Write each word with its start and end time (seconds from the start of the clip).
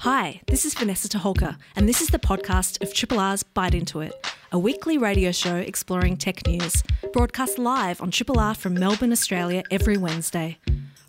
Hi, 0.00 0.40
this 0.46 0.64
is 0.64 0.72
Vanessa 0.72 1.10
Toholka, 1.10 1.58
and 1.76 1.86
this 1.86 2.00
is 2.00 2.08
the 2.08 2.18
podcast 2.18 2.82
of 2.82 2.94
Triple 2.94 3.18
R's 3.18 3.42
Byte 3.42 3.74
Into 3.74 4.00
It, 4.00 4.14
a 4.50 4.58
weekly 4.58 4.96
radio 4.96 5.30
show 5.30 5.56
exploring 5.56 6.16
tech 6.16 6.46
news, 6.46 6.82
broadcast 7.12 7.58
live 7.58 8.00
on 8.00 8.10
Triple 8.10 8.40
R 8.40 8.54
from 8.54 8.72
Melbourne, 8.72 9.12
Australia, 9.12 9.62
every 9.70 9.98
Wednesday. 9.98 10.56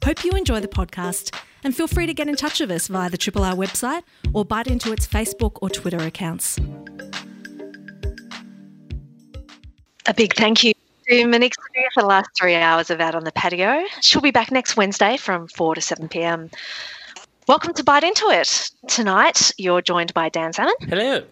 Hope 0.03 0.25
you 0.25 0.31
enjoy 0.31 0.59
the 0.59 0.67
podcast, 0.67 1.33
and 1.63 1.73
feel 1.73 1.87
free 1.87 2.05
to 2.05 2.13
get 2.13 2.27
in 2.27 2.35
touch 2.35 2.59
with 2.59 2.69
us 2.69 2.89
via 2.89 3.09
the 3.09 3.17
Triple 3.17 3.45
R 3.45 3.53
website 3.53 4.03
or 4.33 4.43
Byte 4.43 4.67
Into 4.67 4.91
It's 4.91 5.07
Facebook 5.07 5.57
or 5.61 5.69
Twitter 5.69 5.99
accounts. 5.99 6.59
A 10.05 10.13
big 10.13 10.33
thank 10.35 10.65
you 10.65 10.73
to 11.07 11.27
Monique 11.27 11.55
for 11.93 12.01
the 12.03 12.07
last 12.07 12.29
three 12.37 12.55
hours 12.55 12.89
of 12.89 12.99
Out 12.99 13.15
on 13.15 13.23
the 13.23 13.31
Patio. 13.31 13.85
She'll 14.01 14.21
be 14.21 14.31
back 14.31 14.51
next 14.51 14.75
Wednesday 14.75 15.15
from 15.15 15.47
4 15.47 15.75
to 15.75 15.81
7 15.81 16.09
pm. 16.09 16.49
Welcome 17.47 17.73
to 17.73 17.83
Byte 17.83 18.03
Into 18.03 18.27
It. 18.29 18.69
Tonight, 18.87 19.51
you're 19.57 19.81
joined 19.81 20.13
by 20.13 20.29
Dan 20.29 20.53
Salmon, 20.53 20.73
Hello. 20.81 21.23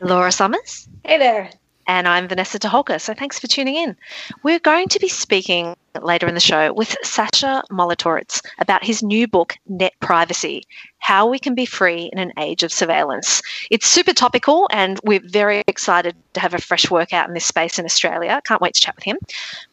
Laura 0.00 0.30
Summers, 0.32 0.88
Hey 1.04 1.18
there. 1.18 1.50
And 1.88 2.06
I'm 2.06 2.28
Vanessa 2.28 2.58
Toholka. 2.58 3.00
So 3.00 3.14
thanks 3.14 3.38
for 3.38 3.46
tuning 3.46 3.74
in. 3.74 3.96
We're 4.42 4.58
going 4.58 4.88
to 4.88 5.00
be 5.00 5.08
speaking 5.08 5.74
later 6.02 6.28
in 6.28 6.34
the 6.34 6.40
show 6.40 6.70
with 6.74 6.94
Sacha 7.02 7.62
Molitorisz 7.70 8.42
about 8.58 8.84
his 8.84 9.02
new 9.02 9.26
book, 9.26 9.56
Net 9.66 9.94
Privacy 10.00 10.64
How 10.98 11.26
We 11.26 11.38
Can 11.38 11.54
Be 11.54 11.64
Free 11.64 12.10
in 12.12 12.18
an 12.18 12.32
Age 12.38 12.62
of 12.62 12.74
Surveillance. 12.74 13.40
It's 13.70 13.88
super 13.88 14.12
topical, 14.12 14.68
and 14.70 15.00
we're 15.02 15.22
very 15.24 15.62
excited 15.66 16.14
to 16.34 16.40
have 16.40 16.52
a 16.52 16.58
fresh 16.58 16.90
work 16.90 17.14
out 17.14 17.26
in 17.26 17.32
this 17.32 17.46
space 17.46 17.78
in 17.78 17.86
Australia. 17.86 18.42
Can't 18.44 18.60
wait 18.60 18.74
to 18.74 18.80
chat 18.82 18.94
with 18.94 19.04
him. 19.04 19.16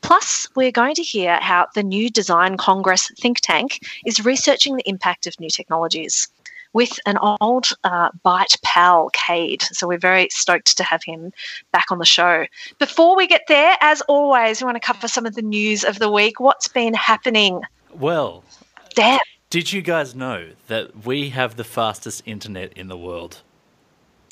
Plus, 0.01 0.47
we're 0.55 0.71
going 0.71 0.95
to 0.95 1.03
hear 1.03 1.37
how 1.41 1.67
the 1.75 1.83
new 1.83 2.09
Design 2.09 2.55
Congress 2.55 3.11
think 3.19 3.41
tank 3.41 3.85
is 4.05 4.23
researching 4.23 4.77
the 4.77 4.87
impact 4.89 5.27
of 5.27 5.37
new 5.41 5.49
technologies 5.49 6.29
with 6.75 6.99
an 7.05 7.17
old 7.39 7.69
uh, 7.85 8.09
bite 8.21 8.57
pal, 8.61 9.09
Cade. 9.13 9.63
So 9.71 9.87
we're 9.87 9.97
very 9.97 10.27
stoked 10.29 10.75
to 10.75 10.83
have 10.83 11.01
him 11.03 11.31
back 11.71 11.85
on 11.89 11.99
the 11.99 12.05
show. 12.05 12.45
Before 12.79 13.15
we 13.15 13.27
get 13.27 13.43
there, 13.47 13.77
as 13.79 14.01
always, 14.01 14.61
we 14.61 14.65
want 14.65 14.75
to 14.75 14.85
cover 14.85 15.07
some 15.07 15.25
of 15.25 15.35
the 15.35 15.41
news 15.41 15.85
of 15.85 15.99
the 15.99 16.11
week. 16.11 16.41
What's 16.41 16.67
been 16.67 16.93
happening? 16.93 17.61
Well, 17.93 18.43
Dan. 18.93 19.19
did 19.49 19.71
you 19.71 19.81
guys 19.81 20.15
know 20.15 20.49
that 20.67 21.05
we 21.05 21.29
have 21.29 21.55
the 21.55 21.63
fastest 21.63 22.23
internet 22.25 22.73
in 22.73 22.89
the 22.89 22.97
world? 22.97 23.41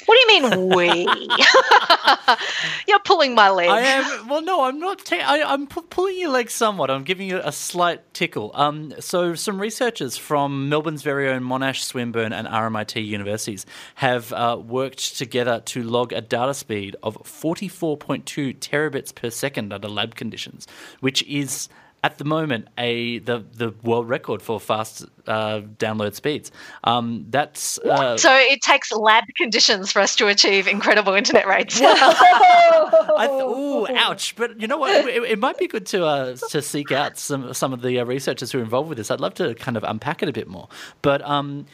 What 0.06 0.18
do 0.18 0.34
you 0.34 0.42
mean 0.42 0.70
we? 0.76 1.08
You're 2.88 3.00
pulling 3.00 3.36
my 3.36 3.50
leg. 3.50 3.70
I 3.70 3.80
am. 3.82 4.28
Well, 4.28 4.42
no, 4.42 4.64
I'm 4.64 4.80
not. 4.80 5.12
I, 5.12 5.44
I'm 5.44 5.68
pu- 5.68 5.84
pulling 5.84 6.20
your 6.20 6.30
leg 6.30 6.50
somewhat. 6.50 6.90
I'm 6.90 7.04
giving 7.04 7.28
you 7.28 7.40
a 7.44 7.52
slight 7.52 8.14
tickle. 8.14 8.52
Um, 8.54 8.94
so 9.00 9.36
some 9.36 9.60
researchers 9.60 10.18
from 10.18 10.70
Melbourne's 10.70 11.04
very 11.04 11.30
own 11.30 11.44
Monash, 11.44 11.84
Swinburne, 11.84 12.34
and 12.34 12.48
RMIT 12.48 13.06
universities 13.06 13.66
have 13.96 14.34
uh, 14.34 14.58
worked 14.60 15.18
together 15.18 15.62
to 15.66 15.84
log 15.84 16.14
a 16.14 16.22
data 16.22 16.54
speed 16.54 16.96
of 17.04 17.18
44.2 17.24 18.58
terabits 18.60 19.14
per 19.14 19.30
second 19.30 19.72
under 19.74 19.88
lab 19.88 20.16
conditions, 20.16 20.68
which 21.00 21.24
is 21.24 21.70
at 22.04 22.18
the 22.18 22.26
moment 22.26 22.68
a 22.78 23.20
the 23.20 23.46
the 23.54 23.74
world 23.82 24.10
record 24.10 24.42
for 24.42 24.60
fast 24.60 25.06
uh, 25.28 25.62
download 25.78 26.14
speeds. 26.14 26.52
Um, 26.84 27.26
that's 27.30 27.80
uh, 27.80 28.18
so 28.18 28.36
it 28.36 28.62
takes 28.62 28.92
lab 28.92 29.24
conditions 29.36 29.92
for 29.92 30.02
us 30.02 30.16
to 30.18 30.28
achieve 30.28 30.68
incredible 30.68 31.14
internet 31.14 31.48
rates. 31.48 31.80
I 31.84 33.28
th- 33.30 33.42
ooh, 33.42 33.88
ouch! 33.96 34.36
But 34.36 34.60
you 34.60 34.68
know 34.68 34.78
what? 34.78 35.08
It, 35.08 35.24
it 35.24 35.40
might 35.40 35.58
be 35.58 35.68
good 35.68 35.86
to 35.88 36.06
uh, 36.06 36.36
to 36.50 36.62
seek 36.62 36.92
out 36.92 37.18
some 37.18 37.54
some 37.54 37.72
of 37.72 37.82
the 37.82 38.00
uh, 38.00 38.06
researchers 38.06 38.52
who 38.52 38.60
are 38.60 38.64
involved 38.64 38.90
with 38.90 38.98
this. 38.98 39.10
I'd 39.10 39.22
love 39.22 39.36
to 39.36 39.56
kind 39.56 39.78
of 39.78 39.84
unpack 39.84 40.22
it 40.22 40.30
a 40.30 40.34
bit 40.34 40.48
more. 40.48 40.68
But 41.02 41.22
um, 41.22 41.66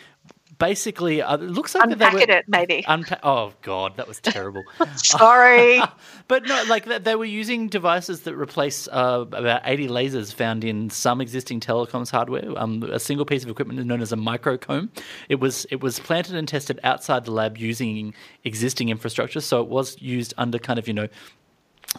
basically, 0.59 1.21
uh, 1.21 1.35
it 1.35 1.41
looks 1.41 1.73
like 1.73 1.89
Unpack 1.89 2.13
they 2.13 2.25
were, 2.25 2.31
it, 2.31 2.45
maybe. 2.47 2.83
Unpa- 2.88 3.19
oh 3.23 3.53
god, 3.63 3.97
that 3.97 4.07
was 4.07 4.19
terrible. 4.19 4.63
Sorry. 4.95 5.81
but 6.27 6.43
no, 6.43 6.63
like 6.67 6.85
they- 6.85 7.16
were 7.16 7.25
using 7.25 7.67
devices 7.67 8.21
that 8.21 8.35
replace 8.35 8.88
uh, 8.89 9.25
about 9.31 9.61
80 9.66 9.88
lasers 9.88 10.34
found 10.34 10.63
in 10.63 10.89
some 10.89 11.19
existing 11.19 11.59
telecoms 11.59 12.11
hardware. 12.11 12.53
Um, 12.56 12.84
a 12.84 13.00
single 13.00 13.25
piece 13.25 13.44
of 13.44 13.50
equipment 13.50 13.84
known 13.85 14.01
as 14.01 14.13
a 14.13 14.16
microcomb. 14.16 14.89
It 15.28 15.35
was 15.35 15.66
it 15.72 15.81
was 15.81 16.00
planted 16.00 16.35
and 16.35 16.47
tested 16.47 16.79
outside 16.84 17.25
the 17.25 17.31
lab 17.31 17.57
using 17.57 18.13
existing 18.44 18.89
infrastructure, 18.89 19.41
so 19.41 19.61
it 19.61 19.67
was 19.67 20.00
used 20.01 20.34
under 20.38 20.59
kind 20.59 20.78
of 20.79 20.88
you 20.88 20.94
know 20.94 21.07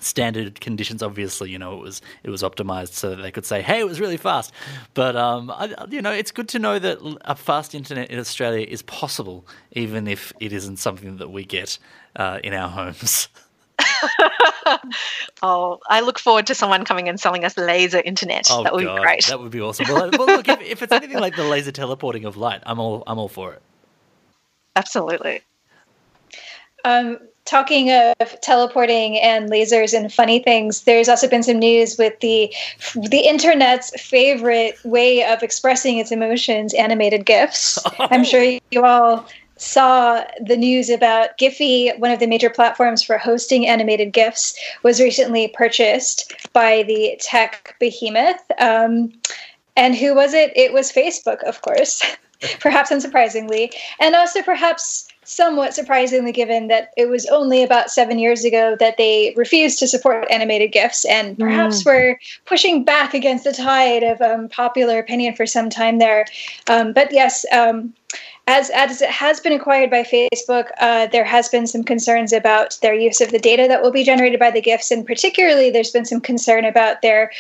standard 0.00 0.60
conditions 0.60 1.02
obviously 1.02 1.50
you 1.50 1.58
know 1.58 1.74
it 1.74 1.82
was 1.82 2.00
it 2.22 2.30
was 2.30 2.42
optimized 2.42 2.92
so 2.92 3.10
that 3.10 3.22
they 3.22 3.30
could 3.30 3.44
say 3.44 3.60
hey 3.60 3.80
it 3.80 3.86
was 3.86 3.98
really 3.98 4.16
fast 4.16 4.52
but 4.94 5.16
um 5.16 5.50
I, 5.50 5.74
you 5.90 6.00
know 6.00 6.12
it's 6.12 6.30
good 6.30 6.48
to 6.50 6.58
know 6.58 6.78
that 6.78 6.98
a 7.22 7.34
fast 7.34 7.74
internet 7.74 8.10
in 8.10 8.18
australia 8.18 8.64
is 8.68 8.82
possible 8.82 9.46
even 9.72 10.06
if 10.06 10.32
it 10.38 10.52
isn't 10.52 10.76
something 10.76 11.16
that 11.16 11.30
we 11.30 11.44
get 11.44 11.78
uh, 12.16 12.38
in 12.44 12.54
our 12.54 12.68
homes 12.68 13.28
oh, 15.42 15.78
I 15.88 16.00
look 16.00 16.18
forward 16.18 16.46
to 16.48 16.54
someone 16.54 16.84
coming 16.84 17.08
and 17.08 17.18
selling 17.18 17.44
us 17.46 17.56
laser 17.56 18.00
internet. 18.04 18.46
oh 18.50 18.62
that 18.62 18.74
would 18.74 18.84
God, 18.84 18.96
be 18.96 19.02
great. 19.02 19.26
that 19.26 19.40
would 19.40 19.50
be 19.50 19.60
awesome 19.60 19.86
well, 19.88 20.10
well 20.18 20.26
look 20.26 20.48
if, 20.48 20.60
if 20.60 20.82
it's 20.82 20.92
anything 20.92 21.18
like 21.18 21.34
the 21.34 21.44
laser 21.48 21.72
teleporting 21.72 22.24
of 22.26 22.36
light 22.36 22.62
i'm 22.66 22.78
all 22.78 23.02
i'm 23.06 23.18
all 23.18 23.28
for 23.28 23.52
it 23.54 23.62
Absolutely. 24.76 25.42
Um, 26.84 27.18
talking 27.50 27.90
of 27.90 28.40
teleporting 28.40 29.18
and 29.18 29.50
lasers 29.50 29.92
and 29.92 30.12
funny 30.12 30.38
things, 30.38 30.84
there's 30.84 31.08
also 31.08 31.28
been 31.28 31.42
some 31.42 31.58
news 31.58 31.98
with 31.98 32.18
the 32.20 32.54
the 32.94 33.26
internet's 33.28 33.90
favorite 34.00 34.78
way 34.84 35.24
of 35.24 35.42
expressing 35.42 35.98
its 35.98 36.12
emotions, 36.12 36.72
animated 36.74 37.26
GIFs. 37.26 37.78
I'm 37.98 38.22
sure 38.22 38.60
you 38.70 38.84
all 38.84 39.26
saw 39.56 40.22
the 40.40 40.56
news 40.56 40.88
about 40.88 41.36
Giphy, 41.38 41.98
one 41.98 42.12
of 42.12 42.20
the 42.20 42.26
major 42.28 42.48
platforms 42.48 43.02
for 43.02 43.18
hosting 43.18 43.66
animated 43.66 44.12
GIFs, 44.12 44.56
was 44.84 45.00
recently 45.00 45.48
purchased 45.48 46.32
by 46.52 46.84
the 46.84 47.18
tech 47.20 47.74
behemoth. 47.80 48.40
Um, 48.58 49.12
and 49.76 49.96
who 49.96 50.14
was 50.14 50.34
it? 50.34 50.52
It 50.56 50.72
was 50.72 50.92
Facebook, 50.92 51.42
of 51.42 51.62
course, 51.62 52.00
perhaps 52.60 52.90
unsurprisingly. 52.90 53.74
And 53.98 54.14
also, 54.14 54.40
perhaps 54.40 55.09
somewhat 55.30 55.72
surprisingly, 55.72 56.32
given 56.32 56.66
that 56.66 56.92
it 56.96 57.08
was 57.08 57.24
only 57.26 57.62
about 57.62 57.88
seven 57.88 58.18
years 58.18 58.44
ago 58.44 58.76
that 58.80 58.96
they 58.96 59.32
refused 59.36 59.78
to 59.78 59.86
support 59.86 60.26
animated 60.28 60.72
GIFs 60.72 61.04
and 61.04 61.38
perhaps 61.38 61.84
were 61.84 62.18
pushing 62.46 62.82
back 62.82 63.14
against 63.14 63.44
the 63.44 63.52
tide 63.52 64.02
of 64.02 64.20
um, 64.20 64.48
popular 64.48 64.98
opinion 64.98 65.36
for 65.36 65.46
some 65.46 65.70
time 65.70 66.00
there. 66.00 66.26
Um, 66.68 66.92
but 66.92 67.12
yes, 67.12 67.46
um, 67.52 67.94
as, 68.48 68.70
as 68.70 69.00
it 69.00 69.08
has 69.08 69.38
been 69.38 69.52
acquired 69.52 69.88
by 69.88 70.02
Facebook, 70.02 70.70
uh, 70.80 71.06
there 71.06 71.24
has 71.24 71.48
been 71.48 71.68
some 71.68 71.84
concerns 71.84 72.32
about 72.32 72.76
their 72.82 72.94
use 72.94 73.20
of 73.20 73.30
the 73.30 73.38
data 73.38 73.68
that 73.68 73.82
will 73.82 73.92
be 73.92 74.02
generated 74.02 74.40
by 74.40 74.50
the 74.50 74.60
GIFs, 74.60 74.90
and 74.90 75.06
particularly 75.06 75.70
there's 75.70 75.92
been 75.92 76.04
some 76.04 76.20
concern 76.20 76.64
about 76.64 77.02
their 77.02 77.30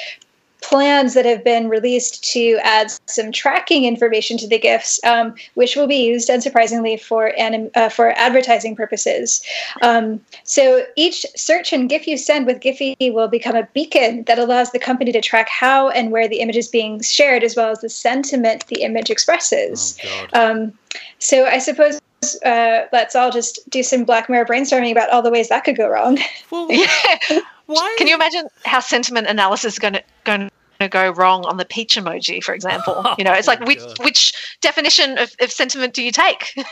plans 0.62 1.14
that 1.14 1.24
have 1.24 1.42
been 1.44 1.68
released 1.68 2.22
to 2.32 2.58
add 2.62 2.92
some 3.06 3.32
tracking 3.32 3.84
information 3.84 4.36
to 4.38 4.46
the 4.46 4.58
GIFs, 4.58 5.02
um, 5.04 5.34
which 5.54 5.76
will 5.76 5.86
be 5.86 6.04
used, 6.06 6.28
unsurprisingly, 6.28 7.00
for 7.00 7.32
anim- 7.38 7.70
uh, 7.74 7.88
for 7.88 8.12
advertising 8.18 8.76
purposes. 8.76 9.42
Um, 9.82 10.20
so 10.44 10.84
each 10.96 11.24
search 11.36 11.72
and 11.72 11.88
GIF 11.88 12.06
you 12.06 12.16
send 12.16 12.46
with 12.46 12.60
Giphy 12.60 13.12
will 13.12 13.28
become 13.28 13.56
a 13.56 13.68
beacon 13.74 14.24
that 14.24 14.38
allows 14.38 14.72
the 14.72 14.78
company 14.78 15.12
to 15.12 15.20
track 15.20 15.48
how 15.48 15.88
and 15.90 16.10
where 16.10 16.28
the 16.28 16.40
image 16.40 16.56
is 16.56 16.68
being 16.68 17.02
shared, 17.02 17.42
as 17.42 17.56
well 17.56 17.70
as 17.70 17.80
the 17.80 17.88
sentiment 17.88 18.66
the 18.68 18.82
image 18.82 19.10
expresses. 19.10 19.98
oh 20.04 20.26
Um, 20.32 20.72
so 21.18 21.46
I 21.46 21.58
suppose. 21.58 22.00
Uh, 22.44 22.82
let's 22.92 23.16
all 23.16 23.30
just 23.30 23.58
do 23.70 23.82
some 23.82 24.04
Black 24.04 24.28
Mirror 24.28 24.44
brainstorming 24.44 24.92
about 24.92 25.08
all 25.10 25.22
the 25.22 25.30
ways 25.30 25.48
that 25.48 25.64
could 25.64 25.76
go 25.76 25.88
wrong. 25.88 26.18
well, 26.50 26.68
why 27.66 27.94
Can 27.98 28.06
you 28.08 28.14
imagine 28.14 28.46
how 28.66 28.80
sentiment 28.80 29.26
analysis 29.26 29.74
is 29.74 29.78
going 29.78 29.94
to 29.94 30.02
going 30.24 30.50
to 30.80 30.88
go 30.88 31.10
wrong 31.12 31.44
on 31.46 31.56
the 31.56 31.64
peach 31.64 31.96
emoji, 31.96 32.42
for 32.42 32.54
example? 32.54 33.06
You 33.18 33.24
know, 33.24 33.32
it's 33.32 33.48
like 33.48 33.62
Oh, 33.62 33.66
which 33.66 33.78
God. 33.78 33.98
which 34.04 34.34
definition 34.60 35.16
of, 35.18 35.32
of 35.40 35.50
sentiment 35.50 35.94
do 35.94 36.02
you 36.02 36.12
take? 36.12 36.54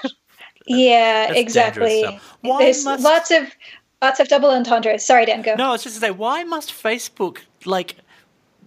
Yeah, 0.71 1.29
That's 1.29 1.39
exactly. 1.39 2.05
Why 2.43 2.59
There's 2.65 2.85
must- 2.85 3.03
lots 3.03 3.31
of 3.31 3.51
lots 4.03 4.21
of 4.21 4.29
double 4.29 4.51
entendres. 4.51 5.03
Sorry, 5.03 5.25
Dan, 5.25 5.41
go. 5.41 5.55
No, 5.55 5.69
I 5.69 5.73
was 5.73 5.83
just 5.83 5.95
to 5.97 6.01
say, 6.01 6.11
why 6.11 6.45
must 6.45 6.71
Facebook 6.71 7.39
like 7.65 7.97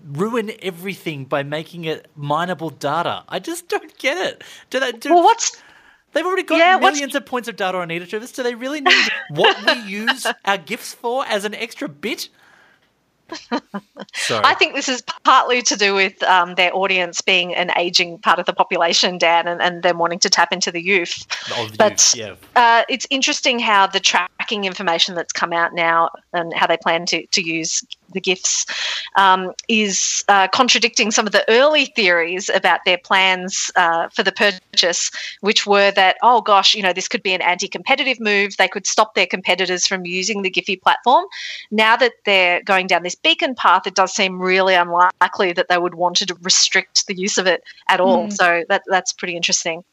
ruin 0.08 0.52
everything 0.64 1.26
by 1.26 1.44
making 1.44 1.84
it 1.86 2.08
mineable 2.16 2.72
data? 2.72 3.24
I 3.30 3.38
just 3.38 3.68
don't 3.68 3.96
get 4.00 4.18
it. 4.18 4.44
Do 4.72 4.80
they? 4.80 4.94
Do, 4.94 5.14
well, 5.14 5.22
what's 5.24 5.62
they've 6.14 6.26
already 6.26 6.44
got 6.44 6.58
Yeah, 6.58 6.76
what's- 6.76 6.96
millions 6.96 7.16
of 7.16 7.26
points 7.26 7.48
of 7.48 7.56
data 7.56 7.78
on 7.78 7.92
each 7.92 8.14
of 8.14 8.22
us. 8.24 8.32
Do 8.32 8.44
they 8.44 8.56
really 8.56 8.82
need 8.82 9.10
what 9.30 9.58
we 9.66 9.82
use 9.90 10.26
our 10.46 10.58
gifts 10.58 10.94
for 10.94 11.26
as 11.26 11.46
an 11.46 11.54
extra 11.56 11.88
bit? 11.90 12.30
Sorry. 14.14 14.44
I 14.44 14.54
think 14.56 14.76
this 14.76 14.90
is 14.90 15.02
partly 15.24 15.62
to 15.62 15.78
do 15.78 15.94
with 15.94 16.22
um, 16.24 16.56
their 16.56 16.76
audience 16.76 17.22
being 17.22 17.56
an 17.56 17.72
aging 17.78 18.18
part 18.20 18.40
of 18.40 18.46
the 18.46 18.52
population, 18.52 19.18
Dan, 19.18 19.48
and, 19.48 19.62
and 19.62 19.84
them 19.84 19.98
wanting 20.00 20.20
to 20.20 20.30
tap 20.30 20.52
into 20.52 20.70
the 20.70 20.82
youth. 20.82 21.26
Of 21.58 21.78
but- 21.78 22.14
you, 22.14 22.24
yeah. 22.26 22.36
Uh, 22.58 22.84
it's 22.90 23.08
interesting 23.10 23.60
how 23.60 23.88
the 23.88 24.02
tracking 24.02 24.66
information 24.66 25.16
that's 25.16 25.32
come 25.32 25.54
out 25.54 25.74
now 25.74 26.10
and 26.34 26.54
how 26.54 26.68
they 26.68 26.76
plan 26.76 27.06
to, 27.08 27.26
to 27.28 27.42
use 27.42 27.84
the 28.14 28.22
gifts 28.22 28.66
um, 29.16 29.54
is 29.68 30.24
uh, 30.28 30.48
contradicting 30.50 31.12
some 31.12 31.26
of 31.26 31.32
the 31.32 31.46
early 31.50 31.86
theories 31.86 32.50
about 32.50 32.80
their 32.86 32.98
plans 32.98 33.72
uh, 33.76 34.08
for 34.10 34.24
the 34.24 34.32
purchase, 34.32 35.12
which 35.42 35.66
were 35.66 35.92
that, 35.92 36.18
oh 36.22 36.42
gosh, 36.42 36.76
you 36.76 36.82
know, 36.82 36.94
this 36.94 37.08
could 37.08 37.24
be 37.24 37.34
an 37.34 37.42
anti 37.42 37.68
competitive 37.68 38.20
move. 38.20 38.58
They 38.58 38.68
could 38.68 38.88
stop 38.88 39.16
their 39.16 39.28
competitors 39.28 39.88
from 39.88 40.06
using 40.06 40.42
the 40.42 40.52
Giphy 40.52 40.82
platform. 40.82 41.26
Now 41.72 41.96
that 41.98 42.14
they're 42.26 42.62
going 42.64 42.88
down 42.88 43.04
this 43.04 43.16
beacon 43.16 43.56
path, 43.56 43.88
it 43.88 43.96
does 43.96 44.14
seem 44.14 44.42
really 44.42 44.76
unlikely 44.76 45.54
that 45.54 45.68
they 45.70 45.78
would 45.78 45.96
want 45.96 46.18
to 46.18 46.36
restrict 46.42 47.08
the 47.08 47.18
use 47.18 47.38
of 47.38 47.48
it 47.48 47.64
at 47.90 48.00
all. 48.00 48.28
Mm. 48.28 48.34
So 48.34 48.64
that, 48.70 48.84
that's 48.88 49.14
pretty 49.14 49.36
interesting. 49.36 49.84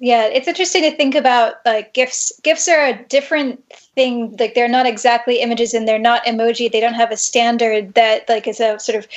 Yeah, 0.00 0.26
it's 0.26 0.48
interesting 0.48 0.82
to 0.82 0.94
think 0.94 1.14
about 1.14 1.54
like 1.64 1.94
gifs. 1.94 2.32
Gifs 2.42 2.68
are 2.68 2.86
a 2.86 3.02
different 3.04 3.62
thing. 3.94 4.36
Like 4.38 4.54
they're 4.54 4.68
not 4.68 4.86
exactly 4.86 5.40
images 5.40 5.72
and 5.72 5.88
they're 5.88 5.98
not 5.98 6.24
emoji. 6.24 6.70
They 6.70 6.80
don't 6.80 6.94
have 6.94 7.10
a 7.10 7.16
standard 7.16 7.94
that 7.94 8.28
like 8.28 8.46
is 8.46 8.60
a 8.60 8.78
sort 8.78 8.98
of 8.98 9.08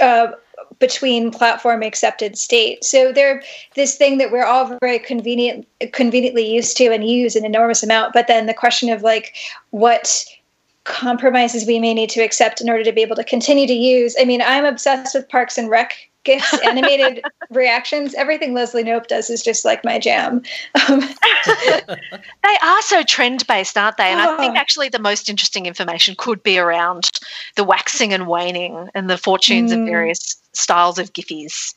uh, 0.00 0.32
between 0.78 1.30
platform 1.30 1.82
accepted 1.82 2.38
state. 2.38 2.82
So 2.82 3.12
they're 3.12 3.42
this 3.74 3.96
thing 3.96 4.16
that 4.18 4.30
we're 4.30 4.44
all 4.44 4.78
very 4.80 4.98
convenient 4.98 5.66
conveniently 5.92 6.50
used 6.50 6.76
to 6.78 6.92
and 6.92 7.06
use 7.06 7.36
an 7.36 7.44
enormous 7.44 7.82
amount. 7.82 8.14
But 8.14 8.26
then 8.26 8.46
the 8.46 8.54
question 8.54 8.88
of 8.88 9.02
like 9.02 9.34
what 9.70 10.24
compromises 10.84 11.66
we 11.66 11.78
may 11.78 11.92
need 11.92 12.10
to 12.10 12.22
accept 12.22 12.60
in 12.60 12.70
order 12.70 12.84
to 12.84 12.92
be 12.92 13.02
able 13.02 13.16
to 13.16 13.24
continue 13.24 13.66
to 13.66 13.74
use. 13.74 14.16
I 14.18 14.24
mean, 14.24 14.40
I'm 14.40 14.64
obsessed 14.64 15.14
with 15.14 15.28
Parks 15.28 15.58
and 15.58 15.68
Rec 15.68 16.08
gifs, 16.26 16.52
animated 16.64 17.24
reactions. 17.50 18.14
Everything 18.14 18.52
Leslie 18.52 18.84
Knope 18.84 19.06
does 19.06 19.30
is 19.30 19.42
just 19.42 19.64
like 19.64 19.84
my 19.84 19.98
jam. 19.98 20.42
Um, 20.88 21.00
they 21.46 22.56
are 22.62 22.82
so 22.82 23.02
trend 23.02 23.46
based, 23.46 23.78
aren't 23.78 23.96
they? 23.96 24.10
And 24.10 24.20
oh. 24.20 24.34
I 24.34 24.36
think 24.36 24.54
oh. 24.54 24.58
actually 24.58 24.90
the 24.90 24.98
most 24.98 25.30
interesting 25.30 25.64
information 25.64 26.14
could 26.18 26.42
be 26.42 26.58
around 26.58 27.10
the 27.54 27.64
waxing 27.64 28.12
and 28.12 28.26
waning 28.26 28.90
and 28.94 29.08
the 29.08 29.16
fortunes 29.16 29.72
mm. 29.72 29.80
of 29.80 29.86
various 29.86 30.36
styles 30.52 30.98
of 30.98 31.12
giffies. 31.12 31.74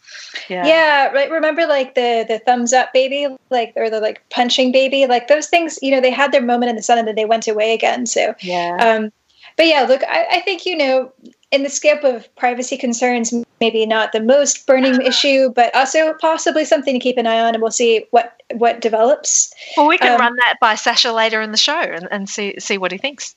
Yeah. 0.50 0.66
Yeah, 0.66 1.12
right. 1.12 1.30
Remember 1.30 1.66
like 1.66 1.96
the 1.96 2.26
the 2.28 2.40
thumbs 2.40 2.74
up 2.74 2.92
baby, 2.92 3.28
like 3.50 3.72
or 3.76 3.90
the 3.90 4.00
like 4.00 4.28
punching 4.30 4.72
baby, 4.72 5.06
like 5.06 5.28
those 5.28 5.48
things, 5.48 5.80
you 5.82 5.92
know, 5.92 6.02
they 6.02 6.12
had 6.12 6.32
their 6.32 6.42
moment 6.42 6.72
in 6.72 6.76
the 6.76 6.82
sun 6.82 6.98
and 6.98 7.08
then 7.08 7.16
they 7.16 7.26
went 7.26 7.48
away 7.48 7.74
again. 7.74 8.06
So 8.06 8.34
yeah. 8.42 8.78
Um 8.80 9.12
but 9.60 9.68
yeah, 9.68 9.82
look, 9.82 10.02
I, 10.08 10.26
I 10.32 10.40
think, 10.40 10.66
you 10.66 10.78
know, 10.78 11.12
in 11.52 11.64
the 11.64 11.70
scope 11.70 12.04
of 12.04 12.34
privacy 12.36 12.78
concerns, 12.78 13.34
maybe 13.60 13.86
not 13.86 14.12
the 14.12 14.22
most 14.22 14.68
burning 14.68 15.02
issue, 15.06 15.50
but 15.50 15.74
also 15.76 16.14
possibly 16.22 16.66
something 16.66 16.94
to 16.94 17.00
keep 17.00 17.18
an 17.18 17.28
eye 17.28 17.40
on, 17.40 17.54
and 17.54 17.62
we'll 17.62 17.72
see 17.72 18.06
what 18.12 18.42
what 18.54 18.82
develops. 18.82 19.54
Well, 19.78 19.88
we 19.88 19.98
can 19.98 20.14
um, 20.14 20.20
run 20.20 20.36
that 20.36 20.56
by 20.62 20.76
Sacha 20.76 21.12
later 21.12 21.42
in 21.42 21.52
the 21.52 21.58
show 21.58 21.80
and, 21.80 22.08
and 22.12 22.30
see 22.30 22.60
see 22.60 22.78
what 22.78 22.92
he 22.92 22.98
thinks. 22.98 23.36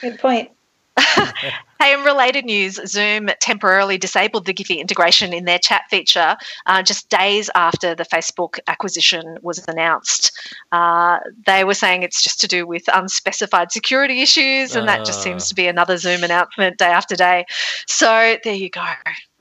Good 0.00 0.18
point. 0.18 0.50
hey, 1.80 1.94
in 1.94 2.00
related 2.04 2.44
news, 2.44 2.80
Zoom 2.86 3.30
temporarily 3.40 3.98
disabled 3.98 4.46
the 4.46 4.54
Giphy 4.54 4.78
integration 4.78 5.32
in 5.32 5.44
their 5.44 5.58
chat 5.58 5.82
feature 5.90 6.36
uh, 6.66 6.82
just 6.82 7.08
days 7.08 7.50
after 7.54 7.94
the 7.94 8.04
Facebook 8.04 8.58
acquisition 8.66 9.38
was 9.42 9.66
announced. 9.68 10.32
Uh, 10.72 11.18
they 11.46 11.64
were 11.64 11.74
saying 11.74 12.02
it's 12.02 12.22
just 12.22 12.40
to 12.40 12.48
do 12.48 12.66
with 12.66 12.84
unspecified 12.92 13.72
security 13.72 14.20
issues, 14.22 14.74
and 14.74 14.88
uh. 14.88 14.96
that 14.96 15.06
just 15.06 15.22
seems 15.22 15.48
to 15.48 15.54
be 15.54 15.66
another 15.66 15.96
Zoom 15.96 16.24
announcement 16.24 16.78
day 16.78 16.86
after 16.86 17.16
day. 17.16 17.44
So 17.86 18.36
there 18.44 18.54
you 18.54 18.70
go. 18.70 18.84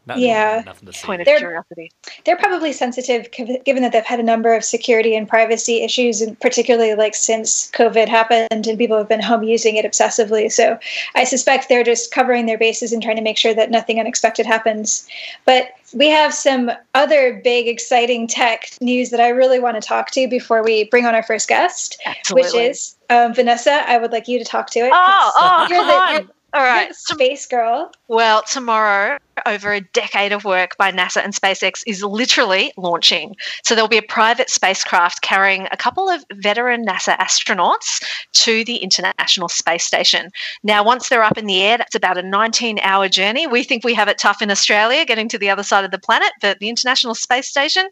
Nothing, 0.10 0.24
yeah. 0.24 0.64
Nothing 0.66 0.90
Point 1.04 1.22
of 1.22 1.26
they're, 1.26 1.38
curiosity. 1.38 1.92
They're 2.26 2.36
probably 2.36 2.74
sensitive 2.74 3.30
given 3.32 3.84
that 3.84 3.92
they've 3.92 4.04
had 4.04 4.20
a 4.20 4.24
number 4.24 4.56
of 4.56 4.66
security 4.66 5.16
and 5.16 5.30
privacy 5.30 5.84
issues, 5.84 6.20
and 6.20 6.38
particularly 6.40 6.96
like 6.96 7.14
since 7.14 7.70
COVID 7.72 8.08
happened 8.08 8.48
and 8.68 8.78
people 8.78 8.98
have 8.98 9.08
been 9.08 9.22
home 9.22 9.44
using 9.44 9.76
it 9.76 9.86
obsessively. 9.86 10.52
So 10.52 10.80
I 11.14 11.26
suspect 11.26 11.70
they're 11.70 11.84
just 11.84 12.12
covering 12.12 12.48
their 12.48 12.58
bases 12.58 12.92
and 12.92 13.04
trying 13.04 13.18
to 13.18 13.22
make 13.22 13.38
sure 13.38 13.54
that 13.54 13.70
nothing 13.70 14.00
unexpected 14.00 14.48
happens. 14.48 15.08
But 15.46 15.70
we 15.94 16.08
have 16.08 16.34
some 16.34 16.72
other 16.96 17.40
big, 17.44 17.68
exciting 17.68 18.28
tech 18.28 18.70
news 18.82 19.12
that 19.12 19.20
I 19.20 19.30
really 19.30 19.60
want 19.60 19.80
to 19.80 19.88
talk 19.88 20.10
to 20.12 20.28
before 20.28 20.64
we 20.64 20.86
bring 20.86 21.06
on 21.06 21.14
our 21.14 21.24
first 21.24 21.48
guest, 21.48 22.02
Absolutely. 22.08 22.50
which 22.50 22.70
is 22.72 22.96
um, 23.12 23.36
Vanessa. 23.36 23.88
I 23.88 24.00
would 24.00 24.12
like 24.12 24.28
you 24.28 24.40
to 24.40 24.46
talk 24.46 24.72
to 24.72 24.80
it. 24.80 24.92
Oh, 24.92 25.32
oh, 25.36 25.68
you're 25.70 25.86
the, 25.86 26.24
you're, 26.24 26.34
all 26.54 26.63
right. 26.63 26.94
Space 26.96 27.46
girl. 27.46 27.92
Well, 28.07 28.44
tomorrow, 28.44 29.19
over 29.46 29.72
a 29.72 29.81
decade 29.81 30.31
of 30.31 30.44
work 30.44 30.75
by 30.78 30.92
NASA 30.92 31.24
and 31.24 31.34
SpaceX 31.34 31.84
is 31.86 32.04
literally 32.04 32.72
launching. 32.75 33.36
So 33.63 33.75
there'll 33.75 33.88
be 33.88 33.98
a 33.98 34.04
private 34.04 34.50
spacecraft 34.50 35.22
carrying 35.22 35.68
a 35.72 35.78
couple 35.78 36.10
of 36.10 36.24
veteran 36.34 36.86
NASA 36.86 37.16
astronauts 37.18 38.04
to 38.34 38.63
the 38.63 38.78
International 38.78 39.48
Space 39.48 39.84
Station. 39.84 40.30
Now, 40.63 40.84
once 40.84 41.10
they're 41.10 41.24
up 41.24 41.38
in 41.38 41.46
the 41.46 41.62
air, 41.62 41.78
that's 41.78 41.96
about 41.96 42.18
a 42.18 42.24
19 42.24 42.80
hour 42.80 43.07
journey. 43.10 43.45
We 43.45 43.63
think 43.63 43.84
we 43.84 43.94
have 43.94 44.07
it 44.07 44.18
tough 44.18 44.42
in 44.42 44.50
Australia 44.50 45.06
getting 45.06 45.30
to 45.30 45.38
the 45.38 45.50
other 45.50 45.63
side 45.63 45.86
of 45.86 45.92
the 45.92 46.00
planet, 46.00 46.31
but 46.42 46.60
the 46.60 46.69
International 46.69 47.13
Space 47.13 47.48
Station, 47.48 47.88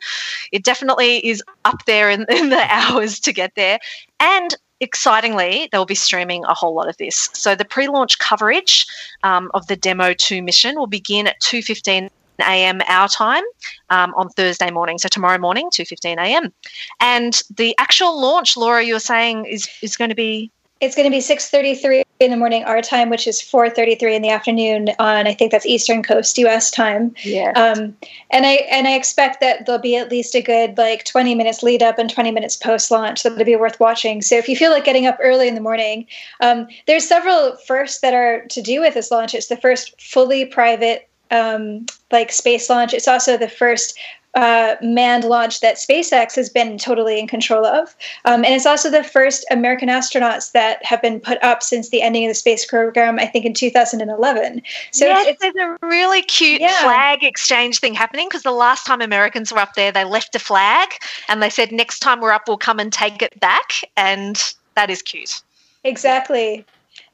it 0.52 0.64
definitely 0.64 1.26
is 1.26 1.44
up 1.66 1.86
there 1.86 2.10
in, 2.10 2.26
in 2.30 2.50
the 2.50 2.66
hours 2.70 3.20
to 3.22 3.34
get 3.34 3.54
there. 3.56 3.80
And 4.20 4.56
excitingly, 4.80 5.70
they'll 5.72 5.86
be 5.86 5.96
streaming 5.96 6.44
a 6.46 6.54
whole 6.54 6.74
lot 6.74 6.88
of 6.88 6.98
this. 6.98 7.30
So 7.34 7.56
the 7.56 7.66
pre-launch 7.66 8.20
coverage 8.20 8.86
um, 9.24 9.50
of 9.54 9.68
the 9.68 9.76
Demo 9.76 10.14
2 10.14 10.42
mission 10.42 10.76
will 10.76 10.88
begin 10.88 11.28
at 11.28 11.40
2.15 11.42 12.10
a.m. 12.42 12.82
our 12.88 13.08
time 13.08 13.44
um, 13.90 14.14
on 14.16 14.30
Thursday 14.30 14.70
morning. 14.70 14.98
So 14.98 15.10
tomorrow 15.10 15.40
morning, 15.40 15.70
2.15 15.72 16.18
a.m. 16.18 16.54
And 17.00 17.42
the 17.56 17.76
actual 17.80 18.20
launch, 18.20 18.56
Laura, 18.56 18.84
you 18.84 18.94
were 18.94 19.00
saying 19.00 19.46
is, 19.46 19.68
is 19.82 19.98
going 19.98 20.10
to 20.10 20.16
be 20.16 20.52
it's 20.80 20.96
going 20.96 21.06
to 21.06 21.12
be 21.12 21.22
6:33 21.22 22.04
in 22.20 22.32
the 22.32 22.38
morning 22.38 22.64
our 22.64 22.82
time, 22.82 23.10
which 23.10 23.28
is 23.28 23.42
4:33 23.42 24.16
in 24.16 24.22
the 24.22 24.30
afternoon 24.30 24.90
on 25.00 25.28
I 25.28 25.34
think 25.34 25.52
that's 25.52 25.66
Eastern 25.66 26.04
Coast 26.04 26.38
U.S. 26.40 26.72
time. 26.72 27.14
Yeah. 27.24 27.52
Um, 27.52 27.96
and 28.32 28.46
I 28.46 28.54
and 28.72 28.88
I 28.88 28.94
expect 28.94 29.40
that 29.42 29.66
there'll 29.66 29.82
be 29.82 29.96
at 29.96 30.12
least 30.12 30.36
a 30.36 30.42
good 30.42 30.78
like 30.78 31.04
20 31.06 31.36
minutes 31.36 31.64
lead 31.64 31.82
up 31.82 31.98
and 31.98 32.10
20 32.10 32.32
minutes 32.32 32.56
post 32.56 32.92
launch, 32.92 33.22
so 33.22 33.32
it'll 33.32 33.46
be 33.46 33.56
worth 33.56 33.80
watching. 33.80 34.22
So 34.22 34.36
if 34.36 34.48
you 34.48 34.56
feel 34.56 34.72
like 34.72 34.86
getting 34.86 35.08
up 35.08 35.18
early 35.22 35.48
in 35.48 35.56
the 35.56 35.62
morning, 35.62 36.06
um, 36.42 36.68
there's 36.86 37.08
several 37.08 37.56
firsts 37.66 38.00
that 38.02 38.14
are 38.14 38.46
to 38.48 38.62
do 38.62 38.82
with 38.82 38.94
this 38.94 39.12
launch. 39.12 39.34
It's 39.34 39.48
the 39.48 39.58
first 39.58 40.00
fully 40.02 40.46
private 40.46 41.10
um, 41.32 41.86
like 42.12 42.32
space 42.32 42.70
launch. 42.70 42.94
It's 42.94 43.08
also 43.08 43.38
the 43.38 43.50
first 43.50 43.98
uh, 44.38 44.76
manned 44.84 45.24
launch 45.24 45.62
that 45.62 45.78
SpaceX 45.78 46.36
has 46.36 46.48
been 46.48 46.78
totally 46.78 47.20
in 47.20 47.28
control 47.28 47.66
of. 47.66 47.96
Um, 48.26 48.46
and 48.46 48.54
it's 48.54 48.68
also 48.68 48.92
the 48.92 49.04
first 49.04 49.44
American 49.50 49.90
astronauts 49.90 50.52
that 50.52 50.84
have 50.86 51.02
been 51.02 51.20
put 51.20 51.44
up 51.44 51.64
since 51.64 51.90
the 51.90 52.04
ending 52.04 52.26
of 52.26 52.30
the 52.30 52.36
space 52.36 52.64
program, 52.64 53.18
I 53.18 53.26
think 53.26 53.46
in 53.46 53.56
2011. 53.56 54.62
So 54.92 55.06
yes, 55.06 55.26
it's, 55.28 55.42
there's 55.42 55.56
a 55.56 55.78
really 55.82 56.22
cute 56.22 56.62
yeah. 56.62 56.84
flag 56.84 57.24
exchange 57.24 57.80
thing 57.80 57.96
happening 57.96 58.28
because 58.30 58.44
the 58.44 58.52
last 58.52 58.86
time 58.86 59.02
Americans 59.02 59.52
were 59.52 59.58
up 59.58 59.74
there, 59.74 59.92
they 59.92 60.04
left 60.04 60.36
a 60.36 60.40
flag 60.40 60.90
and 61.28 61.42
they 61.42 61.50
said, 61.50 61.72
next 61.72 62.00
time 62.00 62.22
we're 62.22 62.32
up, 62.32 62.44
we'll 62.48 62.58
come 62.58 62.80
and 62.80 62.94
take 62.94 63.24
it 63.24 63.40
back. 63.40 63.82
And 63.98 64.40
that 64.76 64.92
is 64.92 65.02
cute. 65.02 65.42
Exactly. 65.84 66.64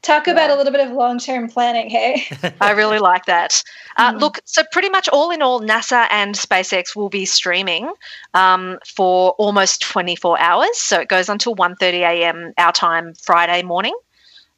Talk 0.04 0.28
about 0.28 0.50
a 0.50 0.54
little 0.54 0.70
bit 0.70 0.86
of 0.86 0.92
long 0.92 1.18
term 1.18 1.48
planning, 1.48 1.88
hey? 1.88 2.24
I 2.60 2.72
really 2.72 2.98
like 2.98 3.24
that. 3.24 3.62
Uh, 3.96 4.12
mm. 4.12 4.20
Look, 4.20 4.38
so 4.44 4.62
pretty 4.70 4.90
much 4.90 5.08
all 5.08 5.30
in 5.30 5.40
all, 5.40 5.62
NASA 5.62 6.06
and 6.10 6.34
SpaceX 6.34 6.94
will 6.94 7.08
be 7.08 7.24
streaming 7.24 7.90
um, 8.34 8.78
for 8.86 9.30
almost 9.38 9.80
24 9.80 10.38
hours. 10.38 10.76
So 10.78 11.00
it 11.00 11.08
goes 11.08 11.30
until 11.30 11.56
1.30 11.56 11.94
a.m. 12.00 12.52
our 12.58 12.70
time 12.70 13.14
Friday 13.14 13.62
morning. 13.62 13.94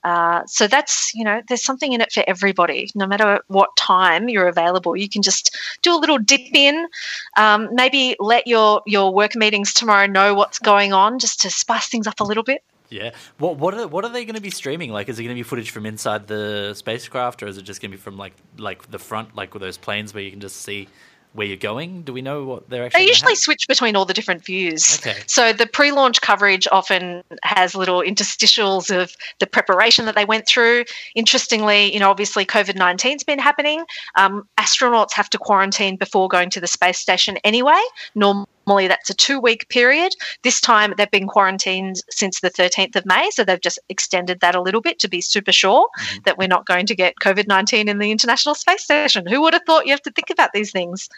Uh, 0.03 0.43
so 0.47 0.67
that's, 0.67 1.15
you 1.15 1.23
know, 1.23 1.41
there's 1.47 1.63
something 1.63 1.93
in 1.93 2.01
it 2.01 2.11
for 2.11 2.25
everybody. 2.27 2.91
No 2.97 3.07
matter 3.07 3.39
what 3.47 3.71
time 3.77 4.29
you're 4.29 4.49
available, 4.49 4.97
you 4.97 5.09
can 5.09 5.23
just 5.23 5.57
do 5.83 5.95
a 5.95 5.99
little 5.99 6.19
dip 6.19 6.53
in. 6.55 6.89
Um, 7.37 7.69
maybe 7.73 8.17
let 8.19 8.49
your, 8.49 8.83
your 8.85 9.15
work 9.15 9.37
meetings 9.37 9.73
tomorrow 9.73 10.07
know 10.07 10.35
what's 10.35 10.59
going 10.59 10.93
on 10.93 11.21
just 11.21 11.41
to 11.43 11.51
spice 11.51 11.89
things 11.89 12.09
up 12.09 12.19
a 12.19 12.25
little 12.25 12.43
bit. 12.43 12.65
Yeah. 12.89 13.11
What 13.39 13.57
what 13.57 13.75
are 13.75 13.89
what 13.89 14.05
are 14.05 14.11
they 14.11 14.25
going 14.25 14.37
to 14.37 14.41
be 14.41 14.51
streaming? 14.51 14.93
Like, 14.93 15.09
is 15.09 15.19
it 15.19 15.23
going 15.23 15.35
to 15.35 15.39
be 15.39 15.43
footage 15.43 15.71
from 15.71 15.87
inside 15.87 16.27
the 16.27 16.75
spacecraft, 16.75 17.43
or 17.43 17.47
is 17.47 17.59
it 17.59 17.63
just 17.63 17.81
going 17.81 17.91
to 17.91 17.97
be 17.97 18.01
from 18.01 18.17
like 18.17 18.35
like 18.59 18.91
the 18.91 18.99
front, 18.99 19.35
like 19.35 19.55
with 19.55 19.63
those 19.63 19.77
planes 19.77 20.15
where 20.15 20.23
you 20.23 20.31
can 20.31 20.41
just 20.41 20.63
see 20.63 20.89
where 21.33 21.47
you're 21.47 21.57
going? 21.57 22.01
Do 22.03 22.15
we 22.15 22.23
know 22.23 22.45
what 22.45 22.71
they're 22.71 22.85
actually? 22.85 23.03
They 23.03 23.09
usually 23.09 23.35
switch 23.35 23.69
between 23.69 23.95
all 23.97 24.07
the 24.07 24.15
different 24.15 24.45
views. 24.45 24.99
Okay. 25.01 25.17
So 25.27 25.53
the 25.53 25.67
pre-launch 25.67 26.21
coverage 26.23 26.67
often 26.73 27.23
has 27.43 27.75
little 27.75 28.01
interstitials 28.01 28.97
of 28.97 29.15
the 29.39 29.47
preparation 29.47 30.07
that 30.07 30.15
they 30.15 30.25
went 30.25 30.47
through. 30.47 30.85
Interestingly, 31.15 31.93
you 31.93 32.01
know, 32.01 32.09
obviously 32.09 32.47
COVID 32.47 32.77
nineteen's 32.77 33.25
been 33.25 33.39
happening. 33.39 33.85
Um, 34.15 34.49
astronauts 34.59 35.13
have 35.13 35.29
to 35.31 35.39
quarantine 35.39 35.97
before 35.97 36.29
going 36.29 36.49
to 36.51 36.61
the 36.61 36.69
space 36.69 36.99
station 36.99 37.37
anyway. 37.45 37.83
Normally 38.15 38.47
normally 38.67 38.89
that's 38.89 39.11
a 39.11 39.15
two 39.15 39.41
week 39.41 39.69
period. 39.69 40.13
This 40.43 40.61
time 40.61 40.95
they've 40.97 41.11
been 41.11 41.27
quarantined 41.27 41.97
since 42.11 42.41
the 42.41 42.51
13th 42.51 42.97
of 42.97 43.07
May, 43.07 43.31
so 43.31 43.45
they've 43.45 43.61
just 43.61 43.79
extended 43.89 44.41
that 44.41 44.55
a 44.55 44.61
little 44.61 44.81
bit 44.81 44.99
to 45.01 45.09
be 45.09 45.21
super 45.21 45.53
sure 45.53 45.89
mm-hmm. 45.99 46.19
that 46.25 46.39
we're 46.39 46.49
not 46.49 46.67
going 46.67 46.87
to 46.87 46.95
get 46.95 47.15
COVID 47.23 47.47
19 47.47 47.89
in 47.89 47.99
the 47.99 48.11
International 48.11 48.55
Space 48.55 48.85
Station. 48.85 49.27
Who 49.27 49.43
would 49.43 49.55
have 49.55 49.63
thought 49.67 49.87
you 49.87 49.93
have 49.93 50.03
to 50.03 50.11
think 50.11 50.31
about 50.31 50.53
these 50.53 50.73
things? 50.73 51.09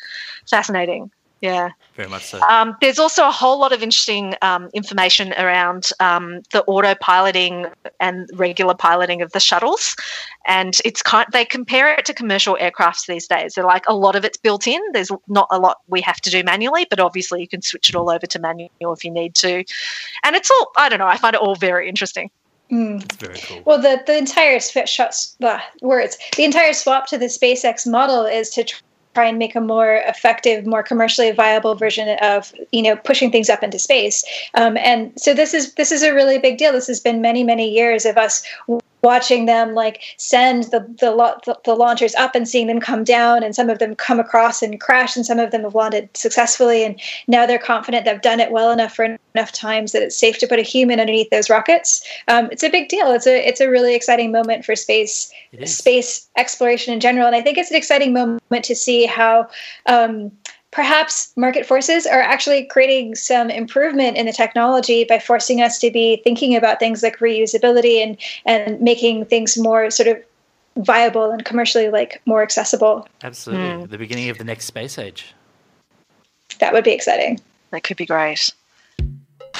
Fascinating. 0.48 1.10
Yeah. 1.40 1.70
Very 1.94 2.08
much 2.08 2.24
so. 2.26 2.40
Um, 2.42 2.76
there's 2.80 2.98
also 2.98 3.26
a 3.26 3.30
whole 3.30 3.60
lot 3.60 3.72
of 3.72 3.82
interesting 3.82 4.34
um, 4.42 4.70
information 4.74 5.32
around 5.34 5.90
um, 6.00 6.42
the 6.52 6.64
autopiloting 6.68 7.72
and 8.00 8.28
regular 8.34 8.74
piloting 8.74 9.22
of 9.22 9.30
the 9.32 9.40
shuttles, 9.40 9.94
and 10.46 10.78
it's 10.84 11.02
kind. 11.02 11.26
They 11.32 11.44
compare 11.44 11.92
it 11.94 12.04
to 12.06 12.14
commercial 12.14 12.56
aircrafts 12.60 13.06
these 13.06 13.26
days. 13.26 13.54
They're 13.54 13.64
like 13.64 13.84
a 13.88 13.94
lot 13.94 14.16
of 14.16 14.24
it's 14.24 14.36
built 14.36 14.66
in. 14.66 14.80
There's 14.92 15.10
not 15.28 15.46
a 15.50 15.58
lot 15.58 15.78
we 15.86 16.00
have 16.00 16.20
to 16.22 16.30
do 16.30 16.42
manually, 16.42 16.86
but 16.90 16.98
obviously 16.98 17.40
you 17.40 17.48
can 17.48 17.62
switch 17.62 17.88
it 17.88 17.94
all 17.94 18.10
over 18.10 18.26
to 18.26 18.38
manual 18.38 18.92
if 18.92 19.04
you 19.04 19.10
need 19.10 19.34
to. 19.36 19.64
And 20.24 20.34
it's 20.34 20.50
all. 20.50 20.72
I 20.76 20.88
don't 20.88 20.98
know. 20.98 21.06
I 21.06 21.16
find 21.16 21.34
it 21.34 21.40
all 21.40 21.54
very 21.54 21.88
interesting. 21.88 22.30
Mm. 22.70 23.10
Very 23.14 23.38
cool. 23.38 23.62
Well, 23.64 23.80
the 23.80 24.02
the 24.06 24.16
entire 24.16 24.60
switch 24.60 24.88
shots, 24.88 25.36
the 25.40 25.60
words, 25.80 26.18
the 26.36 26.44
entire 26.44 26.72
swap 26.72 27.06
to 27.08 27.18
the 27.18 27.26
SpaceX 27.26 27.86
model 27.86 28.26
is 28.26 28.50
to 28.50 28.64
try 29.18 29.26
and 29.26 29.38
make 29.38 29.56
a 29.56 29.60
more 29.60 29.96
effective, 30.06 30.64
more 30.64 30.82
commercially 30.84 31.32
viable 31.32 31.74
version 31.74 32.16
of 32.22 32.52
you 32.70 32.82
know 32.82 32.94
pushing 32.94 33.32
things 33.32 33.50
up 33.50 33.64
into 33.64 33.78
space. 33.78 34.24
Um, 34.54 34.76
and 34.76 35.12
so 35.18 35.34
this 35.34 35.54
is 35.54 35.74
this 35.74 35.90
is 35.90 36.04
a 36.04 36.14
really 36.14 36.38
big 36.38 36.56
deal. 36.56 36.72
This 36.72 36.86
has 36.86 37.00
been 37.00 37.20
many 37.20 37.42
many 37.42 37.68
years 37.68 38.06
of 38.06 38.16
us 38.16 38.44
watching 39.02 39.46
them 39.46 39.74
like 39.74 40.02
send 40.16 40.64
the, 40.64 40.80
the 40.98 41.58
the 41.64 41.74
launchers 41.74 42.14
up 42.16 42.34
and 42.34 42.48
seeing 42.48 42.66
them 42.66 42.80
come 42.80 43.04
down 43.04 43.42
and 43.42 43.54
some 43.54 43.70
of 43.70 43.78
them 43.78 43.94
come 43.94 44.18
across 44.18 44.62
and 44.62 44.80
crash 44.80 45.16
and 45.16 45.24
some 45.24 45.38
of 45.38 45.50
them 45.50 45.62
have 45.62 45.74
landed 45.74 46.08
successfully 46.16 46.84
and 46.84 47.00
now 47.26 47.46
they're 47.46 47.58
confident 47.58 48.04
they've 48.04 48.20
done 48.20 48.40
it 48.40 48.50
well 48.50 48.70
enough 48.70 48.94
for 48.94 49.16
enough 49.34 49.52
times 49.52 49.92
that 49.92 50.02
it's 50.02 50.16
safe 50.16 50.38
to 50.38 50.46
put 50.46 50.58
a 50.58 50.62
human 50.62 50.98
underneath 50.98 51.30
those 51.30 51.48
rockets. 51.48 52.04
Um, 52.26 52.48
it's 52.50 52.62
a 52.62 52.70
big 52.70 52.88
deal. 52.88 53.12
It's 53.12 53.26
a 53.26 53.46
it's 53.46 53.60
a 53.60 53.68
really 53.68 53.94
exciting 53.94 54.32
moment 54.32 54.64
for 54.64 54.74
space 54.74 55.32
space 55.64 56.28
exploration 56.36 56.92
in 56.92 57.00
general 57.00 57.26
and 57.26 57.34
i 57.34 57.40
think 57.40 57.56
it's 57.58 57.70
an 57.70 57.76
exciting 57.76 58.12
moment 58.12 58.64
to 58.64 58.74
see 58.74 59.06
how 59.06 59.48
um, 59.86 60.30
perhaps 60.70 61.32
market 61.36 61.64
forces 61.64 62.06
are 62.06 62.20
actually 62.20 62.64
creating 62.64 63.14
some 63.14 63.50
improvement 63.50 64.16
in 64.16 64.26
the 64.26 64.32
technology 64.32 65.04
by 65.04 65.18
forcing 65.18 65.60
us 65.60 65.78
to 65.78 65.90
be 65.90 66.20
thinking 66.24 66.54
about 66.54 66.78
things 66.78 67.02
like 67.02 67.18
reusability 67.18 68.02
and 68.02 68.16
and 68.44 68.80
making 68.80 69.24
things 69.24 69.56
more 69.56 69.90
sort 69.90 70.08
of 70.08 70.22
viable 70.76 71.30
and 71.30 71.44
commercially 71.44 71.88
like 71.88 72.20
more 72.26 72.42
accessible. 72.42 73.06
Absolutely. 73.22 73.66
Mm. 73.66 73.90
The 73.90 73.98
beginning 73.98 74.28
of 74.28 74.38
the 74.38 74.44
next 74.44 74.66
space 74.66 74.98
age. 74.98 75.34
That 76.60 76.72
would 76.72 76.84
be 76.84 76.92
exciting. 76.92 77.40
That 77.70 77.82
could 77.82 77.96
be 77.96 78.06
great. 78.06 78.50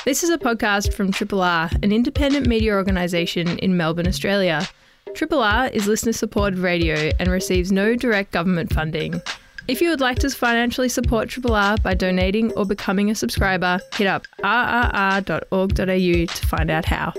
This 0.04 0.22
is 0.22 0.30
a 0.30 0.38
podcast 0.38 0.92
from 0.94 1.12
Triple 1.12 1.42
R, 1.42 1.70
an 1.82 1.92
independent 1.92 2.46
media 2.46 2.74
organisation 2.74 3.58
in 3.58 3.76
Melbourne, 3.76 4.06
Australia. 4.06 4.66
Triple 5.14 5.42
R 5.42 5.68
is 5.68 5.86
listener 5.86 6.12
supported 6.12 6.58
radio 6.58 7.10
and 7.18 7.30
receives 7.30 7.72
no 7.72 7.96
direct 7.96 8.30
government 8.30 8.72
funding. 8.72 9.20
If 9.68 9.82
you 9.82 9.90
would 9.90 10.00
like 10.00 10.18
to 10.20 10.30
financially 10.30 10.88
support 10.88 11.28
Triple 11.28 11.54
R 11.54 11.76
by 11.76 11.92
donating 11.92 12.52
or 12.52 12.64
becoming 12.64 13.10
a 13.10 13.14
subscriber, 13.14 13.78
hit 13.94 14.06
up 14.06 14.26
rrr.org.au 14.42 15.84
to 15.84 16.46
find 16.46 16.70
out 16.70 16.86
how. 16.86 17.12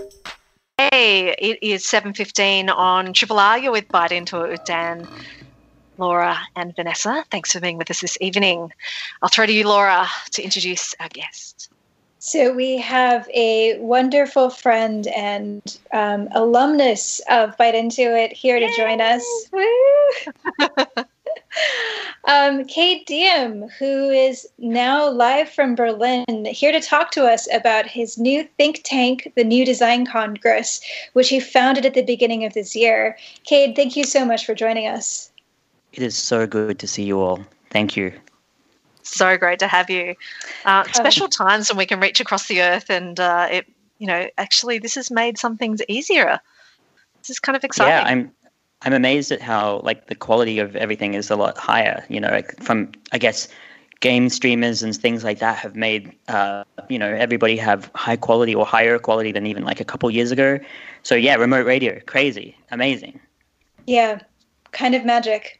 Hey, 0.80 1.36
it 1.38 1.60
is 1.62 1.84
7.15 1.84 2.76
on 2.76 3.14
Triple 3.14 3.38
R. 3.38 3.60
You're 3.60 3.72
with 3.72 3.88
Byte 3.90 4.12
Into 4.12 4.42
It 4.42 4.50
with 4.50 4.66
Dan, 4.66 5.08
Laura 6.00 6.40
and 6.56 6.76
Vanessa. 6.76 7.24
Thanks 7.30 7.52
for 7.52 7.60
being 7.60 7.78
with 7.78 7.92
us 7.92 8.02
this 8.02 8.18
evening. 8.20 8.74
I'll 9.22 9.30
throw 9.30 9.46
to 9.46 9.54
you, 9.54 9.68
Laura, 9.68 10.08
to 10.32 10.42
introduce 10.42 10.96
our 11.00 11.10
guest. 11.10 11.70
So 12.18 12.52
we 12.52 12.78
have 12.80 13.30
a 13.32 13.78
wonderful 13.78 14.50
friend 14.50 15.06
and 15.16 15.78
um, 15.94 16.28
alumnus 16.32 17.22
of 17.30 17.56
Byte 17.58 17.76
Into 17.76 18.18
It 18.18 18.34
here 18.34 18.60
to 18.60 18.76
join 18.76 19.02
us. 19.02 19.24
um, 22.26 22.66
Cade 22.66 23.08
Diehm, 23.08 23.72
who 23.78 24.10
is 24.10 24.48
now 24.58 25.10
live 25.10 25.50
from 25.50 25.76
Berlin, 25.76 26.46
here 26.46 26.72
to 26.72 26.80
talk 26.80 27.12
to 27.12 27.26
us 27.26 27.48
about 27.54 27.86
his 27.86 28.18
new 28.18 28.48
think 28.58 28.82
tank, 28.84 29.32
the 29.36 29.44
New 29.44 29.66
Design 29.66 30.06
Congress, 30.06 30.82
which 31.14 31.30
he 31.30 31.40
founded 31.40 31.86
at 31.86 31.94
the 31.94 32.04
beginning 32.04 32.46
of 32.46 32.54
this 32.54 32.76
year. 32.76 33.18
Cade, 33.44 33.76
thank 33.76 33.96
you 33.96 34.04
so 34.04 34.26
much 34.26 34.46
for 34.46 34.54
joining 34.54 34.88
us. 34.88 35.32
It 35.94 36.04
is 36.04 36.16
so 36.16 36.46
good 36.46 36.80
to 36.80 36.88
see 36.88 37.04
you 37.04 37.20
all. 37.22 37.44
Thank 37.72 37.98
you. 37.98 38.14
So 39.04 39.38
great 39.38 39.60
to 39.60 39.68
have 39.68 39.90
you. 39.90 40.16
Uh, 40.66 40.84
um, 40.86 40.94
special 40.94 41.26
um, 41.26 41.32
times 41.32 41.70
when 41.70 41.78
we 41.78 41.86
can 41.86 42.00
reach 42.00 42.20
across 42.20 42.48
the 42.48 42.62
earth, 42.62 42.90
and 42.92 43.20
uh, 43.20 43.48
it, 43.50 43.66
you 43.98 44.06
know, 44.06 44.28
actually, 44.38 44.78
this 44.78 44.96
has 44.96 45.10
made 45.10 45.38
some 45.40 45.58
things 45.58 45.82
easier. 45.88 46.40
This 47.22 47.32
is 47.32 47.40
kind 47.40 47.56
of 47.56 47.64
exciting. 47.64 47.92
Yeah, 47.92 48.04
I'm 48.04 48.32
I'm 48.82 48.94
amazed 48.94 49.32
at 49.32 49.42
how 49.42 49.82
like 49.84 50.08
the 50.08 50.16
quality 50.16 50.60
of 50.60 50.76
everything 50.76 51.14
is 51.14 51.30
a 51.30 51.36
lot 51.36 51.58
higher. 51.58 52.06
You 52.10 52.20
know, 52.20 52.30
like 52.30 52.62
from 52.62 52.92
I 53.12 53.18
guess 53.18 53.48
game 54.00 54.30
streamers 54.30 54.82
and 54.82 54.96
things 54.96 55.24
like 55.24 55.40
that 55.40 55.58
have 55.58 55.76
made 55.76 56.14
uh, 56.30 56.64
you 56.88 56.98
know 56.98 57.14
everybody 57.14 57.58
have 57.58 57.92
high 57.96 58.16
quality 58.16 58.56
or 58.56 58.66
higher 58.66 58.98
quality 58.98 59.32
than 59.32 59.46
even 59.46 59.64
like 59.64 59.80
a 59.80 59.86
couple 59.86 60.10
years 60.10 60.32
ago. 60.32 60.60
So 61.04 61.16
yeah, 61.16 61.36
remote 61.36 61.66
radio, 61.66 62.00
crazy, 62.06 62.56
amazing. 62.72 63.20
Yeah, 63.86 64.22
kind 64.72 64.96
of 64.96 65.04
magic. 65.04 65.60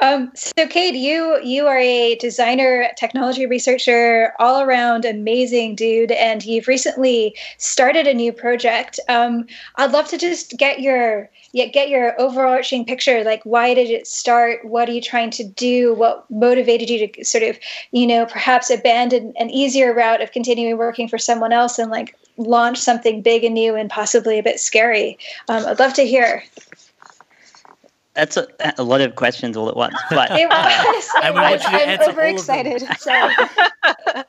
Um, 0.00 0.32
so, 0.34 0.66
Cade, 0.66 0.96
you 0.96 1.40
you 1.42 1.66
are 1.66 1.78
a 1.78 2.16
designer, 2.16 2.88
technology 2.96 3.46
researcher, 3.46 4.32
all 4.38 4.60
around 4.60 5.04
amazing 5.04 5.74
dude, 5.74 6.12
and 6.12 6.44
you've 6.44 6.68
recently 6.68 7.34
started 7.58 8.06
a 8.06 8.14
new 8.14 8.32
project. 8.32 9.00
Um, 9.08 9.46
I'd 9.76 9.92
love 9.92 10.08
to 10.08 10.18
just 10.18 10.56
get 10.56 10.80
your 10.80 11.30
get 11.52 11.88
your 11.88 12.20
overarching 12.20 12.84
picture. 12.84 13.24
Like, 13.24 13.42
why 13.44 13.74
did 13.74 13.90
it 13.90 14.06
start? 14.06 14.64
What 14.64 14.88
are 14.88 14.92
you 14.92 15.00
trying 15.00 15.30
to 15.30 15.44
do? 15.44 15.94
What 15.94 16.30
motivated 16.30 16.90
you 16.90 17.08
to 17.08 17.24
sort 17.24 17.44
of, 17.44 17.58
you 17.92 18.06
know, 18.06 18.26
perhaps 18.26 18.70
abandon 18.70 19.32
an 19.38 19.50
easier 19.50 19.94
route 19.94 20.20
of 20.20 20.32
continuing 20.32 20.76
working 20.76 21.08
for 21.08 21.18
someone 21.18 21.52
else 21.52 21.78
and 21.78 21.90
like 21.90 22.14
launch 22.36 22.78
something 22.78 23.22
big 23.22 23.44
and 23.44 23.54
new 23.54 23.74
and 23.74 23.88
possibly 23.88 24.38
a 24.38 24.42
bit 24.42 24.60
scary? 24.60 25.18
Um, 25.48 25.64
I'd 25.66 25.78
love 25.78 25.94
to 25.94 26.06
hear 26.06 26.42
that's 28.16 28.36
a, 28.36 28.48
a, 28.78 28.82
lot 28.82 29.00
of 29.00 29.14
questions 29.14 29.56
all 29.56 29.68
at 29.68 29.76
once. 29.76 29.94
But 30.10 30.30
it 30.32 30.48
was. 30.48 31.08
Uh, 31.14 31.20
and 31.22 31.34
we 31.34 31.40
want 31.40 31.62
you 31.62 31.70
to 31.70 32.02
I'm 32.02 32.10
overexcited. 32.10 32.82
So. 32.98 33.30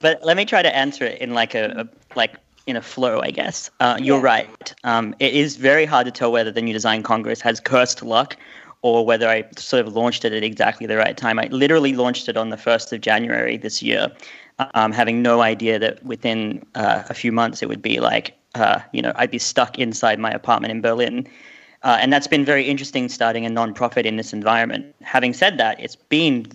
but 0.00 0.24
let 0.24 0.36
me 0.36 0.44
try 0.44 0.62
to 0.62 0.74
answer 0.74 1.04
it 1.04 1.20
in 1.20 1.34
like 1.34 1.54
a, 1.54 1.86
a 1.88 2.16
like 2.16 2.36
in 2.66 2.76
a 2.76 2.82
flow, 2.82 3.20
I 3.20 3.30
guess. 3.30 3.70
Uh, 3.80 3.98
you're 4.00 4.18
yeah. 4.18 4.24
right. 4.24 4.74
Um, 4.84 5.14
it 5.18 5.34
is 5.34 5.56
very 5.56 5.84
hard 5.84 6.06
to 6.06 6.12
tell 6.12 6.30
whether 6.30 6.50
the 6.50 6.62
New 6.62 6.72
Design 6.72 7.02
Congress 7.02 7.40
has 7.40 7.60
cursed 7.60 8.02
luck 8.02 8.36
or 8.82 9.06
whether 9.06 9.28
I 9.28 9.44
sort 9.56 9.86
of 9.86 9.94
launched 9.94 10.26
it 10.26 10.34
at 10.34 10.42
exactly 10.42 10.86
the 10.86 10.98
right 10.98 11.16
time. 11.16 11.38
I 11.38 11.46
literally 11.46 11.94
launched 11.94 12.28
it 12.28 12.36
on 12.36 12.50
the 12.50 12.56
1st 12.56 12.92
of 12.92 13.00
January 13.00 13.56
this 13.56 13.82
year, 13.82 14.12
um, 14.74 14.92
having 14.92 15.22
no 15.22 15.40
idea 15.40 15.78
that 15.78 16.04
within 16.04 16.64
uh, 16.74 17.02
a 17.08 17.14
few 17.14 17.32
months 17.32 17.62
it 17.62 17.68
would 17.68 17.80
be 17.80 18.00
like, 18.00 18.36
uh, 18.54 18.80
you 18.92 19.00
know, 19.00 19.12
I'd 19.16 19.30
be 19.30 19.38
stuck 19.38 19.78
inside 19.78 20.18
my 20.18 20.30
apartment 20.30 20.70
in 20.70 20.82
Berlin 20.82 21.26
uh, 21.84 21.98
and 22.00 22.12
that's 22.12 22.26
been 22.26 22.44
very 22.44 22.64
interesting 22.64 23.08
starting 23.08 23.46
a 23.46 23.50
nonprofit 23.50 24.04
in 24.04 24.16
this 24.16 24.32
environment. 24.32 24.94
Having 25.02 25.34
said 25.34 25.58
that, 25.58 25.78
it's 25.78 25.96
been 25.96 26.46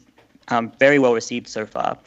um, 0.50 0.72
very 0.80 1.00
well 1.00 1.14
received 1.14 1.48
so 1.48 1.66
far. 1.66 1.98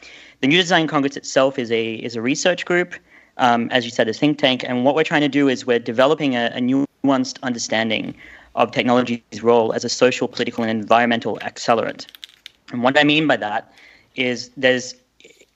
The 0.41 0.47
New 0.47 0.57
Design 0.57 0.87
Congress 0.87 1.15
itself 1.15 1.57
is 1.57 1.71
a 1.71 1.93
is 1.95 2.17
a 2.17 2.21
research 2.21 2.65
group, 2.65 2.93
um, 3.37 3.69
as 3.71 3.85
you 3.85 3.91
said, 3.91 4.09
a 4.09 4.13
think 4.13 4.37
tank. 4.37 4.63
And 4.67 4.83
what 4.83 4.93
we're 4.93 5.05
trying 5.05 5.21
to 5.21 5.29
do 5.29 5.47
is 5.47 5.65
we're 5.65 5.79
developing 5.79 6.35
a, 6.35 6.51
a 6.53 6.59
nuanced 6.59 7.41
understanding 7.43 8.13
of 8.55 8.71
technology's 8.71 9.41
role 9.41 9.71
as 9.71 9.85
a 9.85 9.89
social, 9.89 10.27
political, 10.27 10.63
and 10.65 10.81
environmental 10.81 11.39
accelerant. 11.39 12.05
And 12.71 12.83
what 12.83 12.99
I 12.99 13.03
mean 13.03 13.25
by 13.25 13.37
that 13.37 13.73
is 14.15 14.51
there's, 14.57 14.95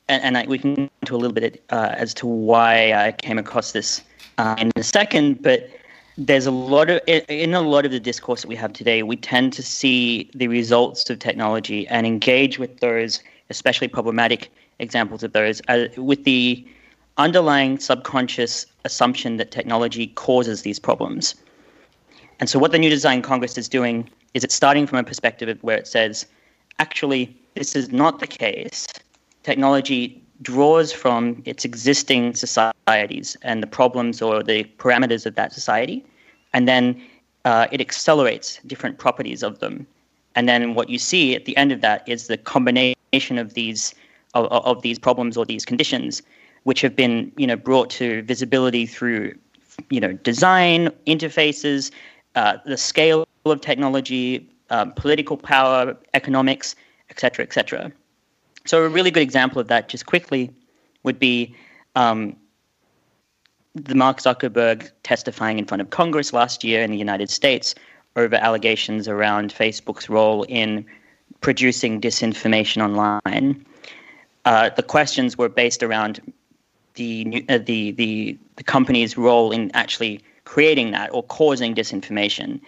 and, 0.08 0.24
and 0.24 0.38
I, 0.38 0.46
we 0.48 0.58
can 0.58 0.76
go 0.76 0.90
into 1.02 1.16
a 1.16 1.18
little 1.18 1.34
bit 1.34 1.64
uh, 1.70 1.90
as 1.92 2.14
to 2.16 2.26
why 2.26 2.94
I 2.94 3.12
came 3.12 3.38
across 3.38 3.74
this 3.74 4.02
uh, 4.38 4.56
in 4.58 4.72
a 4.78 4.84
second, 4.84 5.44
but 5.44 5.70
there's 6.18 6.46
a 6.46 6.52
lot 6.52 6.90
of 6.90 7.00
in 7.08 7.54
a 7.54 7.62
lot 7.62 7.86
of 7.86 7.92
the 7.92 8.00
discourse 8.00 8.42
that 8.42 8.48
we 8.48 8.56
have 8.56 8.74
today 8.74 9.04
we 9.04 9.16
tend 9.16 9.54
to 9.54 9.62
see 9.62 10.30
the 10.34 10.48
results 10.48 11.10
of 11.10 11.20
technology 11.20 11.88
and 11.90 12.08
engage 12.08 12.58
with 12.58 12.80
those 12.80 13.22
especially 13.50 13.88
problematic 13.88 14.50
examples 14.80 15.24
of 15.24 15.34
those 15.34 15.62
uh, 15.68 15.88
with 15.98 16.24
the 16.24 16.66
underlying 17.18 17.80
subconscious 17.80 18.66
assumption 18.86 19.38
that 19.38 19.52
technology 19.52 20.08
causes 20.08 20.62
these 20.62 20.80
problems. 20.80 21.36
And 22.40 22.50
so 22.50 22.60
what 22.60 22.72
the 22.72 22.78
new 22.78 22.90
design 22.90 23.22
congress 23.22 23.58
is 23.58 23.68
doing 23.68 24.10
is 24.34 24.44
it's 24.44 24.56
starting 24.56 24.86
from 24.86 25.00
a 25.00 25.04
perspective 25.04 25.58
where 25.62 25.78
it 25.78 25.88
says 25.88 26.26
actually 26.80 27.36
this 27.56 27.76
is 27.76 27.92
not 27.92 28.20
the 28.20 28.28
case. 28.28 28.88
Technology 29.44 30.22
draws 30.42 30.92
from 30.92 31.42
its 31.46 31.66
existing 31.66 32.36
societies 32.36 33.38
and 33.42 33.64
the 33.64 33.68
problems 33.68 34.22
or 34.22 34.44
the 34.44 34.64
parameters 34.78 35.26
of 35.26 35.36
that 35.36 35.52
society, 35.52 36.06
and 36.54 36.68
then 36.68 37.02
uh, 37.46 37.68
it 37.72 37.82
accelerates 37.82 38.60
different 38.66 38.98
properties 38.98 39.44
of 39.44 39.60
them. 39.60 39.88
And 40.36 40.48
then 40.48 40.76
what 40.76 40.90
you 40.90 41.00
see 41.00 41.36
at 41.36 41.46
the 41.46 41.56
end 41.58 41.72
of 41.72 41.82
that 41.82 42.08
is 42.08 42.28
the 42.28 42.38
combination 42.38 43.38
of 43.38 43.54
these 43.54 43.96
of, 44.34 44.46
of 44.48 44.82
these 44.82 45.00
problems 45.00 45.38
or 45.38 45.46
these 45.46 45.66
conditions, 45.66 46.22
which 46.64 46.82
have 46.82 46.96
been 46.96 47.32
you 47.38 47.48
know 47.48 47.56
brought 47.56 47.90
to 47.92 48.22
visibility 48.24 48.86
through 48.86 49.34
you 49.90 50.00
know 50.00 50.14
design 50.14 50.90
interfaces, 51.08 51.92
uh, 52.36 52.58
the 52.66 52.78
scale 52.78 53.26
of 53.46 53.62
technology, 53.62 54.48
um, 54.70 54.92
political 54.94 55.38
power, 55.38 55.98
economics, 56.14 56.76
etc., 57.10 57.44
etc. 57.44 57.92
So 58.68 58.84
a 58.84 58.90
really 58.90 59.12
good 59.12 59.24
example 59.24 59.62
of 59.62 59.68
that, 59.70 59.88
just 59.88 60.06
quickly, 60.06 60.52
would 61.04 61.20
be 61.20 61.56
um, 61.96 62.36
the 63.76 63.96
Mark 63.96 64.20
Zuckerberg 64.20 64.92
testifying 65.04 65.58
in 65.58 65.66
front 65.66 65.82
of 65.82 65.90
Congress 65.90 66.34
last 66.34 66.64
year 66.64 66.84
in 66.84 66.92
the 66.92 66.98
United 66.98 67.30
States 67.30 67.76
over 68.18 68.36
allegations 68.36 69.08
around 69.08 69.54
Facebook's 69.54 70.10
role 70.10 70.44
in 70.44 70.86
producing 71.40 72.02
disinformation 72.02 72.84
online. 72.84 73.66
Uh, 74.44 74.70
the 74.70 74.84
questions 74.84 75.38
were 75.38 75.50
based 75.50 75.82
around 75.84 76.20
the, 76.96 77.46
uh, 77.48 77.60
the 77.60 77.92
the 77.92 78.38
the 78.56 78.64
company's 78.64 79.18
role 79.18 79.52
in 79.52 79.70
actually 79.76 80.20
creating 80.46 80.92
that 80.92 81.14
or 81.14 81.22
causing 81.24 81.76
disinformation. 81.76 82.60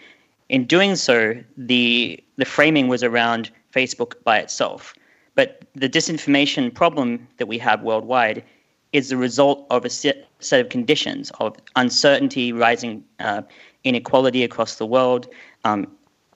In 0.49 0.65
doing 0.65 0.95
so, 0.95 1.33
the 1.57 2.23
the 2.35 2.45
framing 2.45 2.87
was 2.87 3.03
around 3.03 3.49
Facebook 3.73 4.13
by 4.23 4.37
itself. 4.37 4.93
But 5.39 5.61
the 5.73 5.87
disinformation 5.87 6.73
problem 6.73 7.25
that 7.37 7.47
we 7.47 7.57
have 7.59 7.81
worldwide 7.81 8.43
is 8.91 9.07
the 9.07 9.15
result 9.15 9.65
of 9.69 9.85
a 9.85 9.89
set, 9.89 10.27
set 10.39 10.59
of 10.59 10.67
conditions 10.67 11.31
of 11.39 11.55
uncertainty, 11.77 12.51
rising 12.51 13.05
uh, 13.21 13.43
inequality 13.85 14.43
across 14.43 14.75
the 14.75 14.85
world, 14.85 15.29
um, 15.63 15.87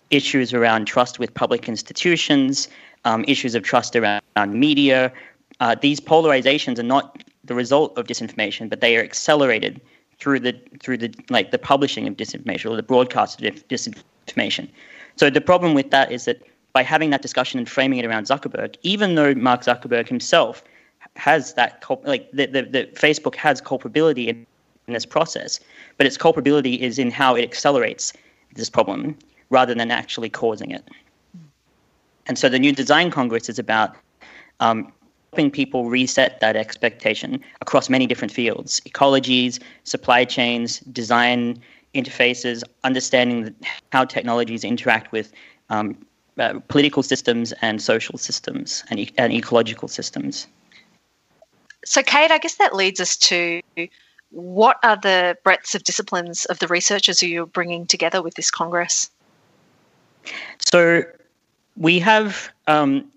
issues 0.10 0.53
around 0.53 0.86
trust 0.86 1.19
with 1.19 1.33
public 1.33 1.67
institutions, 1.67 2.69
um, 3.03 3.25
issues 3.27 3.55
of 3.55 3.63
trust 3.63 3.93
around, 3.98 4.22
around 4.38 4.57
media. 4.57 5.12
Uh, 5.60 5.75
these 5.75 6.00
polarizations 6.00 6.79
are 6.79 6.89
not 6.98 7.25
the 7.43 7.55
result 7.55 7.98
of 7.98 8.07
disinformation, 8.07 8.69
but 8.69 8.79
they 8.79 8.95
are 8.95 9.03
accelerated 9.03 9.81
through 10.17 10.39
the 10.39 10.57
through 10.79 10.98
the 10.98 11.13
like 11.29 11.51
the 11.51 11.60
publishing 11.60 12.07
of 12.07 12.15
disinformation 12.15 12.72
or 12.72 12.77
the 12.77 12.83
broadcast 12.93 13.41
of 13.41 13.67
disinformation. 13.67 14.69
So 15.17 15.29
the 15.29 15.41
problem 15.41 15.74
with 15.74 15.91
that 15.91 16.10
is 16.10 16.24
that 16.24 16.41
by 16.73 16.83
having 16.83 17.11
that 17.11 17.21
discussion 17.21 17.59
and 17.59 17.69
framing 17.69 17.99
it 17.99 18.05
around 18.05 18.25
Zuckerberg, 18.25 18.75
even 18.81 19.15
though 19.15 19.33
Mark 19.35 19.61
Zuckerberg 19.61 20.07
himself 20.07 20.63
has 21.15 21.53
that 21.53 21.83
like 22.03 22.31
the, 22.31 22.47
the, 22.47 22.63
the 22.63 22.89
Facebook 22.93 23.35
has 23.35 23.61
culpability 23.61 24.29
in, 24.29 24.45
in 24.87 24.93
this 24.93 25.05
process, 25.05 25.59
but 25.97 26.07
its 26.07 26.17
culpability 26.17 26.81
is 26.81 26.97
in 26.97 27.11
how 27.11 27.35
it 27.35 27.43
accelerates 27.43 28.13
this 28.55 28.69
problem 28.69 29.17
rather 29.49 29.75
than 29.75 29.91
actually 29.91 30.29
causing 30.29 30.71
it. 30.71 30.83
And 32.25 32.39
so 32.39 32.49
the 32.49 32.57
new 32.57 32.71
design 32.71 33.11
congress 33.11 33.49
is 33.49 33.59
about 33.59 33.95
um, 34.59 34.91
helping 35.31 35.51
people 35.51 35.89
reset 35.89 36.39
that 36.39 36.55
expectation 36.55 37.43
across 37.61 37.89
many 37.89 38.07
different 38.07 38.31
fields 38.31 38.81
ecologies, 38.81 39.61
supply 39.83 40.25
chains, 40.25 40.79
design 40.79 41.61
interfaces, 41.93 42.63
understanding 42.83 43.53
how 43.91 44.05
technologies 44.05 44.63
interact 44.63 45.11
with 45.11 45.31
um, 45.69 45.95
uh, 46.39 46.59
political 46.67 47.03
systems 47.03 47.53
and 47.61 47.81
social 47.81 48.17
systems 48.17 48.83
and, 48.89 48.99
e- 48.99 49.13
and 49.17 49.33
ecological 49.33 49.87
systems. 49.87 50.47
So, 51.85 52.01
Cade, 52.01 52.31
I 52.31 52.37
guess 52.37 52.55
that 52.55 52.75
leads 52.75 52.99
us 52.99 53.17
to 53.17 53.61
what 54.31 54.77
are 54.83 54.95
the 54.95 55.37
breadths 55.43 55.75
of 55.75 55.83
disciplines 55.83 56.45
of 56.45 56.59
the 56.59 56.67
researchers 56.67 57.19
who 57.19 57.27
you're 57.27 57.45
bringing 57.45 57.85
together 57.85 58.21
with 58.21 58.35
this 58.35 58.49
Congress? 58.49 59.09
So, 60.59 61.03
we 61.75 61.99
have 61.99 62.49
um, 62.67 63.11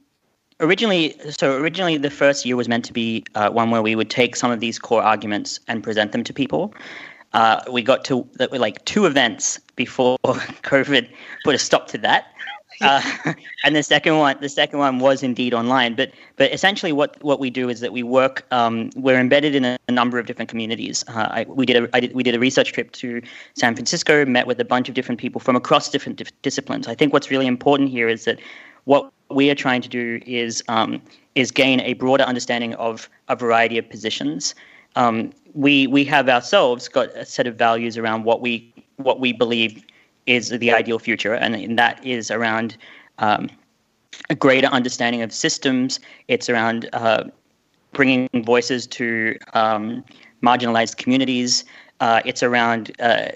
originally. 0.61 1.17
So, 1.31 1.57
originally, 1.57 1.97
the 1.97 2.11
first 2.11 2.45
year 2.45 2.57
was 2.57 2.69
meant 2.69 2.85
to 2.87 2.93
be 2.93 3.25
uh, 3.35 3.51
one 3.51 3.71
where 3.71 3.83
we 3.83 3.95
would 3.95 4.11
take 4.11 4.35
some 4.35 4.51
of 4.51 4.61
these 4.61 4.79
core 4.79 5.03
arguments 5.03 5.61
and 5.69 5.83
present 5.83 6.13
them 6.13 6.25
to 6.25 6.33
people. 6.33 6.75
Uh, 7.33 7.61
we 7.71 7.83
got 7.83 8.05
to 8.07 8.29
like 8.51 8.85
two 8.85 9.05
events 9.05 9.61
before 9.77 10.17
COVID 10.25 11.09
put 11.45 11.55
a 11.55 11.59
stop 11.59 11.87
to 11.89 11.99
that. 11.99 12.33
Uh, 12.81 13.01
and 13.65 13.75
the 13.75 13.83
second 13.83 14.19
one, 14.19 14.37
the 14.41 14.49
second 14.49 14.79
one 14.79 14.99
was 14.99 15.23
indeed 15.23 15.55
online. 15.55 15.95
But 15.95 16.13
but 16.37 16.53
essentially, 16.53 16.93
what, 16.93 17.23
what 17.23 17.41
we 17.41 17.51
do 17.51 17.69
is 17.69 17.81
that 17.81 17.93
we 17.93 18.03
work. 18.03 18.47
Um, 18.51 18.91
we're 18.97 19.19
embedded 19.19 19.55
in 19.55 19.65
a, 19.65 19.79
a, 19.89 19.93
number 19.93 20.19
of 20.19 20.27
different 20.27 20.51
communities. 20.51 21.05
Uh, 21.09 21.29
I, 21.31 21.47
we 21.49 21.67
did 21.67 21.85
a 21.85 21.89
I 21.95 22.01
did, 22.01 22.15
we 22.15 22.23
did 22.23 22.35
a 22.35 22.39
research 22.39 22.73
trip 22.73 22.93
to 22.93 23.23
San 23.55 23.75
Francisco, 23.75 24.25
met 24.25 24.47
with 24.47 24.61
a 24.61 24.65
bunch 24.65 24.89
of 24.89 24.95
different 24.95 25.21
people 25.21 25.41
from 25.41 25.57
across 25.57 25.89
different 25.89 26.19
dif- 26.19 26.43
disciplines. 26.43 26.89
I 26.89 26.95
think 26.95 27.13
what's 27.13 27.31
really 27.31 27.47
important 27.47 27.91
here 27.91 28.09
is 28.09 28.25
that 28.25 28.39
what 28.85 29.11
we 29.31 29.51
are 29.51 29.55
trying 29.55 29.83
to 29.83 29.89
do 29.89 30.21
is 30.27 30.63
um, 30.69 31.03
is 31.35 31.51
gain 31.51 31.81
a 31.81 31.95
broader 31.95 32.25
understanding 32.25 32.75
of 32.75 33.09
a 33.29 33.37
variety 33.37 33.79
of 33.79 33.89
positions. 33.89 34.55
Um, 34.97 35.33
we 35.55 35.87
we 35.87 36.05
have 36.05 36.29
ourselves 36.29 36.89
got 36.89 37.09
a 37.17 37.25
set 37.25 37.47
of 37.47 37.57
values 37.57 37.97
around 37.97 38.25
what 38.25 38.41
we 38.41 38.73
what 38.97 39.21
we 39.21 39.33
believe 39.33 39.85
is 40.27 40.51
the 40.51 40.73
ideal 40.73 40.99
future, 40.99 41.35
and 41.35 41.79
that 41.79 42.05
is 42.05 42.31
around 42.31 42.77
um, 43.19 43.49
a 44.31 44.35
greater 44.35 44.69
understanding 44.69 45.23
of 45.23 45.33
systems. 45.33 46.01
It's 46.29 46.49
around 46.49 46.89
uh, 46.93 47.25
bringing 47.93 48.29
voices 48.45 48.87
to 48.89 49.37
um, 49.55 50.05
marginalized 50.43 50.97
communities. 50.97 51.65
Uh, 52.01 52.21
it's 52.25 52.43
around 52.43 52.93
uh, 53.01 53.29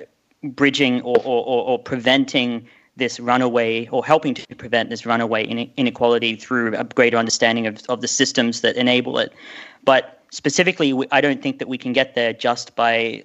bridging 0.42 1.00
or, 1.02 1.16
or, 1.24 1.64
or, 1.64 1.78
preventing 1.78 2.66
this 2.96 3.20
runaway 3.20 3.86
or 3.88 4.04
helping 4.04 4.34
to 4.34 4.44
prevent 4.56 4.90
this 4.90 5.06
runaway 5.06 5.44
inequality 5.76 6.36
through 6.36 6.74
a 6.76 6.84
greater 6.84 7.16
understanding 7.16 7.66
of, 7.66 7.80
of 7.88 8.00
the 8.00 8.08
systems 8.08 8.60
that 8.60 8.76
enable 8.76 9.18
it. 9.18 9.32
But 9.84 10.22
specifically, 10.30 10.94
I 11.10 11.20
don't 11.20 11.42
think 11.42 11.58
that 11.58 11.68
we 11.68 11.78
can 11.78 11.92
get 11.92 12.14
there 12.14 12.32
just 12.32 12.74
by 12.76 13.22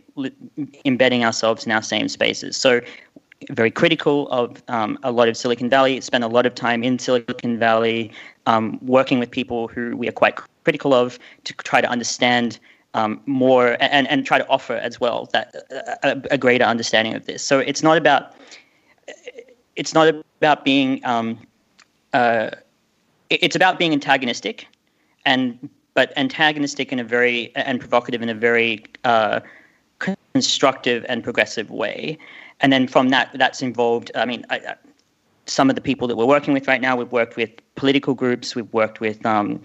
embedding 0.85 1.23
ourselves 1.23 1.65
in 1.65 1.71
our 1.71 1.81
same 1.81 2.07
spaces. 2.07 2.55
So 2.57 2.81
very 3.51 3.71
critical 3.71 4.27
of 4.29 4.63
um, 4.67 4.97
a 5.03 5.11
lot 5.11 5.27
of 5.27 5.37
Silicon 5.37 5.69
Valley, 5.69 5.99
spent 6.01 6.23
a 6.23 6.27
lot 6.27 6.45
of 6.45 6.55
time 6.55 6.83
in 6.83 6.97
Silicon 6.99 7.59
Valley 7.59 8.11
um, 8.45 8.79
working 8.81 9.19
with 9.19 9.29
people 9.29 9.67
who 9.67 9.95
we 9.97 10.07
are 10.07 10.13
quite 10.13 10.35
critical 10.63 10.93
of 10.93 11.19
to 11.43 11.53
try 11.53 11.81
to 11.81 11.87
understand 11.87 12.59
um, 12.93 13.21
more 13.25 13.75
and, 13.81 14.07
and 14.07 14.25
try 14.25 14.37
to 14.37 14.47
offer 14.47 14.75
as 14.75 14.99
well 14.99 15.29
that 15.33 15.53
a, 16.03 16.21
a, 16.31 16.37
greater 16.37 16.63
understanding 16.63 17.13
of 17.13 17.25
this. 17.25 17.43
So 17.43 17.59
it's 17.59 17.83
not 17.83 17.97
about 17.97 18.33
it's 19.75 19.93
not 19.93 20.07
about 20.07 20.63
being 20.63 21.05
um, 21.05 21.37
uh, 22.13 22.51
it's 23.29 23.55
about 23.55 23.77
being 23.77 23.91
antagonistic 23.91 24.67
and 25.25 25.69
but 25.93 26.13
antagonistic 26.17 26.93
in 26.93 26.99
a 26.99 27.03
very 27.03 27.51
and 27.55 27.81
provocative 27.81 28.21
in 28.21 28.29
a 28.29 28.33
very 28.33 28.83
uh, 29.03 29.41
constructive 29.99 31.05
and 31.07 31.23
progressive 31.23 31.69
way 31.69 32.17
and 32.61 32.71
then 32.71 32.87
from 32.87 33.09
that, 33.09 33.31
that's 33.35 33.61
involved. 33.61 34.11
I 34.15 34.25
mean, 34.25 34.45
I, 34.49 34.57
I, 34.57 34.75
some 35.45 35.69
of 35.69 35.75
the 35.75 35.81
people 35.81 36.07
that 36.07 36.15
we're 36.15 36.25
working 36.25 36.53
with 36.53 36.67
right 36.67 36.81
now, 36.81 36.95
we've 36.95 37.11
worked 37.11 37.35
with 37.35 37.51
political 37.75 38.13
groups, 38.13 38.55
we've 38.55 38.71
worked 38.73 38.99
with 38.99 39.23
um, 39.25 39.61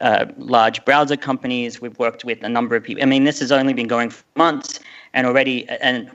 uh, 0.00 0.26
large 0.36 0.84
browser 0.84 1.16
companies, 1.16 1.80
we've 1.80 1.98
worked 1.98 2.24
with 2.24 2.42
a 2.42 2.48
number 2.48 2.76
of 2.76 2.82
people. 2.82 3.02
I 3.02 3.06
mean, 3.06 3.24
this 3.24 3.40
has 3.40 3.50
only 3.50 3.72
been 3.72 3.86
going 3.86 4.10
for 4.10 4.24
months, 4.36 4.80
and 5.14 5.26
already, 5.26 5.66
and 5.68 6.10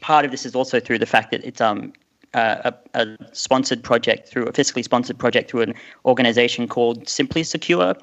part 0.00 0.24
of 0.24 0.30
this 0.30 0.46
is 0.46 0.54
also 0.54 0.80
through 0.80 0.98
the 0.98 1.06
fact 1.06 1.32
that 1.32 1.44
it's 1.44 1.60
um, 1.60 1.92
a, 2.32 2.72
a, 2.94 3.06
sponsored 3.32 3.82
project 3.82 4.28
through 4.28 4.44
a 4.44 4.52
fiscally 4.52 4.84
sponsored 4.84 5.18
project 5.18 5.50
through 5.50 5.62
an 5.62 5.74
organization 6.06 6.66
called 6.66 7.06
Simply 7.08 7.42
Secure, 7.42 7.94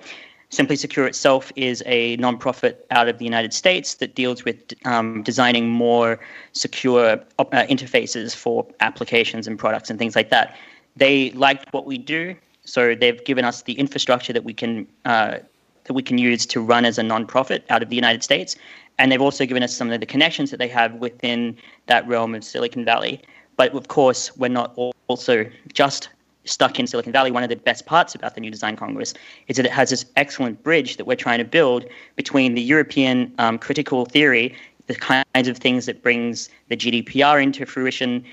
Simply 0.51 0.75
Secure 0.75 1.05
itself 1.05 1.51
is 1.55 1.83
a 1.85 2.17
nonprofit 2.17 2.77
out 2.89 3.07
of 3.07 3.19
the 3.19 3.25
United 3.25 3.53
States 3.53 3.95
that 3.95 4.15
deals 4.15 4.43
with 4.43 4.73
um, 4.85 5.21
designing 5.21 5.69
more 5.69 6.19
secure 6.53 7.19
uh, 7.37 7.45
interfaces 7.67 8.35
for 8.35 8.65
applications 8.79 9.45
and 9.45 9.59
products 9.59 9.91
and 9.91 9.99
things 9.99 10.15
like 10.15 10.31
that. 10.31 10.55
They 10.95 11.29
liked 11.31 11.71
what 11.71 11.85
we 11.85 11.99
do, 11.99 12.35
so 12.63 12.95
they've 12.95 13.23
given 13.25 13.45
us 13.45 13.61
the 13.61 13.73
infrastructure 13.73 14.33
that 14.33 14.43
we 14.43 14.53
can 14.53 14.87
uh, 15.05 15.37
that 15.83 15.93
we 15.93 16.01
can 16.01 16.17
use 16.17 16.45
to 16.47 16.61
run 16.61 16.83
as 16.83 16.97
a 16.97 17.03
nonprofit 17.03 17.61
out 17.69 17.83
of 17.83 17.89
the 17.89 17.95
United 17.95 18.23
States, 18.23 18.55
and 18.97 19.11
they've 19.11 19.21
also 19.21 19.45
given 19.45 19.61
us 19.61 19.75
some 19.75 19.91
of 19.91 19.99
the 19.99 20.05
connections 20.05 20.49
that 20.51 20.57
they 20.57 20.67
have 20.67 20.95
within 20.95 21.57
that 21.85 22.07
realm 22.07 22.33
of 22.33 22.43
Silicon 22.43 22.83
Valley. 22.83 23.21
But 23.55 23.73
of 23.75 23.87
course, 23.87 24.35
we're 24.37 24.49
not 24.49 24.75
also 25.07 25.45
just 25.73 26.09
stuck 26.45 26.79
in 26.79 26.87
Silicon 26.87 27.11
Valley, 27.11 27.31
one 27.31 27.43
of 27.43 27.49
the 27.49 27.55
best 27.55 27.85
parts 27.85 28.15
about 28.15 28.35
the 28.35 28.41
New 28.41 28.51
Design 28.51 28.75
Congress 28.75 29.13
is 29.47 29.57
that 29.57 29.65
it 29.65 29.71
has 29.71 29.89
this 29.89 30.05
excellent 30.15 30.61
bridge 30.63 30.97
that 30.97 31.05
we're 31.05 31.15
trying 31.15 31.39
to 31.39 31.45
build 31.45 31.85
between 32.15 32.55
the 32.55 32.61
European 32.61 33.33
um, 33.37 33.57
critical 33.57 34.05
theory, 34.05 34.55
the 34.87 34.95
kinds 34.95 35.47
of 35.47 35.57
things 35.57 35.85
that 35.85 36.01
brings 36.01 36.49
the 36.69 36.77
GDPR 36.77 37.41
into 37.41 37.65
fruition, 37.65 38.23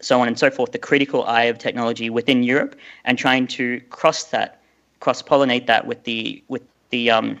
so 0.00 0.20
on 0.20 0.28
and 0.28 0.38
so 0.38 0.50
forth, 0.50 0.72
the 0.72 0.78
critical 0.78 1.24
eye 1.24 1.44
of 1.44 1.58
technology 1.58 2.10
within 2.10 2.42
Europe, 2.42 2.76
and 3.04 3.16
trying 3.16 3.46
to 3.46 3.80
cross 3.90 4.24
that, 4.24 4.60
cross 5.00 5.22
pollinate 5.22 5.66
that 5.66 5.86
with 5.86 6.04
the 6.04 6.42
with 6.48 6.62
the 6.90 7.10
um, 7.10 7.40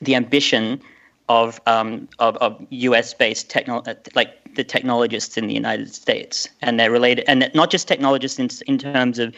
the 0.00 0.14
ambition 0.14 0.80
of 1.30 1.60
um, 1.66 2.08
of, 2.18 2.36
of 2.38 2.60
US 2.70 3.14
based 3.14 3.48
techno 3.48 3.82
like 4.16 4.30
the 4.56 4.64
technologists 4.64 5.38
in 5.38 5.46
the 5.46 5.54
United 5.54 5.94
States, 5.94 6.48
and 6.60 6.78
they're 6.78 6.90
related, 6.90 7.24
and 7.28 7.48
not 7.54 7.70
just 7.70 7.86
technologists 7.86 8.38
in, 8.40 8.50
in 8.66 8.76
terms 8.78 9.20
of 9.20 9.32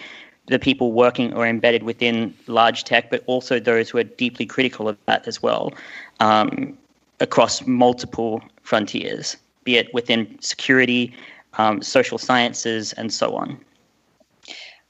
the 0.47 0.59
people 0.59 0.93
working 0.93 1.35
or 1.35 1.47
embedded 1.47 1.83
within 1.83 2.35
large 2.47 2.85
tech, 2.85 3.11
but 3.11 3.23
also 3.27 3.61
those 3.61 3.91
who 3.91 3.99
are 3.99 4.05
deeply 4.05 4.47
critical 4.47 4.89
of 4.89 4.97
that 5.05 5.29
as 5.29 5.43
well, 5.43 5.73
um, 6.21 6.77
across 7.21 7.65
multiple 7.67 8.43
frontiers, 8.63 9.37
be 9.65 9.77
it 9.77 9.93
within 9.93 10.37
security, 10.41 11.15
um, 11.59 11.83
social 11.83 12.17
sciences, 12.17 12.95
and 12.95 13.13
so 13.13 13.37
on. 13.37 13.61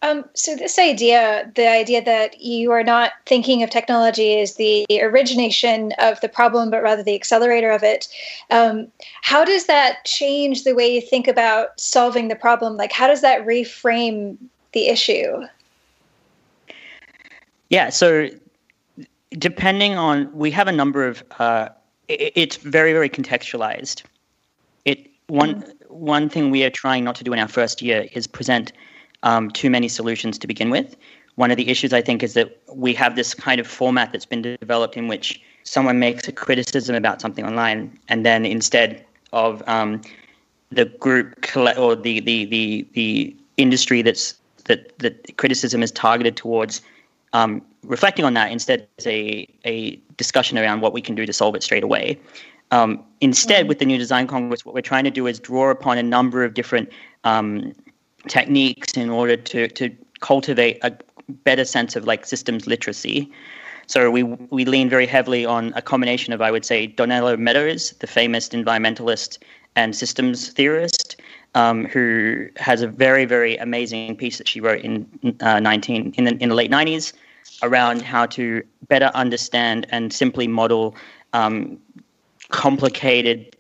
Um, 0.03 0.25
so 0.35 0.57
this 0.57 0.81
idea, 0.81 1.51
the 1.55 1.69
idea 1.69 2.05
that 2.05 2.41
you 2.41 2.73
are 2.73 2.83
not 2.83 3.13
thinking 3.25 3.63
of 3.63 3.71
technology 3.71 4.41
as 4.41 4.57
the 4.57 4.85
origination 5.01 5.93
of 5.99 6.21
the 6.21 6.29
problem, 6.29 6.71
but 6.71 6.83
rather 6.83 7.05
the 7.05 7.15
accelerator 7.15 7.71
of 7.71 7.85
it, 7.85 8.09
um, 8.51 8.89
how 9.23 9.45
does 9.45 9.67
that 9.67 10.05
change 10.05 10.65
the 10.65 10.75
way 10.75 10.93
you 10.93 11.01
think 11.01 11.29
about 11.29 11.81
solving 11.81 12.27
the 12.27 12.35
problem? 12.35 12.77
Like, 12.77 12.91
how 12.91 13.07
does 13.07 13.21
that 13.21 13.47
reframe 13.47 14.37
the 14.73 14.89
issue? 14.89 15.47
Yeah, 17.71 17.91
so 17.91 18.29
depending 19.39 19.97
on, 19.97 20.31
we 20.37 20.51
have 20.51 20.67
a 20.67 20.73
number 20.73 21.07
of, 21.07 21.23
uh, 21.39 21.69
it, 22.09 22.33
it's 22.35 22.57
very, 22.57 22.93
very 22.93 23.09
contextualized. 23.09 24.03
It 24.85 25.09
one 25.29 25.63
mm. 25.63 25.73
one 25.89 26.29
thing 26.29 26.51
we 26.51 26.65
are 26.65 26.71
trying 26.71 27.05
not 27.05 27.15
to 27.17 27.25
do 27.25 27.33
in 27.33 27.39
our 27.39 27.49
first 27.49 27.81
year 27.83 28.09
is 28.13 28.27
present 28.27 28.73
um, 29.23 29.51
too 29.51 29.71
many 29.71 29.89
solutions 29.89 30.39
to 30.39 30.47
begin 30.47 30.71
with. 30.71 30.97
One 31.37 31.51
of 31.51 31.57
the 31.57 31.69
issues 31.69 31.93
I 31.93 32.03
think 32.03 32.23
is 32.23 32.35
that 32.35 32.61
we 32.75 32.93
have 32.95 33.17
this 33.17 33.35
kind 33.35 33.61
of 33.61 33.67
format 33.67 34.13
that's 34.13 34.27
been 34.27 34.43
developed 34.43 34.97
in 34.97 35.09
which 35.09 35.41
someone 35.65 35.99
makes 35.99 36.29
a 36.29 36.33
criticism 36.33 36.95
about 36.95 37.21
something 37.21 37.47
online, 37.47 37.99
and 38.09 38.27
then 38.27 38.45
instead 38.45 39.05
of 39.33 39.63
um, 39.67 40.03
the 40.71 40.87
group 40.87 41.35
or 41.57 41.97
the, 41.97 42.21
the 42.21 42.45
the 42.47 42.87
the 42.93 43.37
industry 43.57 44.03
that's 44.03 44.35
that 44.65 44.99
that 44.99 45.37
criticism 45.37 45.83
is 45.83 45.91
targeted 45.91 46.37
towards 46.37 46.83
um, 47.33 47.63
reflecting 47.85 48.25
on 48.25 48.35
that 48.35 48.53
instead 48.53 48.87
is 48.99 49.07
a 49.07 49.49
a 49.65 49.97
discussion 50.17 50.59
around 50.59 50.81
what 50.81 50.93
we 50.93 51.01
can 51.01 51.15
do 51.15 51.25
to 51.27 51.33
solve 51.33 51.55
it 51.55 51.63
straight 51.63 51.85
away. 51.85 52.19
Um, 52.71 53.05
instead, 53.21 53.61
mm-hmm. 53.61 53.69
with 53.69 53.79
the 53.81 53.85
New 53.85 53.99
Design 53.99 54.27
Congress, 54.27 54.65
what 54.65 54.75
we're 54.75 54.81
trying 54.81 55.05
to 55.05 55.11
do 55.11 55.27
is 55.27 55.39
draw 55.39 55.71
upon 55.71 55.99
a 55.99 56.03
number 56.03 56.43
of 56.43 56.55
different 56.55 56.91
um, 57.25 57.73
techniques 58.29 58.93
in 58.95 59.11
order 59.11 59.37
to 59.37 59.69
to 59.69 59.91
cultivate 60.21 60.79
a 60.83 60.93
better 61.45 61.65
sense 61.65 61.97
of 61.97 62.05
like 62.05 62.27
systems 62.27 62.67
literacy. 62.67 63.31
So 63.87 64.11
we 64.11 64.23
we 64.23 64.65
lean 64.65 64.89
very 64.89 65.07
heavily 65.07 65.45
on 65.45 65.73
a 65.75 65.83
combination 65.83 66.33
of 66.33 66.41
I 66.41 66.51
would 66.51 66.65
say 66.65 66.89
Donella 66.89 67.39
Meadows, 67.39 67.91
the 67.99 68.07
famous 68.07 68.49
environmentalist 68.51 69.39
and 69.75 69.97
systems 69.97 70.51
theorist, 70.51 71.17
um, 71.55 71.87
who 71.87 72.49
has 72.57 72.83
a 72.83 72.89
very 72.89 73.25
very 73.25 73.57
amazing 73.57 74.17
piece 74.17 74.39
that 74.39 74.49
she 74.49 74.61
wrote 74.61 74.83
in 74.83 75.07
uh, 75.41 75.61
19 75.61 76.15
in 76.17 76.25
the, 76.25 76.37
in 76.37 76.49
the 76.49 76.55
late 76.55 76.71
90s 76.71 77.13
around 77.63 78.03
how 78.03 78.27
to 78.27 78.63
better 78.89 79.11
understand 79.15 79.87
and 79.91 80.13
simply 80.13 80.47
model 80.47 80.95
um, 81.33 81.79
complicated 82.51 83.57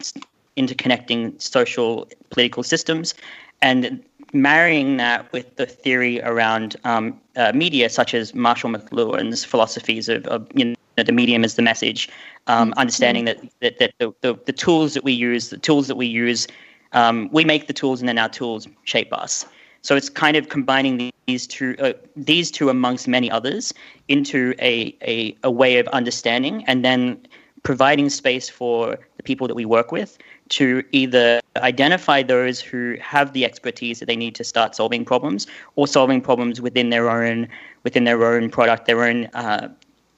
interconnecting 0.56 1.40
social 1.40 2.08
political 2.30 2.62
systems 2.62 3.14
and 3.62 4.02
marrying 4.32 4.96
that 4.96 5.30
with 5.32 5.56
the 5.56 5.66
theory 5.66 6.20
around 6.22 6.76
um, 6.84 7.20
uh, 7.36 7.52
media, 7.54 7.88
such 7.88 8.14
as 8.14 8.34
Marshall 8.34 8.70
McLuhan's 8.70 9.44
philosophies 9.44 10.08
of, 10.08 10.26
of 10.26 10.46
you 10.54 10.64
know, 10.64 10.74
the 10.96 11.12
medium 11.12 11.44
is 11.44 11.54
the 11.54 11.62
message, 11.62 12.08
um, 12.46 12.70
mm-hmm. 12.70 12.78
understanding 12.78 13.24
that, 13.26 13.40
that, 13.60 13.78
that 13.78 13.92
the, 13.98 14.12
the, 14.20 14.38
the, 14.46 14.52
tools 14.52 14.94
that 14.94 15.04
we 15.04 15.12
use, 15.12 15.50
the 15.50 15.58
tools 15.58 15.88
that 15.88 15.96
we 15.96 16.06
use, 16.06 16.46
um, 16.92 17.28
we 17.32 17.44
make 17.44 17.66
the 17.66 17.72
tools 17.72 18.00
and 18.00 18.08
then 18.08 18.18
our 18.18 18.28
tools 18.28 18.68
shape 18.84 19.12
us. 19.12 19.46
So 19.82 19.96
it's 19.96 20.08
kind 20.08 20.36
of 20.36 20.48
combining 20.48 21.12
these 21.26 21.46
two, 21.46 21.74
uh, 21.78 21.92
these 22.14 22.50
two 22.50 22.68
amongst 22.68 23.08
many 23.08 23.30
others, 23.30 23.74
into 24.08 24.54
a, 24.60 24.96
a, 25.02 25.36
a 25.42 25.50
way 25.50 25.78
of 25.78 25.88
understanding, 25.88 26.64
and 26.66 26.84
then 26.84 27.20
providing 27.62 28.10
space 28.10 28.48
for 28.48 28.98
the 29.16 29.22
people 29.22 29.46
that 29.48 29.54
we 29.54 29.64
work 29.64 29.92
with 29.92 30.18
to 30.52 30.84
either 30.92 31.40
identify 31.56 32.22
those 32.22 32.60
who 32.60 32.96
have 33.00 33.32
the 33.32 33.42
expertise 33.44 33.98
that 34.00 34.06
they 34.06 34.16
need 34.16 34.34
to 34.34 34.44
start 34.44 34.76
solving 34.76 35.02
problems 35.02 35.46
or 35.76 35.86
solving 35.86 36.20
problems 36.20 36.60
within 36.60 36.90
their 36.90 37.08
own 37.10 37.48
within 37.84 38.04
their 38.04 38.22
own 38.24 38.50
product, 38.50 38.86
their 38.86 39.02
own 39.02 39.26
uh, 39.32 39.68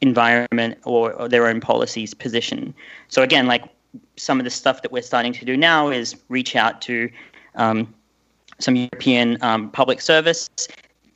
environment, 0.01 0.77
or, 0.85 1.13
or 1.13 1.29
their 1.29 1.47
own 1.47 1.61
policies 1.61 2.13
position. 2.15 2.75
So 3.09 3.23
again, 3.23 3.47
like 3.47 3.65
some 4.17 4.41
of 4.41 4.45
the 4.45 4.51
stuff 4.51 4.83
that 4.83 4.91
we're 4.91 5.03
starting 5.03 5.33
to 5.33 5.45
do 5.45 5.57
now 5.57 5.89
is 5.89 6.17
reach 6.29 6.57
out 6.57 6.83
to 6.83 7.09
um, 7.55 7.95
some 8.59 8.75
European 8.75 9.39
um, 9.41 9.71
public 9.71 10.01
service, 10.01 10.51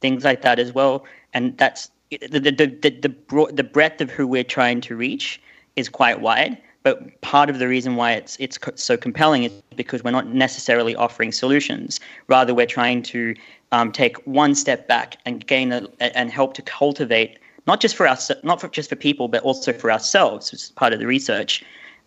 things 0.01 0.25
like 0.25 0.43
that 0.43 0.61
as 0.61 0.73
well, 0.73 1.05
and 1.35 1.59
that's 1.59 1.91
the 2.11 2.29
the 2.29 2.53
the 2.53 2.67
the, 2.67 2.91
the, 2.91 3.53
the 3.53 3.65
breadth 3.65 4.01
of 4.01 4.11
who 4.11 4.29
we're 4.29 4.45
trying 4.45 4.81
to 4.83 4.95
reach 4.95 5.43
is 5.75 5.89
quite 5.89 6.21
wide. 6.21 6.57
But 6.89 7.21
part 7.21 7.51
of 7.51 7.59
the 7.59 7.69
reason 7.69 7.97
why 7.97 8.13
it's 8.13 8.35
it's 8.41 8.59
so 8.77 8.97
compelling 8.97 9.45
is 9.45 9.53
because 9.77 10.03
we're 10.03 10.19
not 10.21 10.29
necessarily 10.29 10.95
offering 10.97 11.33
solutions. 11.33 12.01
Rather, 12.29 12.55
we're 12.55 12.73
trying 12.79 13.03
to 13.15 13.35
um, 13.73 13.93
take 13.93 14.17
one 14.27 14.55
step 14.55 14.89
back 14.89 15.19
and 15.27 15.47
gain 15.47 15.71
a, 15.71 15.87
and 16.01 16.31
help 16.31 16.55
to 16.55 16.63
cultivate 16.63 17.39
not 17.67 17.83
just 17.83 17.95
for 17.95 18.07
us, 18.09 18.31
not 18.43 18.59
for, 18.59 18.69
just 18.69 18.89
for 18.89 18.97
people, 18.97 19.29
but 19.29 19.43
also 19.43 19.75
for 19.75 19.93
ourselves, 19.93 20.55
as 20.55 20.71
part 20.71 20.95
of 20.95 20.99
the 20.99 21.07
research, 21.07 21.63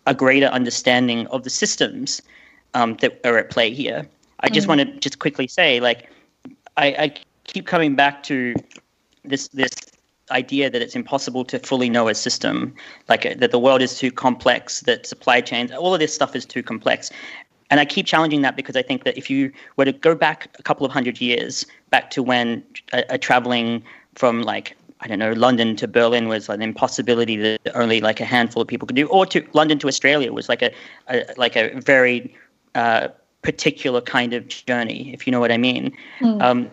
a 0.08 0.14
greater 0.14 0.46
understanding 0.46 1.28
of 1.28 1.44
the 1.44 1.50
systems 1.50 2.20
um, 2.74 2.96
that 2.96 3.20
are 3.24 3.38
at 3.38 3.50
play 3.50 3.72
here. 3.72 4.04
I 4.40 4.48
just 4.48 4.66
mm. 4.66 4.70
want 4.70 4.80
to 4.80 4.86
just 4.98 5.20
quickly 5.20 5.46
say, 5.46 5.78
like, 5.78 6.10
I, 6.76 6.86
I 6.86 7.14
keep 7.44 7.68
coming 7.68 7.94
back 7.94 8.24
to 8.24 8.56
this 9.24 9.46
this 9.48 9.70
idea 10.32 10.70
that 10.70 10.82
it's 10.82 10.96
impossible 10.96 11.44
to 11.46 11.58
fully 11.58 11.88
know 11.88 12.08
a 12.08 12.14
system, 12.14 12.74
like 13.08 13.38
that 13.38 13.50
the 13.50 13.58
world 13.58 13.82
is 13.82 13.98
too 13.98 14.10
complex, 14.10 14.80
that 14.80 15.06
supply 15.06 15.40
chains, 15.40 15.70
all 15.70 15.94
of 15.94 16.00
this 16.00 16.14
stuff 16.14 16.34
is 16.34 16.44
too 16.44 16.62
complex. 16.62 17.10
And 17.70 17.80
I 17.80 17.84
keep 17.84 18.06
challenging 18.06 18.42
that 18.42 18.56
because 18.56 18.76
I 18.76 18.82
think 18.82 19.04
that 19.04 19.16
if 19.16 19.30
you 19.30 19.50
were 19.76 19.84
to 19.84 19.92
go 19.92 20.14
back 20.14 20.54
a 20.58 20.62
couple 20.62 20.84
of 20.84 20.92
hundred 20.92 21.20
years, 21.20 21.64
back 21.90 22.10
to 22.10 22.22
when 22.22 22.62
a, 22.92 23.04
a 23.10 23.18
traveling 23.18 23.82
from 24.14 24.42
like 24.42 24.76
I 25.02 25.08
don't 25.08 25.18
know, 25.18 25.32
London 25.32 25.74
to 25.76 25.88
Berlin 25.88 26.28
was 26.28 26.48
an 26.48 26.62
impossibility 26.62 27.36
that 27.36 27.60
only 27.74 28.00
like 28.00 28.20
a 28.20 28.24
handful 28.24 28.62
of 28.62 28.68
people 28.68 28.86
could 28.86 28.94
do, 28.94 29.08
or 29.08 29.26
to 29.26 29.44
London 29.52 29.78
to 29.80 29.88
Australia 29.88 30.32
was 30.32 30.48
like 30.48 30.62
a, 30.62 30.72
a 31.08 31.24
like 31.36 31.56
a 31.56 31.80
very 31.80 32.34
uh, 32.76 33.08
particular 33.42 34.00
kind 34.00 34.32
of 34.32 34.46
journey, 34.46 35.12
if 35.12 35.26
you 35.26 35.32
know 35.32 35.40
what 35.40 35.50
I 35.50 35.58
mean. 35.58 35.92
Mm. 36.20 36.40
Um, 36.40 36.70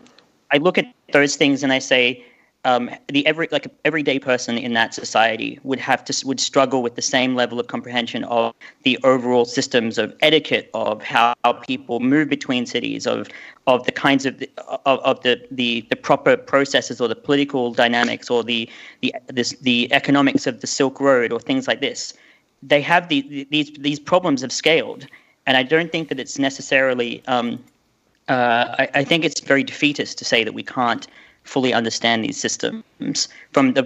I 0.51 0.57
look 0.57 0.77
at 0.77 0.85
those 1.11 1.35
things 1.35 1.63
and 1.63 1.73
I 1.73 1.79
say, 1.79 2.23
um, 2.65 2.89
the 3.07 3.25
every 3.25 3.47
like 3.51 3.67
everyday 3.85 4.19
person 4.19 4.57
in 4.57 4.73
that 4.73 4.93
society 4.93 5.59
would 5.63 5.79
have 5.79 6.03
to 6.05 6.27
would 6.27 6.39
struggle 6.39 6.81
with 6.83 6.95
the 6.95 7.01
same 7.01 7.35
level 7.35 7.59
of 7.59 7.67
comprehension 7.67 8.25
of 8.25 8.53
the 8.83 8.99
overall 9.03 9.45
systems 9.45 9.97
of 9.97 10.13
etiquette 10.21 10.69
of 10.73 11.01
how 11.01 11.33
people 11.65 12.01
move 12.01 12.27
between 12.27 12.65
cities 12.65 13.07
of 13.07 13.29
of 13.65 13.85
the 13.85 13.91
kinds 13.91 14.25
of 14.25 14.39
the, 14.39 14.49
of, 14.85 14.99
of 14.99 15.21
the, 15.21 15.41
the 15.51 15.85
the 15.89 15.95
proper 15.95 16.35
processes 16.35 16.99
or 16.99 17.07
the 17.07 17.15
political 17.15 17.73
dynamics 17.73 18.29
or 18.29 18.43
the 18.43 18.69
the 19.01 19.15
this 19.27 19.51
the 19.61 19.91
economics 19.93 20.45
of 20.45 20.59
the 20.59 20.67
Silk 20.67 20.99
Road 20.99 21.31
or 21.31 21.39
things 21.39 21.67
like 21.67 21.79
this. 21.79 22.13
They 22.61 22.81
have 22.81 23.07
the, 23.07 23.47
these 23.49 23.71
these 23.79 24.01
problems 24.01 24.41
have 24.41 24.51
scaled, 24.51 25.07
and 25.45 25.55
I 25.55 25.63
don't 25.63 25.93
think 25.93 26.09
that 26.09 26.19
it's 26.19 26.37
necessarily. 26.37 27.23
Um, 27.27 27.63
uh, 28.27 28.75
I, 28.77 28.89
I 28.93 29.03
think 29.03 29.25
it's 29.25 29.39
very 29.39 29.63
defeatist 29.63 30.19
to 30.19 30.25
say 30.25 30.43
that 30.43 30.53
we 30.53 30.61
can't 30.61 31.07
fully 31.49 31.73
understand 31.73 32.23
these 32.23 32.37
systems 32.37 33.27
from 33.51 33.73
the 33.73 33.83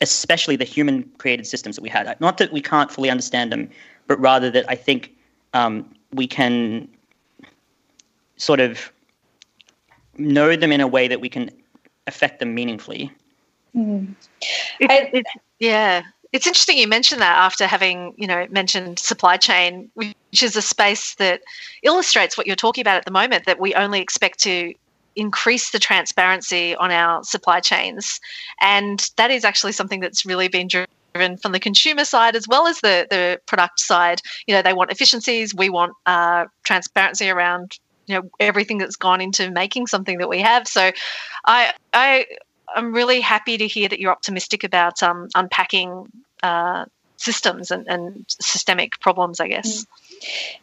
especially 0.00 0.56
the 0.56 0.64
human 0.64 1.02
created 1.18 1.46
systems 1.46 1.76
that 1.76 1.82
we 1.82 1.90
had. 1.90 2.04
Not 2.20 2.38
that 2.38 2.50
we 2.52 2.62
can't 2.62 2.90
fully 2.90 3.10
understand 3.10 3.52
them 3.52 3.68
but 4.06 4.20
rather 4.20 4.50
that 4.50 4.64
i 4.68 4.74
think 4.74 5.12
um, 5.52 5.88
we 6.12 6.26
can 6.26 6.88
sort 8.36 8.60
of 8.60 8.92
know 10.18 10.56
them 10.56 10.72
in 10.72 10.80
a 10.80 10.86
way 10.86 11.08
that 11.08 11.20
we 11.20 11.28
can 11.28 11.50
affect 12.06 12.40
them 12.40 12.54
meaningfully. 12.54 13.10
Mm. 13.74 14.14
it, 14.80 15.14
it, 15.14 15.26
yeah. 15.60 16.02
It's 16.32 16.46
interesting 16.46 16.78
you 16.78 16.88
mentioned 16.88 17.22
that 17.22 17.36
after 17.36 17.66
having 17.66 18.14
you 18.16 18.26
know 18.26 18.46
mentioned 18.50 18.98
supply 18.98 19.36
chain 19.36 19.90
which 19.94 20.42
is 20.42 20.56
a 20.56 20.62
space 20.62 21.14
that 21.16 21.42
illustrates 21.84 22.36
what 22.36 22.48
you're 22.48 22.56
talking 22.56 22.82
about 22.82 22.96
at 22.96 23.04
the 23.04 23.12
moment 23.12 23.46
that 23.46 23.60
we 23.60 23.72
only 23.74 24.00
expect 24.00 24.40
to 24.40 24.74
increase 25.16 25.70
the 25.70 25.78
transparency 25.78 26.74
on 26.76 26.90
our 26.90 27.22
supply 27.24 27.60
chains. 27.60 28.20
And 28.60 29.08
that 29.16 29.30
is 29.30 29.44
actually 29.44 29.72
something 29.72 30.00
that's 30.00 30.26
really 30.26 30.48
been 30.48 30.66
driven 30.66 31.36
from 31.36 31.52
the 31.52 31.60
consumer 31.60 32.04
side 32.04 32.34
as 32.36 32.48
well 32.48 32.66
as 32.66 32.80
the, 32.80 33.06
the 33.10 33.40
product 33.46 33.80
side. 33.80 34.20
You 34.46 34.54
know, 34.54 34.62
they 34.62 34.72
want 34.72 34.90
efficiencies, 34.90 35.54
we 35.54 35.68
want 35.68 35.92
uh, 36.06 36.46
transparency 36.64 37.30
around 37.30 37.78
you 38.06 38.14
know 38.14 38.30
everything 38.40 38.78
that's 38.78 38.96
gone 38.96 39.20
into 39.20 39.50
making 39.50 39.86
something 39.86 40.18
that 40.18 40.28
we 40.28 40.40
have. 40.40 40.68
So 40.68 40.90
I 41.44 41.72
I 41.92 42.26
I'm 42.74 42.92
really 42.92 43.20
happy 43.20 43.56
to 43.56 43.66
hear 43.66 43.88
that 43.88 44.00
you're 44.00 44.12
optimistic 44.12 44.64
about 44.64 45.02
um, 45.02 45.28
unpacking 45.34 46.10
uh, 46.42 46.86
systems 47.16 47.70
and, 47.70 47.86
and 47.86 48.24
systemic 48.28 48.98
problems, 49.00 49.40
I 49.40 49.48
guess. 49.48 49.84
Mm. 49.84 49.86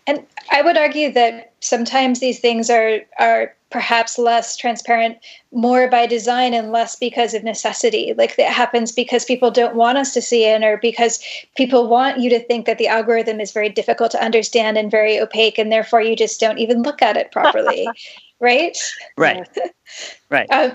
And 0.07 0.25
I 0.51 0.61
would 0.61 0.77
argue 0.77 1.11
that 1.13 1.53
sometimes 1.59 2.19
these 2.19 2.39
things 2.39 2.69
are 2.69 3.01
are 3.19 3.55
perhaps 3.71 4.17
less 4.17 4.55
transparent 4.55 5.17
more 5.51 5.88
by 5.88 6.05
design 6.05 6.53
and 6.53 6.71
less 6.71 6.95
because 6.95 7.34
of 7.34 7.43
necessity. 7.43 8.13
Like 8.17 8.36
that 8.36 8.51
happens 8.51 8.91
because 8.91 9.25
people 9.25 9.49
don't 9.49 9.75
want 9.75 9.97
us 9.97 10.13
to 10.13 10.21
see 10.21 10.45
it 10.45 10.63
or 10.63 10.77
because 10.77 11.23
people 11.55 11.88
want 11.88 12.19
you 12.19 12.29
to 12.29 12.39
think 12.39 12.65
that 12.65 12.77
the 12.77 12.88
algorithm 12.88 13.39
is 13.39 13.51
very 13.51 13.69
difficult 13.69 14.12
to 14.12 14.23
understand 14.23 14.77
and 14.77 14.91
very 14.91 15.19
opaque 15.19 15.57
and 15.57 15.71
therefore 15.71 16.01
you 16.01 16.15
just 16.15 16.39
don't 16.39 16.60
even 16.60 16.84
look 16.84 17.01
at 17.01 17.17
it 17.17 17.31
properly. 17.31 17.88
right? 18.39 18.77
Right. 19.17 19.47
right. 20.29 20.47
Uh, 20.49 20.71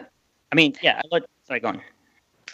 I 0.52 0.54
mean, 0.54 0.74
yeah. 0.82 1.02
Sorry, 1.46 1.60
go 1.60 1.68
on. 1.68 1.82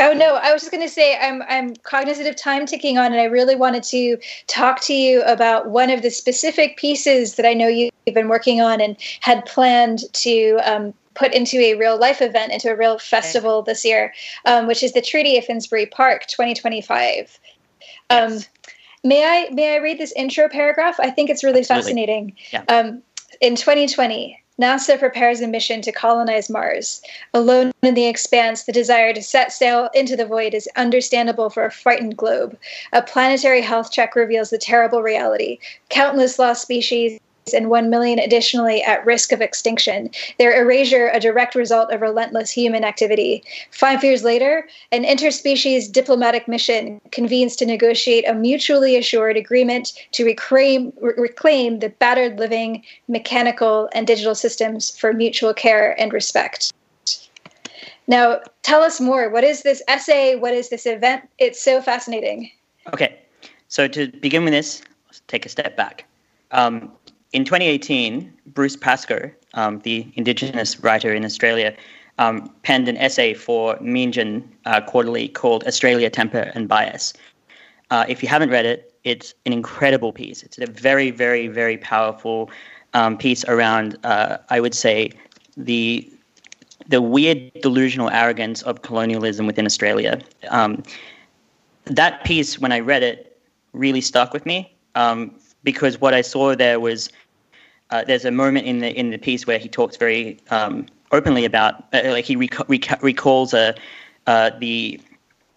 Oh 0.03 0.13
no, 0.13 0.35
I 0.35 0.53
was 0.53 0.63
just 0.63 0.73
going 0.73 0.83
to 0.83 0.93
say 0.93 1.17
I'm 1.17 1.43
I'm 1.43 1.77
cognizant 1.77 2.29
of 2.29 2.35
time 2.35 2.67
ticking 2.67 2.99
on, 2.99 3.13
and 3.13 3.21
I 3.21 3.25
really 3.25 3.55
wanted 3.55 3.85
to 3.85 4.19
talk 4.49 4.81
to 4.83 4.95
you 4.95 5.23
about 5.23 5.69
one 5.69 5.91
of 5.91 6.03
the 6.03 6.11
specific 6.11 6.77
pieces 6.77 7.37
that 7.37 7.47
I 7.47 7.55
know 7.55 7.69
you've 7.69 7.93
been 8.07 8.29
working 8.29 8.61
on 8.61 8.81
and 8.81 8.97
had 9.21 9.47
planned 9.47 10.13
to 10.15 10.59
um, 10.65 10.93
put 11.15 11.33
into 11.33 11.59
a 11.59 11.75
real 11.75 11.99
life 11.99 12.21
event, 12.21 12.53
into 12.53 12.69
a 12.69 12.77
real 12.77 12.99
festival 12.99 13.59
okay. 13.59 13.71
this 13.71 13.85
year, 13.85 14.13
um, 14.45 14.67
which 14.67 14.83
is 14.83 14.93
the 14.93 15.03
Treaty 15.03 15.39
of 15.39 15.45
Finsbury 15.45 15.87
Park 15.87 16.27
2025. 16.27 17.39
Um, 18.11 18.33
yes. 18.33 18.49
May 19.05 19.25
I 19.25 19.51
may 19.53 19.75
I 19.75 19.79
read 19.79 19.99
this 19.99 20.13
intro 20.13 20.49
paragraph? 20.49 20.97
I 20.99 21.11
think 21.11 21.31
it's 21.31 21.45
really 21.45 21.61
Absolutely. 21.61 21.83
fascinating. 21.83 22.37
Yeah. 22.53 22.65
Um, 22.69 23.03
in 23.41 23.55
2020, 23.55 24.42
NASA 24.63 24.97
prepares 24.97 25.41
a 25.41 25.49
mission 25.49 25.83
to 25.83 25.91
colonize 25.91 26.49
Mars. 26.49 27.03
Alone 27.35 27.73
in 27.83 27.95
the 27.95 28.07
expanse, 28.07 28.63
the 28.63 28.71
desire 28.71 29.13
to 29.13 29.21
set 29.21 29.53
sail 29.53 29.91
into 29.93 30.15
the 30.15 30.25
void 30.25 30.55
is 30.55 30.69
understandable 30.77 31.51
for 31.51 31.65
a 31.65 31.71
frightened 31.73 32.17
globe. 32.17 32.57
A 32.93 33.03
planetary 33.03 33.61
health 33.61 33.91
check 33.91 34.15
reveals 34.15 34.51
the 34.51 34.59
terrible 34.59 35.03
reality. 35.03 35.59
Countless 35.89 36.39
lost 36.39 36.63
species 36.63 37.19
and 37.53 37.69
1 37.69 37.91
million 37.91 38.19
additionally 38.19 38.83
at 38.83 39.05
risk 39.05 39.33
of 39.33 39.41
extinction. 39.41 40.11
Their 40.39 40.61
erasure 40.61 41.09
a 41.09 41.21
direct 41.21 41.55
result 41.55 41.93
of 41.93 42.01
relentless 42.01 42.51
human 42.51 42.85
activity. 42.85 43.43
Five 43.71 44.05
years 44.05 44.23
later, 44.23 44.69
an 44.93 45.05
interspecies 45.05 45.91
diplomatic 45.91 46.47
mission 46.47 47.01
convenes 47.11 47.57
to 47.57 47.67
negotiate 47.67 48.29
a 48.29 48.35
mutually 48.35 48.97
assured 48.97 49.37
agreement 49.37 49.93
to 50.13 50.25
reclaim, 50.25 50.93
re- 51.01 51.15
reclaim 51.17 51.81
the 51.81 51.89
battered 51.89 52.39
living, 52.39 52.85
mechanical, 53.09 53.89
and 53.93 54.07
digital 54.07 54.35
systems 54.35 54.97
for 54.97 55.13
mutual 55.13 55.53
care 55.53 56.01
and 56.01 56.13
respect. 56.13 56.73
Now, 58.07 58.41
tell 58.63 58.83
us 58.83 59.01
more. 59.01 59.31
What 59.31 59.45
is 59.45 59.63
this 59.63 59.83
essay? 59.89 60.37
What 60.37 60.55
is 60.55 60.71
this 60.71 60.87
event? 60.87 61.29
It's 61.39 61.63
so 61.63 61.81
fascinating. 61.81 62.51
Okay, 62.93 63.19
so 63.69 63.87
to 63.89 64.09
begin 64.09 64.45
with 64.45 64.53
this, 64.53 64.83
let's 65.07 65.23
take 65.29 65.47
a 65.47 65.49
step 65.49 65.77
back. 65.77 66.05
Um, 66.51 66.93
in 67.33 67.45
2018, 67.45 68.33
Bruce 68.47 68.77
Pascoe, 68.77 69.31
um, 69.55 69.81
the 69.81 70.07
Indigenous 70.15 70.81
writer 70.81 71.15
in 71.15 71.25
Australia, 71.25 71.75
um, 72.19 72.53
penned 72.63 72.89
an 72.89 72.97
essay 72.99 73.35
for 73.35 73.77
Meanjin 73.77 74.47
uh, 74.67 74.81
Quarterly 74.83 75.29
called 75.29 75.65
Australia 75.65 76.11
Temper 76.11 76.51
and 76.55 76.69
Bias. 76.69 77.15
Uh, 77.91 78.05
if 78.09 78.23
you 78.23 78.29
haven't 78.29 78.51
read 78.51 78.67
it, 78.67 78.95
it's 79.05 79.35
an 79.47 79.53
incredible 79.53 80.13
piece. 80.13 80.43
It's 80.43 80.59
a 80.59 80.67
very, 80.67 81.11
very, 81.11 81.49
very 81.49 81.77
powerful 81.77 82.51
um, 82.95 83.17
piece 83.17 83.45
around, 83.47 83.99
uh, 84.05 84.39
I 84.51 84.61
would 84.61 84.75
say, 84.75 85.11
the 85.57 86.09
the 86.89 87.01
weird 87.01 87.53
delusional 87.63 88.11
arrogance 88.11 88.61
of 88.63 88.83
colonialism 88.83 89.47
within 89.47 89.65
Australia. 89.65 90.21
Um, 90.49 90.83
that 91.85 92.25
piece, 92.25 92.59
when 92.59 92.73
I 92.73 92.81
read 92.81 93.05
it, 93.05 93.39
really 93.73 94.01
stuck 94.01 94.33
with 94.33 94.45
me 94.45 94.75
um, 94.97 95.33
because 95.63 96.01
what 96.01 96.13
I 96.13 96.23
saw 96.23 96.57
there 96.57 96.81
was 96.81 97.09
uh, 97.93 98.03
there's 98.05 98.25
a 98.25 98.31
moment 98.31 98.67
in 98.67 98.81
the 98.81 98.99
in 98.99 99.11
the 99.11 99.19
piece 99.19 99.47
where 99.47 99.59
he 99.59 99.69
talks 99.69 99.97
very 99.97 100.39
um, 100.51 100.87
openly 101.13 101.45
about 101.45 101.85
uh, 101.93 102.01
like 102.07 102.25
he 102.25 102.35
rec- 102.35 102.69
rec- 102.69 103.03
recalls 103.03 103.55
uh, 103.55 103.73
uh, 104.27 104.51
the 104.59 104.99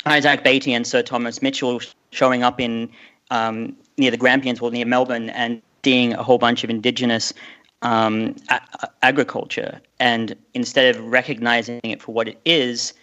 Isaac 0.05 0.43
Batey 0.43 0.75
and 0.75 0.85
Sir 0.85 1.01
Thomas 1.01 1.41
Mitchell 1.41 1.81
showing 2.11 2.43
up 2.43 2.59
in 2.59 2.89
um, 3.31 3.75
near 3.97 4.11
the 4.11 4.17
Grampians 4.17 4.59
or 4.59 4.69
near 4.69 4.85
Melbourne 4.85 5.29
and 5.31 5.61
seeing 5.83 6.13
a 6.13 6.23
whole 6.23 6.37
bunch 6.37 6.63
of 6.63 6.69
indigenous 6.69 7.33
um, 7.81 8.35
a- 8.49 8.89
agriculture, 9.01 9.79
and 9.99 10.35
instead 10.53 10.93
of 10.93 11.03
recognizing 11.05 11.79
it 11.83 12.01
for 12.01 12.13
what 12.13 12.27
it 12.27 12.39
is, 12.43 12.93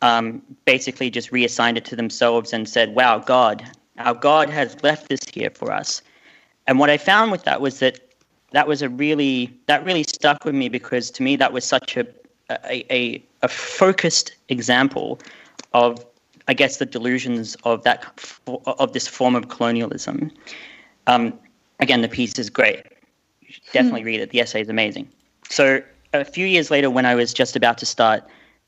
um, 0.00 0.40
basically 0.64 1.10
just 1.10 1.30
reassigned 1.32 1.76
it 1.76 1.84
to 1.84 1.96
themselves 1.96 2.54
and 2.54 2.66
said, 2.66 2.94
"Wow, 2.94 3.18
God, 3.18 3.62
our 3.98 4.14
God 4.14 4.48
has 4.48 4.82
left 4.82 5.10
this 5.10 5.20
here 5.28 5.50
for 5.50 5.70
us." 5.70 6.00
And 6.66 6.78
what 6.78 6.88
I 6.88 6.96
found 6.96 7.30
with 7.30 7.44
that 7.44 7.60
was 7.60 7.80
that 7.80 8.09
that 8.52 8.66
was 8.66 8.82
a 8.82 8.88
really 8.88 9.52
that 9.66 9.84
really 9.84 10.02
stuck 10.02 10.44
with 10.44 10.54
me 10.54 10.68
because 10.68 11.10
to 11.12 11.22
me 11.22 11.36
that 11.36 11.52
was 11.52 11.64
such 11.64 11.96
a 11.96 12.06
a, 12.64 12.84
a, 12.92 13.22
a 13.42 13.48
focused 13.48 14.34
example 14.48 15.20
of 15.72 16.04
I 16.48 16.54
guess 16.54 16.78
the 16.78 16.86
delusions 16.86 17.56
of 17.64 17.84
that 17.84 18.04
of 18.66 18.92
this 18.92 19.06
form 19.06 19.36
of 19.36 19.48
colonialism. 19.48 20.32
Um, 21.06 21.38
again, 21.78 22.02
the 22.02 22.08
piece 22.08 22.38
is 22.38 22.50
great. 22.50 22.84
You 23.40 23.52
should 23.52 23.72
definitely 23.72 24.04
read 24.04 24.20
it. 24.20 24.30
The 24.30 24.40
essay 24.40 24.62
is 24.62 24.68
amazing. 24.68 25.08
So 25.48 25.80
a 26.12 26.24
few 26.24 26.46
years 26.46 26.70
later, 26.70 26.90
when 26.90 27.06
I 27.06 27.14
was 27.14 27.32
just 27.32 27.56
about 27.56 27.78
to 27.78 27.86
start 27.86 28.24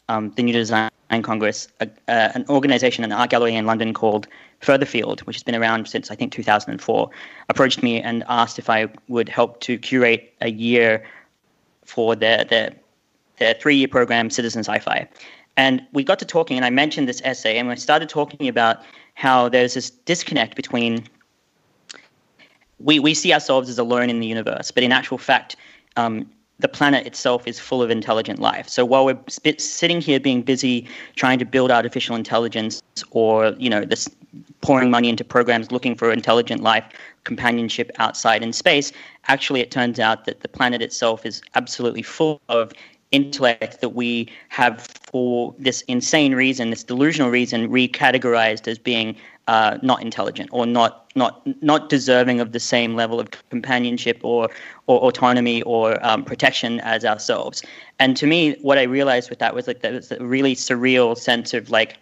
um, 0.08 0.30
the 0.36 0.42
New 0.42 0.52
Design 0.52 0.90
Congress, 1.20 1.68
uh, 1.80 1.86
an 2.08 2.46
organization, 2.48 3.04
an 3.04 3.12
art 3.12 3.28
gallery 3.28 3.54
in 3.54 3.66
London 3.66 3.92
called 3.92 4.26
Furtherfield, 4.62 5.20
which 5.20 5.36
has 5.36 5.42
been 5.42 5.54
around 5.54 5.86
since 5.86 6.10
I 6.10 6.14
think 6.14 6.32
2004, 6.32 7.10
approached 7.50 7.82
me 7.82 8.00
and 8.00 8.24
asked 8.28 8.58
if 8.58 8.70
I 8.70 8.88
would 9.08 9.28
help 9.28 9.60
to 9.62 9.76
curate 9.76 10.32
a 10.40 10.50
year 10.50 11.04
for 11.84 12.16
their 12.16 12.44
their, 12.44 12.72
their 13.38 13.54
three-year 13.54 13.88
program, 13.88 14.30
Citizen 14.30 14.60
Sci-Fi. 14.60 15.06
And 15.56 15.82
we 15.92 16.02
got 16.02 16.18
to 16.20 16.24
talking, 16.24 16.56
and 16.56 16.64
I 16.64 16.70
mentioned 16.70 17.08
this 17.08 17.20
essay, 17.24 17.58
and 17.58 17.68
we 17.68 17.76
started 17.76 18.08
talking 18.08 18.48
about 18.48 18.78
how 19.14 19.50
there's 19.50 19.74
this 19.74 19.90
disconnect 19.90 20.56
between 20.56 21.06
we, 22.78 22.98
we 22.98 23.14
see 23.14 23.32
ourselves 23.32 23.68
as 23.68 23.78
alone 23.78 24.10
in 24.10 24.20
the 24.20 24.26
universe, 24.26 24.70
but 24.70 24.82
in 24.82 24.92
actual 24.92 25.18
fact, 25.18 25.56
um, 25.96 26.28
the 26.62 26.68
planet 26.68 27.06
itself 27.06 27.46
is 27.46 27.58
full 27.60 27.82
of 27.82 27.90
intelligent 27.90 28.38
life. 28.38 28.68
So 28.68 28.84
while 28.84 29.04
we're 29.04 29.18
sitting 29.58 30.00
here 30.00 30.18
being 30.18 30.42
busy 30.42 30.88
trying 31.16 31.38
to 31.40 31.44
build 31.44 31.70
artificial 31.70 32.16
intelligence 32.16 32.82
or, 33.10 33.54
you 33.58 33.68
know, 33.68 33.84
this 33.84 34.08
pouring 34.62 34.90
money 34.90 35.08
into 35.08 35.24
programs 35.24 35.70
looking 35.70 35.94
for 35.94 36.10
intelligent 36.12 36.62
life 36.62 36.84
companionship 37.24 37.90
outside 37.98 38.42
in 38.42 38.52
space, 38.52 38.92
actually 39.28 39.60
it 39.60 39.70
turns 39.70 39.98
out 40.00 40.24
that 40.24 40.40
the 40.40 40.48
planet 40.48 40.80
itself 40.80 41.26
is 41.26 41.42
absolutely 41.54 42.02
full 42.02 42.40
of 42.48 42.72
intellect 43.10 43.80
that 43.80 43.90
we 43.90 44.26
have 44.48 44.80
for 44.80 45.54
this 45.58 45.82
insane 45.82 46.34
reason, 46.34 46.70
this 46.70 46.84
delusional 46.84 47.30
reason, 47.30 47.68
recategorized 47.68 48.66
as 48.66 48.78
being 48.78 49.14
uh, 49.48 49.78
not 49.82 50.02
intelligent 50.02 50.48
or 50.52 50.66
not 50.66 51.10
not 51.14 51.42
not 51.62 51.88
deserving 51.88 52.40
of 52.40 52.52
the 52.52 52.60
same 52.60 52.94
level 52.94 53.20
of 53.20 53.30
companionship 53.50 54.18
or 54.22 54.48
or 54.86 55.00
autonomy 55.00 55.62
or 55.62 56.04
um, 56.06 56.24
protection 56.24 56.80
as 56.80 57.04
ourselves. 57.04 57.62
And 57.98 58.16
to 58.16 58.26
me, 58.26 58.56
what 58.62 58.78
I 58.78 58.82
realized 58.82 59.30
with 59.30 59.38
that 59.40 59.54
was 59.54 59.66
like 59.66 59.80
there 59.80 59.92
was 59.92 60.12
a 60.12 60.24
really 60.24 60.54
surreal 60.54 61.16
sense 61.16 61.54
of 61.54 61.70
like 61.70 61.98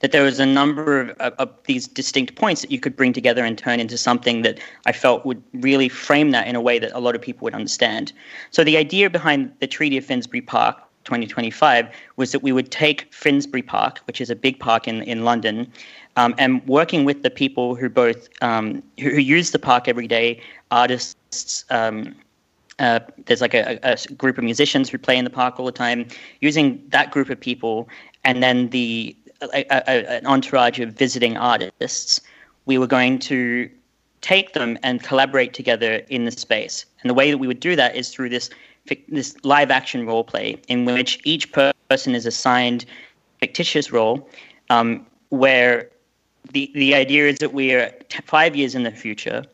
that 0.00 0.12
there 0.12 0.22
was 0.22 0.40
a 0.40 0.46
number 0.46 1.00
of, 1.00 1.10
of, 1.10 1.32
of, 1.34 1.50
these 1.64 1.86
distinct 1.86 2.34
points 2.34 2.62
that 2.62 2.70
you 2.70 2.80
could 2.80 2.96
bring 2.96 3.12
together 3.12 3.44
and 3.44 3.58
turn 3.58 3.80
into 3.80 3.98
something 3.98 4.42
that 4.42 4.58
I 4.86 4.92
felt 4.92 5.26
would 5.26 5.42
really 5.52 5.90
frame 5.90 6.30
that 6.30 6.46
in 6.48 6.56
a 6.56 6.60
way 6.60 6.78
that 6.78 6.90
a 6.92 7.00
lot 7.00 7.14
of 7.14 7.20
people 7.20 7.44
would 7.44 7.54
understand. 7.54 8.12
So 8.50 8.64
the 8.64 8.78
idea 8.78 9.10
behind 9.10 9.52
the 9.60 9.66
Treaty 9.66 9.98
of 9.98 10.04
Finsbury 10.04 10.40
Park 10.40 10.82
2025 11.04 11.88
was 12.16 12.32
that 12.32 12.42
we 12.42 12.52
would 12.52 12.70
take 12.70 13.12
Finsbury 13.12 13.62
Park, 13.62 14.00
which 14.06 14.20
is 14.20 14.30
a 14.30 14.36
big 14.36 14.58
park 14.58 14.86
in, 14.86 15.02
in 15.02 15.24
London, 15.24 15.70
um, 16.16 16.34
and 16.38 16.66
working 16.66 17.04
with 17.04 17.22
the 17.22 17.30
people 17.30 17.74
who 17.74 17.88
both 17.88 18.28
um, 18.42 18.82
who, 18.98 19.10
who, 19.10 19.20
use 19.20 19.50
the 19.52 19.58
park 19.58 19.88
every 19.88 20.06
day, 20.06 20.40
artists. 20.70 21.64
Um, 21.70 22.14
uh, 22.78 23.00
there's 23.26 23.42
like 23.42 23.54
a, 23.54 23.78
a, 23.82 23.96
group 24.14 24.38
of 24.38 24.44
musicians 24.44 24.88
who 24.88 24.96
play 24.96 25.18
in 25.18 25.24
the 25.24 25.30
park 25.30 25.60
all 25.60 25.66
the 25.66 25.72
time. 25.72 26.06
Using 26.40 26.82
that 26.88 27.10
group 27.10 27.28
of 27.28 27.38
people, 27.38 27.88
and 28.24 28.42
then 28.42 28.68
the 28.70 29.16
a, 29.42 29.64
a, 29.70 30.18
an 30.18 30.26
entourage 30.26 30.80
of 30.80 30.92
visiting 30.92 31.36
artists, 31.36 32.20
we 32.66 32.78
were 32.78 32.86
going 32.86 33.18
to 33.20 33.70
take 34.20 34.52
them 34.52 34.78
and 34.82 35.02
collaborate 35.02 35.54
together 35.54 36.02
in 36.08 36.24
the 36.24 36.30
space. 36.30 36.84
And 37.02 37.10
the 37.10 37.14
way 37.14 37.30
that 37.30 37.38
we 37.38 37.46
would 37.46 37.60
do 37.60 37.74
that 37.76 37.96
is 37.96 38.10
through 38.10 38.28
this 38.28 38.50
this 39.08 39.36
live 39.44 39.70
action 39.70 40.06
role 40.06 40.24
play 40.24 40.60
in 40.68 40.84
which 40.84 41.20
each 41.24 41.52
person 41.52 42.14
is 42.14 42.26
assigned 42.26 42.84
a 42.84 43.46
fictitious 43.46 43.92
role 43.92 44.28
um, 44.70 45.06
where 45.30 45.88
the, 46.52 46.70
the 46.74 46.94
idea 46.94 47.28
is 47.28 47.38
that 47.38 47.52
we 47.52 47.72
are 47.74 47.90
t- 48.08 48.22
five 48.24 48.56
years 48.56 48.74
in 48.74 48.82
the 48.82 48.90
future 48.90 49.44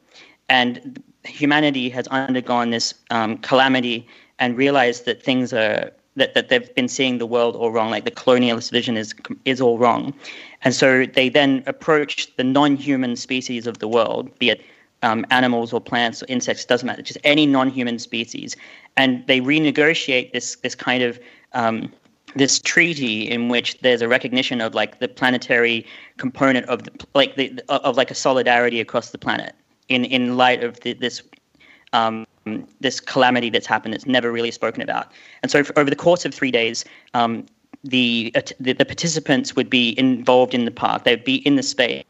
and 0.49 1.03
humanity 1.25 1.88
has 1.88 2.07
undergone 2.09 2.70
this 2.70 2.94
um, 3.11 3.38
calamity 3.38 4.07
and 4.38 4.57
realized 4.57 5.05
that 5.07 5.22
things 5.22 5.53
are 5.53 5.90
that, 6.16 6.33
that 6.35 6.49
they've 6.49 6.75
been 6.75 6.88
seeing 6.88 7.18
the 7.18 7.27
world 7.27 7.55
all 7.55 7.70
wrong 7.70 7.90
like 7.90 8.05
the 8.05 8.11
colonialist 8.11 8.70
vision 8.70 8.96
is 8.96 9.14
is 9.44 9.61
all 9.61 9.79
wrong. 9.79 10.14
And 10.62 10.75
so 10.75 11.07
they 11.07 11.29
then 11.29 11.62
approach 11.66 12.35
the 12.37 12.44
non-human 12.44 13.16
species 13.16 13.66
of 13.66 13.79
the 13.79 13.88
world 13.88 14.37
be 14.38 14.51
it 14.51 14.62
um, 15.07 15.25
animals 15.31 15.73
or 15.73 15.81
plants 15.81 16.23
or 16.23 16.27
insects 16.29 16.64
doesn't 16.64 16.87
matter 16.87 17.03
just 17.03 17.19
any 17.23 17.47
non-human 17.47 17.99
species 17.99 18.57
and 18.97 19.27
they 19.27 19.40
renegotiate 19.40 20.33
this 20.33 20.57
this 20.57 20.75
kind 20.75 21.03
of 21.03 21.19
um, 21.53 21.92
this 22.35 22.59
treaty 22.59 23.23
in 23.23 23.49
which 23.49 23.79
there's 23.81 24.03
a 24.03 24.09
recognition 24.09 24.61
of 24.61 24.75
like 24.75 24.99
the 24.99 25.09
planetary 25.09 25.87
component 26.16 26.66
of 26.66 26.83
the 26.85 26.92
like 27.14 27.37
the 27.37 27.62
of 27.69 27.97
like 27.97 28.11
a 28.11 28.14
solidarity 28.14 28.81
across 28.81 29.11
the 29.11 29.19
planet 29.19 29.55
in 29.88 30.05
in 30.05 30.37
light 30.37 30.64
of 30.64 30.81
the, 30.81 30.92
this 30.95 31.23
um, 31.92 32.27
this 32.81 33.01
calamity 33.01 33.51
that's 33.51 33.66
happened 33.66 33.95
that's 33.95 34.07
never 34.07 34.31
really 34.31 34.51
spoken 34.51 34.83
about. 34.83 35.12
And 35.42 35.51
so, 35.51 35.62
over 35.77 35.90
the 35.90 35.97
course 35.97 36.25
of 36.25 36.35
three 36.35 36.51
days, 36.51 36.85
um, 37.14 37.47
the, 37.88 38.35
the, 38.59 38.72
the 38.72 38.85
participants 38.85 39.55
would 39.57 39.70
be 39.70 39.99
involved 39.99 40.55
in 40.55 40.64
the 40.64 40.70
park. 40.70 41.05
They'd 41.05 41.25
be 41.25 41.37
in 41.46 41.57
the 41.57 41.62
space, 41.62 42.05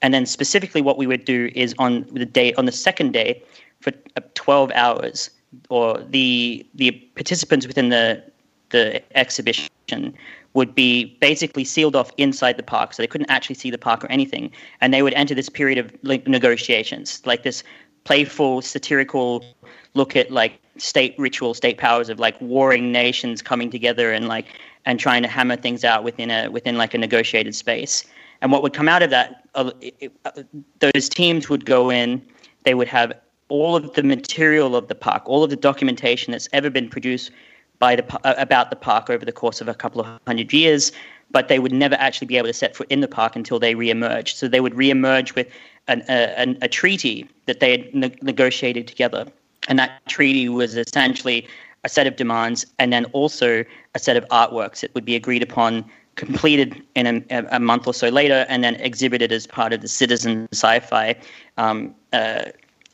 and 0.00 0.14
then 0.14 0.26
specifically, 0.26 0.82
what 0.82 0.96
we 0.96 1.06
would 1.06 1.24
do 1.24 1.50
is 1.54 1.74
on 1.78 2.06
the 2.12 2.26
day 2.26 2.52
on 2.54 2.64
the 2.64 2.72
second 2.72 3.12
day, 3.12 3.42
for 3.80 3.92
uh, 4.16 4.20
12 4.34 4.70
hours, 4.74 5.30
or 5.68 5.98
the 5.98 6.66
the 6.74 6.92
participants 7.14 7.66
within 7.66 7.90
the 7.90 8.22
the 8.70 9.02
exhibition 9.16 10.14
would 10.54 10.74
be 10.74 11.04
basically 11.20 11.64
sealed 11.64 11.96
off 11.96 12.10
inside 12.18 12.56
the 12.56 12.62
park, 12.62 12.92
so 12.92 13.02
they 13.02 13.06
couldn't 13.06 13.30
actually 13.30 13.54
see 13.54 13.70
the 13.70 13.78
park 13.78 14.04
or 14.04 14.10
anything, 14.10 14.50
and 14.80 14.92
they 14.92 15.02
would 15.02 15.14
enter 15.14 15.34
this 15.34 15.48
period 15.48 15.78
of 15.78 16.26
negotiations, 16.26 17.22
like 17.24 17.42
this 17.42 17.62
playful, 18.04 18.62
satirical 18.62 19.44
look 19.94 20.16
at 20.16 20.30
like 20.30 20.58
state 20.78 21.14
ritual, 21.18 21.54
state 21.54 21.78
powers 21.78 22.08
of 22.08 22.18
like 22.18 22.40
warring 22.40 22.92
nations 22.92 23.42
coming 23.42 23.70
together 23.70 24.12
and 24.12 24.28
like 24.28 24.46
and 24.84 24.98
trying 24.98 25.22
to 25.22 25.28
hammer 25.28 25.56
things 25.56 25.84
out 25.84 26.02
within 26.04 26.30
a 26.30 26.48
within 26.48 26.76
like 26.76 26.94
a 26.94 26.98
negotiated 26.98 27.54
space. 27.54 28.04
And 28.40 28.50
what 28.50 28.62
would 28.62 28.72
come 28.72 28.88
out 28.88 29.02
of 29.02 29.10
that, 29.10 29.44
uh, 29.54 29.70
it, 29.80 30.12
uh, 30.24 30.42
those 30.80 31.08
teams 31.08 31.48
would 31.48 31.64
go 31.64 31.90
in. 31.90 32.20
They 32.64 32.74
would 32.74 32.88
have 32.88 33.12
all 33.48 33.76
of 33.76 33.92
the 33.94 34.02
material 34.02 34.74
of 34.74 34.88
the 34.88 34.94
park, 34.94 35.22
all 35.26 35.44
of 35.44 35.50
the 35.50 35.56
documentation 35.56 36.32
that's 36.32 36.48
ever 36.52 36.68
been 36.68 36.88
produced 36.88 37.30
by 37.78 37.96
the 37.96 38.26
uh, 38.26 38.34
about 38.38 38.70
the 38.70 38.76
park 38.76 39.10
over 39.10 39.24
the 39.24 39.32
course 39.32 39.60
of 39.60 39.68
a 39.68 39.74
couple 39.74 40.00
of 40.00 40.06
hundred 40.26 40.52
years. 40.52 40.90
But 41.30 41.48
they 41.48 41.58
would 41.58 41.72
never 41.72 41.94
actually 41.94 42.26
be 42.26 42.36
able 42.36 42.48
to 42.48 42.52
set 42.52 42.76
foot 42.76 42.88
in 42.90 43.00
the 43.00 43.08
park 43.08 43.36
until 43.36 43.58
they 43.58 43.74
re-emerged. 43.74 44.36
So 44.36 44.48
they 44.48 44.60
would 44.60 44.74
re-emerge 44.74 45.34
with 45.34 45.48
an, 45.88 46.02
a, 46.08 46.56
a, 46.62 46.68
treaty 46.68 47.28
that 47.46 47.60
they 47.60 47.70
had 47.72 47.94
ne- 47.94 48.16
negotiated 48.22 48.86
together. 48.86 49.26
And 49.68 49.78
that 49.78 50.04
treaty 50.06 50.48
was 50.48 50.76
essentially 50.76 51.46
a 51.84 51.88
set 51.88 52.06
of 52.06 52.16
demands 52.16 52.64
and 52.78 52.92
then 52.92 53.04
also 53.06 53.64
a 53.94 53.98
set 53.98 54.16
of 54.16 54.26
artworks 54.28 54.80
that 54.80 54.94
would 54.94 55.04
be 55.04 55.16
agreed 55.16 55.42
upon, 55.42 55.84
completed 56.16 56.80
in 56.94 57.24
a, 57.30 57.44
a 57.50 57.60
month 57.60 57.86
or 57.86 57.94
so 57.94 58.08
later, 58.08 58.46
and 58.48 58.62
then 58.62 58.76
exhibited 58.76 59.32
as 59.32 59.46
part 59.46 59.72
of 59.72 59.80
the 59.80 59.88
Citizen 59.88 60.48
Sci 60.52 60.78
Fi 60.80 61.16
um, 61.56 61.94
uh, 62.12 62.44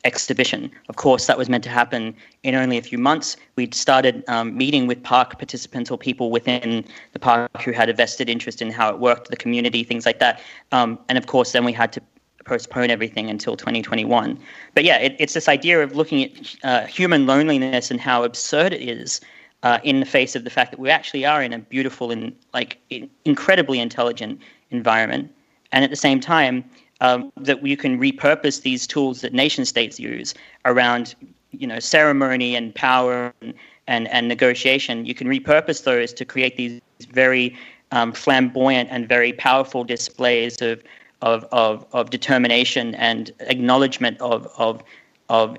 exhibition. 0.04 0.70
Of 0.88 0.96
course, 0.96 1.26
that 1.26 1.36
was 1.36 1.48
meant 1.48 1.64
to 1.64 1.70
happen 1.70 2.14
in 2.42 2.54
only 2.54 2.78
a 2.78 2.82
few 2.82 2.98
months. 2.98 3.36
We'd 3.56 3.74
started 3.74 4.24
um, 4.28 4.56
meeting 4.56 4.86
with 4.86 5.02
park 5.02 5.38
participants 5.38 5.90
or 5.90 5.98
people 5.98 6.30
within 6.30 6.84
the 7.12 7.18
park 7.18 7.50
who 7.62 7.72
had 7.72 7.88
a 7.88 7.92
vested 7.92 8.30
interest 8.30 8.62
in 8.62 8.70
how 8.70 8.88
it 8.90 8.98
worked, 8.98 9.30
the 9.30 9.36
community, 9.36 9.84
things 9.84 10.06
like 10.06 10.18
that. 10.20 10.40
Um, 10.72 10.98
and 11.08 11.18
of 11.18 11.26
course, 11.26 11.52
then 11.52 11.64
we 11.64 11.72
had 11.72 11.92
to 11.92 12.00
postpone 12.48 12.90
everything 12.90 13.28
until 13.30 13.56
2021. 13.56 14.38
But 14.74 14.84
yeah, 14.84 14.96
it, 14.96 15.16
it's 15.18 15.34
this 15.34 15.48
idea 15.48 15.82
of 15.82 15.94
looking 15.94 16.24
at 16.24 16.56
uh, 16.64 16.86
human 16.86 17.26
loneliness 17.26 17.90
and 17.90 18.00
how 18.00 18.24
absurd 18.24 18.72
it 18.72 18.82
is 18.82 19.20
uh, 19.62 19.78
in 19.84 20.00
the 20.00 20.06
face 20.06 20.34
of 20.34 20.44
the 20.44 20.50
fact 20.50 20.70
that 20.70 20.80
we 20.80 20.90
actually 20.90 21.24
are 21.24 21.42
in 21.42 21.52
a 21.52 21.58
beautiful 21.58 22.10
and 22.10 22.34
like 22.54 22.78
incredibly 23.24 23.80
intelligent 23.80 24.40
environment, 24.70 25.30
and 25.72 25.84
at 25.84 25.90
the 25.90 25.96
same 25.96 26.20
time 26.20 26.64
um, 27.00 27.32
that 27.36 27.64
you 27.66 27.76
can 27.76 27.98
repurpose 28.00 28.62
these 28.62 28.86
tools 28.86 29.20
that 29.20 29.32
nation 29.32 29.64
states 29.64 30.00
use 30.00 30.34
around 30.64 31.14
you 31.50 31.66
know 31.66 31.78
ceremony 31.78 32.54
and 32.54 32.74
power 32.74 33.32
and, 33.40 33.54
and, 33.86 34.08
and 34.08 34.28
negotiation. 34.28 35.06
You 35.06 35.14
can 35.14 35.26
repurpose 35.26 35.84
those 35.84 36.12
to 36.14 36.24
create 36.24 36.56
these 36.56 36.80
very 37.10 37.56
um, 37.90 38.12
flamboyant 38.12 38.88
and 38.92 39.08
very 39.08 39.32
powerful 39.32 39.84
displays 39.84 40.60
of 40.60 40.82
of, 41.22 41.44
of, 41.52 41.86
of 41.92 42.10
determination 42.10 42.94
and 42.94 43.32
acknowledgement 43.40 44.20
of 44.20 44.46
of 44.56 44.82
of 45.28 45.56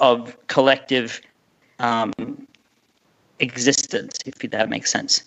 of 0.00 0.36
collective 0.48 1.20
um, 1.78 2.12
existence, 3.38 4.18
if 4.26 4.50
that 4.50 4.68
makes 4.68 4.90
sense. 4.90 5.22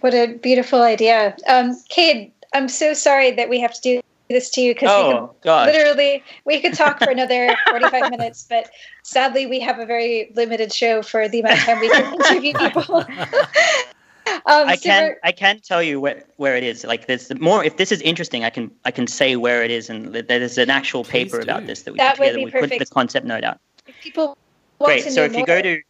What 0.00 0.14
a 0.14 0.34
beautiful 0.34 0.82
idea, 0.82 1.36
um, 1.48 1.80
Cade. 1.88 2.32
I'm 2.54 2.68
so 2.68 2.94
sorry 2.94 3.32
that 3.32 3.48
we 3.48 3.58
have 3.60 3.74
to 3.74 3.80
do 3.80 4.00
this 4.28 4.50
to 4.50 4.60
you 4.60 4.74
because 4.74 4.90
oh, 4.90 5.34
we 5.44 5.50
literally 5.50 6.22
we 6.44 6.60
could 6.60 6.74
talk 6.74 6.98
for 6.98 7.10
another 7.10 7.54
45 7.70 8.10
minutes, 8.10 8.46
but 8.48 8.70
sadly 9.02 9.46
we 9.46 9.60
have 9.60 9.78
a 9.78 9.86
very 9.86 10.30
limited 10.34 10.72
show 10.72 11.02
for 11.02 11.28
the 11.28 11.40
amount 11.40 11.58
of 11.58 11.64
time 11.64 11.80
we 11.80 11.88
can 11.88 12.14
interview 12.14 12.52
people. 12.54 13.04
Um, 14.26 14.68
I 14.68 14.76
can 14.76 15.14
I 15.24 15.32
can 15.32 15.60
tell 15.60 15.82
you 15.82 16.00
where, 16.00 16.22
where 16.36 16.56
it 16.56 16.62
is. 16.62 16.84
Like 16.84 17.06
there's 17.06 17.32
more. 17.40 17.64
If 17.64 17.76
this 17.76 17.90
is 17.92 18.00
interesting, 18.02 18.44
I 18.44 18.50
can 18.50 18.70
I 18.84 18.90
can 18.90 19.06
say 19.06 19.36
where 19.36 19.62
it 19.62 19.70
is, 19.70 19.90
and 19.90 20.14
there's 20.14 20.58
an 20.58 20.70
actual 20.70 21.04
paper 21.04 21.38
do. 21.38 21.42
about 21.42 21.66
this 21.66 21.82
that 21.82 21.92
we 21.92 21.98
that 21.98 22.16
put 22.16 22.24
together. 22.24 22.38
We 22.38 22.50
be 22.50 22.68
put 22.68 22.78
the 22.78 22.86
concept 22.86 23.26
note 23.26 23.44
out. 23.44 23.58
If 23.86 24.00
people 24.00 24.36
want 24.78 24.90
Great. 24.90 25.04
to 25.04 25.10
So 25.10 25.20
know 25.20 25.24
if 25.26 25.32
you 25.32 25.38
more, 25.38 25.46
go 25.46 25.62
to 25.62 25.80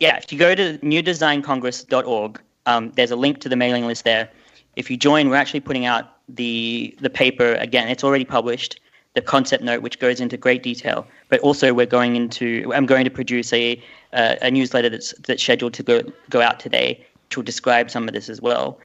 yeah, 0.00 0.16
if 0.16 0.32
you 0.32 0.38
go 0.38 0.54
to 0.54 0.78
newdesigncongress.org, 0.78 2.40
um, 2.66 2.92
there's 2.92 3.10
a 3.10 3.16
link 3.16 3.40
to 3.40 3.48
the 3.48 3.56
mailing 3.56 3.86
list 3.86 4.04
there. 4.04 4.28
If 4.76 4.90
you 4.90 4.96
join, 4.96 5.28
we're 5.28 5.36
actually 5.36 5.60
putting 5.60 5.86
out 5.86 6.12
the 6.28 6.94
the 7.00 7.10
paper 7.10 7.54
again. 7.54 7.88
It's 7.88 8.04
already 8.04 8.24
published. 8.24 8.80
The 9.14 9.22
concept 9.22 9.64
note, 9.64 9.80
which 9.80 9.98
goes 9.98 10.20
into 10.20 10.36
great 10.36 10.62
detail, 10.62 11.06
but 11.30 11.40
also 11.40 11.72
we're 11.72 11.86
going 11.86 12.16
into. 12.16 12.70
I'm 12.74 12.84
going 12.84 13.04
to 13.04 13.10
produce 13.10 13.50
a 13.52 13.82
uh, 14.12 14.36
a 14.42 14.50
newsletter 14.50 14.90
that's 14.90 15.14
that's 15.26 15.42
scheduled 15.42 15.72
to 15.74 15.82
go 15.82 16.02
go 16.28 16.42
out 16.42 16.60
today, 16.60 17.06
will 17.34 17.42
describe 17.42 17.90
some 17.90 18.06
of 18.06 18.14
this 18.14 18.28
as 18.28 18.40
well. 18.40 18.78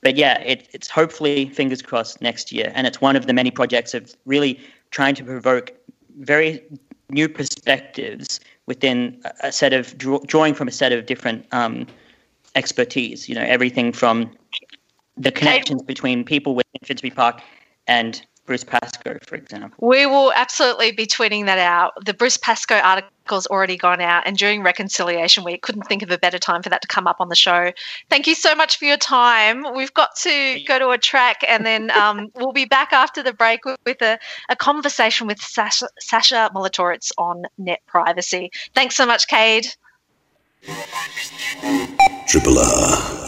But 0.00 0.16
yeah, 0.16 0.38
it, 0.40 0.68
it's 0.72 0.88
hopefully 0.88 1.48
fingers 1.48 1.82
crossed 1.82 2.20
next 2.20 2.52
year, 2.52 2.70
and 2.74 2.86
it's 2.86 3.00
one 3.00 3.16
of 3.16 3.26
the 3.26 3.32
many 3.32 3.50
projects 3.50 3.94
of 3.94 4.14
really 4.26 4.60
trying 4.90 5.14
to 5.16 5.24
provoke 5.24 5.72
very 6.18 6.62
new 7.10 7.28
perspectives 7.28 8.38
within 8.66 9.20
a- 9.40 9.50
set 9.50 9.72
of 9.72 9.96
draw, 9.98 10.20
drawing 10.26 10.54
from 10.54 10.68
a 10.68 10.70
set 10.70 10.92
of 10.92 11.06
different 11.06 11.46
um, 11.52 11.86
expertise. 12.54 13.28
You 13.28 13.34
know, 13.34 13.42
everything 13.42 13.92
from 13.92 14.30
the 15.16 15.32
connections 15.32 15.82
between 15.82 16.24
people 16.24 16.54
within 16.54 16.80
Finsbury 16.84 17.10
Park 17.10 17.40
and 17.88 18.22
Bruce 18.46 18.64
Pascoe, 18.64 19.18
for 19.26 19.34
example. 19.34 19.86
We 19.86 20.06
will 20.06 20.32
absolutely 20.32 20.92
be 20.92 21.06
tweeting 21.06 21.46
that 21.46 21.58
out. 21.58 21.92
The 22.04 22.14
Bruce 22.14 22.36
Pascoe 22.36 22.80
article's 23.28 23.46
already 23.48 23.76
gone 23.76 24.00
out, 24.00 24.22
and 24.26 24.38
during 24.38 24.62
Reconciliation 24.62 25.44
Week, 25.44 25.60
couldn't 25.60 25.82
think 25.82 26.02
of 26.02 26.10
a 26.10 26.16
better 26.16 26.38
time 26.38 26.62
for 26.62 26.70
that 26.70 26.80
to 26.80 26.88
come 26.88 27.06
up 27.06 27.16
on 27.20 27.28
the 27.28 27.36
show. 27.36 27.72
Thank 28.08 28.26
you 28.26 28.34
so 28.34 28.54
much 28.54 28.78
for 28.78 28.86
your 28.86 28.96
time. 28.96 29.66
We've 29.74 29.92
got 29.92 30.16
to 30.22 30.60
go 30.66 30.78
to 30.78 30.88
a 30.90 30.98
track, 30.98 31.44
and 31.46 31.66
then 31.66 31.90
um, 32.02 32.28
we'll 32.34 32.52
be 32.52 32.64
back 32.64 32.94
after 32.94 33.22
the 33.22 33.34
break 33.34 33.66
with, 33.66 33.78
with 33.84 34.00
a, 34.00 34.18
a 34.48 34.56
conversation 34.56 35.26
with 35.26 35.38
Sacha, 35.42 35.88
Sacha 36.00 36.50
Molitorisz 36.54 37.12
on 37.18 37.44
net 37.58 37.80
privacy. 37.86 38.50
Thanks 38.74 38.96
so 38.96 39.04
much, 39.04 39.28
Cade. 39.28 39.66
Triple 42.26 42.58
R. 42.58 43.27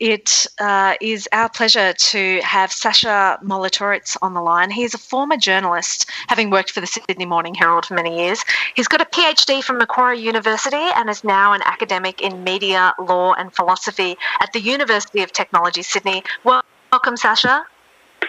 It 0.00 0.46
uh, 0.60 0.94
is 1.00 1.28
our 1.32 1.48
pleasure 1.48 1.92
to 1.92 2.40
have 2.42 2.72
Sacha 2.72 3.38
Molitorisz 3.42 4.16
on 4.22 4.34
the 4.34 4.40
line. 4.40 4.70
He's 4.70 4.94
a 4.94 4.98
former 4.98 5.36
journalist, 5.36 6.10
having 6.28 6.50
worked 6.50 6.70
for 6.70 6.80
the 6.80 6.86
Sydney 6.86 7.26
Morning 7.26 7.54
Herald 7.54 7.86
for 7.86 7.94
many 7.94 8.18
years. 8.18 8.44
He's 8.74 8.88
got 8.88 9.00
a 9.00 9.04
PhD 9.04 9.62
from 9.62 9.78
Macquarie 9.78 10.20
University 10.20 10.76
and 10.76 11.08
is 11.10 11.24
now 11.24 11.52
an 11.52 11.62
academic 11.64 12.20
in 12.20 12.44
media, 12.44 12.94
law, 12.98 13.34
and 13.34 13.54
philosophy 13.54 14.16
at 14.40 14.52
the 14.52 14.60
University 14.60 15.22
of 15.22 15.32
Technology, 15.32 15.82
Sydney. 15.82 16.22
Welcome, 16.44 17.16
Sacha. 17.16 17.66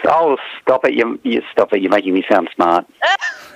Oh, 0.06 0.38
stop 0.62 0.86
it! 0.86 0.94
You, 0.94 1.20
you 1.24 1.42
stop 1.52 1.74
it! 1.74 1.82
You're 1.82 1.92
making 1.92 2.14
me 2.14 2.24
sound 2.30 2.50
smart. 2.56 2.86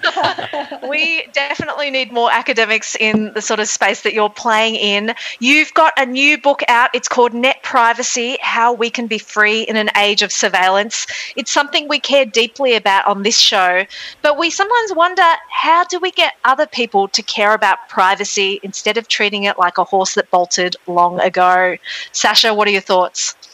we 0.89 1.25
definitely 1.34 1.91
need 1.91 2.12
more 2.12 2.32
academics 2.32 2.95
in 2.99 3.34
the 3.34 3.41
sort 3.41 3.60
of 3.60 3.67
space 3.67 4.02
that 4.02 4.13
you're 4.13 4.30
playing 4.30 4.75
in. 4.75 5.13
You've 5.39 5.73
got 5.73 5.93
a 5.97 6.06
new 6.06 6.38
book 6.38 6.62
out. 6.67 6.89
It's 6.93 7.08
called 7.08 7.34
Net 7.34 7.58
Privacy 7.63 8.38
How 8.41 8.73
We 8.73 8.89
Can 8.89 9.08
Be 9.08 9.17
Free 9.17 9.63
in 9.63 9.75
an 9.75 9.89
Age 9.97 10.21
of 10.21 10.32
Surveillance. 10.32 11.08
It's 11.36 11.52
something 11.52 11.88
we 11.88 11.99
care 11.99 12.25
deeply 12.25 12.75
about 12.75 13.08
on 13.08 13.23
this 13.23 13.38
show, 13.38 13.86
but 14.21 14.38
we 14.38 14.49
sometimes 14.49 14.93
wonder 14.93 15.23
how 15.49 15.84
do 15.86 15.99
we 15.99 16.12
get 16.12 16.34
other 16.45 16.65
people 16.65 17.08
to 17.10 17.21
care 17.21 17.54
about 17.54 17.89
privacy 17.89 18.60
instead 18.63 18.97
of 18.97 19.08
treating 19.08 19.43
it 19.43 19.58
like 19.58 19.78
a 19.78 19.84
horse 19.84 20.15
that 20.15 20.30
bolted 20.32 20.75
long 20.88 21.19
ago? 21.19 21.78
Sacha, 22.12 22.54
what 22.54 22.67
are 22.67 22.71
your 22.71 22.82
thoughts? 22.82 23.36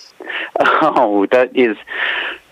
Oh, 0.82 1.26
that 1.32 1.56
is 1.56 1.76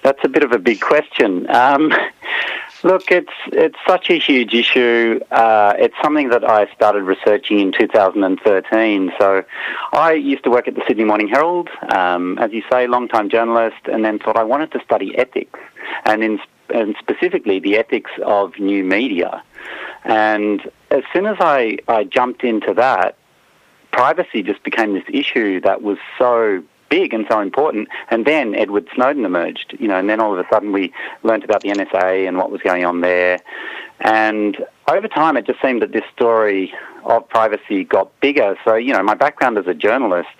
that's 0.03 0.19
a 0.23 0.27
bit 0.27 0.43
of 0.43 0.51
a 0.51 0.59
big 0.59 0.81
question. 0.81 1.49
Um, 1.49 1.91
look, 2.83 3.11
it's 3.11 3.33
it's 3.47 3.77
such 3.87 4.09
a 4.09 4.19
huge 4.19 4.53
issue. 4.53 5.19
Uh, 5.31 5.73
it's 5.77 5.95
something 6.03 6.29
that 6.29 6.43
I 6.43 6.71
started 6.73 7.03
researching 7.03 7.59
in 7.59 7.71
2013. 7.71 9.11
So, 9.17 9.43
I 9.93 10.13
used 10.13 10.43
to 10.43 10.51
work 10.51 10.67
at 10.67 10.75
the 10.75 10.83
Sydney 10.87 11.05
Morning 11.05 11.27
Herald, 11.27 11.69
um, 11.89 12.37
as 12.37 12.51
you 12.51 12.63
say, 12.71 12.87
long-time 12.87 13.29
journalist, 13.29 13.77
and 13.85 14.03
then 14.03 14.19
thought 14.19 14.37
I 14.37 14.43
wanted 14.43 14.71
to 14.73 14.81
study 14.83 15.17
ethics, 15.17 15.59
and 16.05 16.23
in 16.23 16.39
and 16.69 16.95
specifically 16.99 17.59
the 17.59 17.77
ethics 17.77 18.11
of 18.25 18.57
new 18.59 18.83
media. 18.83 19.43
And 20.03 20.69
as 20.91 21.03
soon 21.13 21.25
as 21.25 21.37
I, 21.39 21.77
I 21.87 22.03
jumped 22.03 22.43
into 22.43 22.73
that, 22.73 23.15
privacy 23.91 24.41
just 24.41 24.63
became 24.63 24.93
this 24.93 25.03
issue 25.07 25.61
that 25.61 25.81
was 25.81 25.97
so 26.17 26.63
big 26.93 27.11
and 27.11 27.25
so 27.27 27.39
important. 27.39 27.87
And 28.11 28.23
then 28.23 28.53
Edward 28.53 28.87
Snowden 28.93 29.25
emerged, 29.25 29.75
you 29.79 29.87
know, 29.87 29.97
and 29.97 30.07
then 30.07 30.19
all 30.19 30.31
of 30.31 30.37
a 30.37 30.47
sudden 30.51 30.71
we 30.71 30.93
learnt 31.23 31.43
about 31.43 31.61
the 31.61 31.69
NSA 31.69 32.27
and 32.27 32.37
what 32.37 32.51
was 32.51 32.61
going 32.61 32.85
on 32.85 33.01
there. 33.01 33.39
And 34.01 34.63
over 34.87 35.07
time, 35.07 35.35
it 35.35 35.47
just 35.47 35.59
seemed 35.59 35.81
that 35.81 35.91
this 35.91 36.03
story 36.15 36.71
of 37.05 37.27
privacy 37.29 37.83
got 37.83 38.07
bigger. 38.19 38.55
So, 38.63 38.75
you 38.75 38.93
know, 38.93 39.01
my 39.01 39.15
background 39.15 39.57
as 39.57 39.65
a 39.65 39.73
journalist 39.73 40.37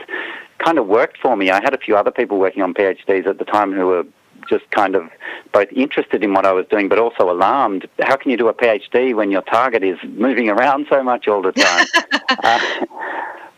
kind 0.60 0.78
of 0.78 0.86
worked 0.86 1.18
for 1.18 1.36
me. 1.36 1.50
I 1.50 1.60
had 1.60 1.74
a 1.74 1.80
few 1.80 1.98
other 1.98 2.12
people 2.12 2.38
working 2.38 2.62
on 2.62 2.76
PhDs 2.76 3.26
at 3.26 3.40
the 3.40 3.46
time 3.46 3.74
who 3.74 3.88
were 3.88 4.06
just 4.48 4.70
kind 4.70 4.96
of 4.96 5.10
both 5.54 5.72
interested 5.72 6.24
in 6.24 6.34
what 6.34 6.46
I 6.46 6.52
was 6.52 6.68
doing, 6.68 6.88
but 6.88 7.00
also 7.00 7.32
alarmed. 7.32 7.88
How 8.00 8.16
can 8.16 8.30
you 8.30 8.38
do 8.38 8.48
a 8.48 8.54
PhD 8.54 9.16
when 9.16 9.32
your 9.32 9.42
target 9.42 9.84
is 9.84 9.98
moving 10.04 10.50
around 10.50 10.86
so 10.88 11.02
much 11.02 11.28
all 11.28 11.42
the 11.42 11.54
time? 11.54 11.88
uh, 12.44 12.60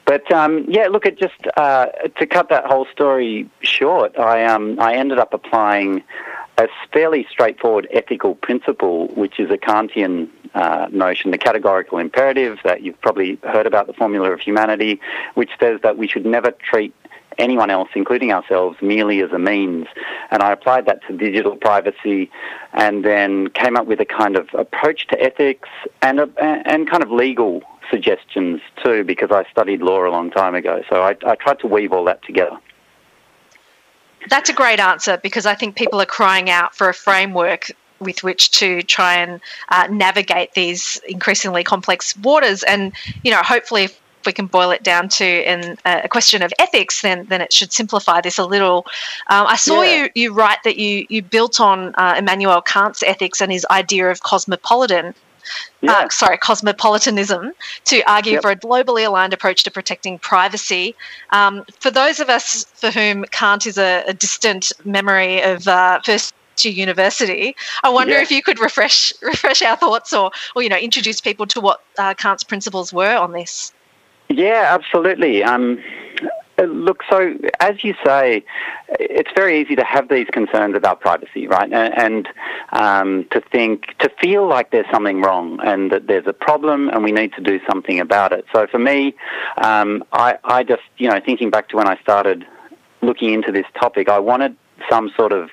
but 0.05 0.31
um, 0.31 0.65
yeah, 0.67 0.87
look, 0.87 1.05
it 1.05 1.17
just 1.17 1.33
uh, 1.57 1.87
to 2.19 2.27
cut 2.27 2.49
that 2.49 2.65
whole 2.65 2.85
story 2.91 3.49
short, 3.61 4.17
I 4.19 4.45
um, 4.45 4.79
I 4.79 4.95
ended 4.95 5.19
up 5.19 5.33
applying 5.33 6.03
a 6.57 6.67
fairly 6.93 7.25
straightforward 7.29 7.87
ethical 7.91 8.35
principle, 8.35 9.07
which 9.09 9.39
is 9.39 9.51
a 9.51 9.57
Kantian 9.57 10.29
uh, 10.53 10.87
notion, 10.91 11.31
the 11.31 11.37
categorical 11.37 11.97
imperative 11.97 12.59
that 12.63 12.81
you've 12.81 12.99
probably 13.01 13.37
heard 13.43 13.67
about, 13.67 13.87
the 13.87 13.93
formula 13.93 14.31
of 14.31 14.39
humanity, 14.39 15.01
which 15.33 15.49
says 15.59 15.81
that 15.83 15.97
we 15.97 16.07
should 16.07 16.25
never 16.25 16.51
treat 16.51 16.93
anyone 17.37 17.69
else, 17.69 17.89
including 17.95 18.31
ourselves, 18.31 18.77
merely 18.81 19.21
as 19.21 19.31
a 19.31 19.39
means. 19.39 19.87
And 20.31 20.41
I 20.41 20.51
applied 20.51 20.85
that 20.85 21.01
to 21.07 21.17
digital 21.17 21.55
privacy 21.55 22.29
and 22.73 23.03
then 23.03 23.49
came 23.49 23.75
up 23.75 23.85
with 23.85 23.99
a 23.99 24.05
kind 24.05 24.35
of 24.35 24.49
approach 24.53 25.07
to 25.07 25.21
ethics 25.21 25.69
and, 26.01 26.19
a, 26.19 26.29
and 26.39 26.89
kind 26.89 27.03
of 27.03 27.11
legal 27.11 27.61
suggestions 27.89 28.61
too, 28.83 29.03
because 29.03 29.31
I 29.31 29.45
studied 29.51 29.81
law 29.81 30.07
a 30.07 30.11
long 30.11 30.31
time 30.31 30.55
ago. 30.55 30.83
So 30.89 31.03
I, 31.03 31.15
I 31.25 31.35
tried 31.35 31.59
to 31.59 31.67
weave 31.67 31.91
all 31.91 32.03
that 32.05 32.23
together. 32.23 32.57
That's 34.29 34.49
a 34.49 34.53
great 34.53 34.79
answer 34.79 35.19
because 35.21 35.45
I 35.45 35.53
think 35.55 35.75
people 35.75 36.01
are 36.01 36.05
crying 36.07 36.49
out 36.49 36.75
for 36.75 36.89
a 36.89 36.93
framework 36.93 37.71
with 37.99 38.23
which 38.23 38.51
to 38.51 38.81
try 38.81 39.15
and 39.15 39.39
uh, 39.69 39.87
navigate 39.89 40.53
these 40.53 40.99
increasingly 41.07 41.63
complex 41.63 42.17
waters. 42.17 42.63
And, 42.63 42.91
you 43.23 43.31
know, 43.31 43.41
hopefully, 43.41 43.83
if 43.83 44.01
we 44.25 44.33
can 44.33 44.47
boil 44.47 44.71
it 44.71 44.83
down 44.83 45.09
to 45.09 45.25
in 45.25 45.77
a 45.85 46.07
question 46.07 46.41
of 46.41 46.53
ethics, 46.59 47.01
then 47.01 47.25
then 47.27 47.41
it 47.41 47.51
should 47.53 47.71
simplify 47.73 48.21
this 48.21 48.37
a 48.37 48.45
little. 48.45 48.85
Um, 49.27 49.47
I 49.47 49.55
saw 49.55 49.81
yeah. 49.81 50.03
you 50.03 50.09
you 50.15 50.33
write 50.33 50.63
that 50.63 50.77
you 50.77 51.05
you 51.09 51.21
built 51.21 51.59
on 51.59 51.93
uh, 51.95 52.15
Immanuel 52.17 52.61
Kant's 52.61 53.03
ethics 53.03 53.41
and 53.41 53.51
his 53.51 53.65
idea 53.69 54.09
of 54.09 54.23
cosmopolitan. 54.23 55.13
Yeah. 55.81 55.91
Uh, 55.91 56.09
sorry, 56.09 56.39
cosmopolitanism 56.39 57.51
to 57.85 58.01
argue 58.11 58.33
yep. 58.33 58.41
for 58.41 58.49
a 58.49 58.55
globally 58.55 59.05
aligned 59.05 59.31
approach 59.31 59.63
to 59.65 59.71
protecting 59.71 60.17
privacy. 60.17 60.95
Um, 61.29 61.63
for 61.79 61.91
those 61.91 62.19
of 62.19 62.29
us 62.29 62.63
for 62.73 62.89
whom 62.89 63.25
Kant 63.25 63.67
is 63.67 63.77
a, 63.77 64.03
a 64.07 64.13
distant 64.13 64.71
memory 64.83 65.43
of 65.43 65.67
uh, 65.67 66.01
first 66.03 66.33
to 66.57 66.69
university. 66.69 67.55
I 67.83 67.89
wonder 67.89 68.13
yeah. 68.13 68.21
if 68.21 68.31
you 68.31 68.41
could 68.41 68.59
refresh 68.59 69.13
refresh 69.21 69.61
our 69.61 69.77
thoughts, 69.77 70.13
or 70.13 70.31
or 70.55 70.63
you 70.63 70.69
know 70.69 70.77
introduce 70.77 71.21
people 71.21 71.45
to 71.47 71.61
what 71.61 71.81
uh, 71.97 72.13
Kant's 72.13 72.43
principles 72.43 72.93
were 72.93 73.15
on 73.15 73.31
this. 73.31 73.73
Yeah, 74.29 74.67
absolutely. 74.69 75.43
Um, 75.43 75.81
look, 76.57 77.03
so 77.09 77.33
as 77.59 77.83
you 77.83 77.93
say, 78.05 78.43
it's 78.99 79.29
very 79.35 79.61
easy 79.61 79.75
to 79.75 79.83
have 79.83 80.09
these 80.09 80.27
concerns 80.31 80.75
about 80.75 81.01
privacy, 81.01 81.47
right? 81.47 81.71
And, 81.71 82.27
um, 82.71 83.25
to 83.31 83.41
think, 83.41 83.97
to 83.99 84.09
feel 84.21 84.47
like 84.47 84.71
there's 84.71 84.89
something 84.91 85.21
wrong 85.21 85.59
and 85.63 85.91
that 85.91 86.07
there's 86.07 86.27
a 86.27 86.33
problem 86.33 86.89
and 86.89 87.03
we 87.03 87.11
need 87.11 87.33
to 87.33 87.41
do 87.41 87.59
something 87.69 87.99
about 87.99 88.31
it. 88.31 88.45
So 88.53 88.67
for 88.67 88.79
me, 88.79 89.15
um, 89.57 90.03
I, 90.11 90.37
I 90.43 90.63
just, 90.63 90.83
you 90.97 91.09
know, 91.09 91.19
thinking 91.23 91.49
back 91.49 91.69
to 91.69 91.77
when 91.77 91.87
I 91.87 91.99
started 92.01 92.45
looking 93.01 93.33
into 93.33 93.51
this 93.51 93.65
topic, 93.79 94.09
I 94.09 94.19
wanted 94.19 94.55
some 94.89 95.11
sort 95.17 95.31
of 95.33 95.49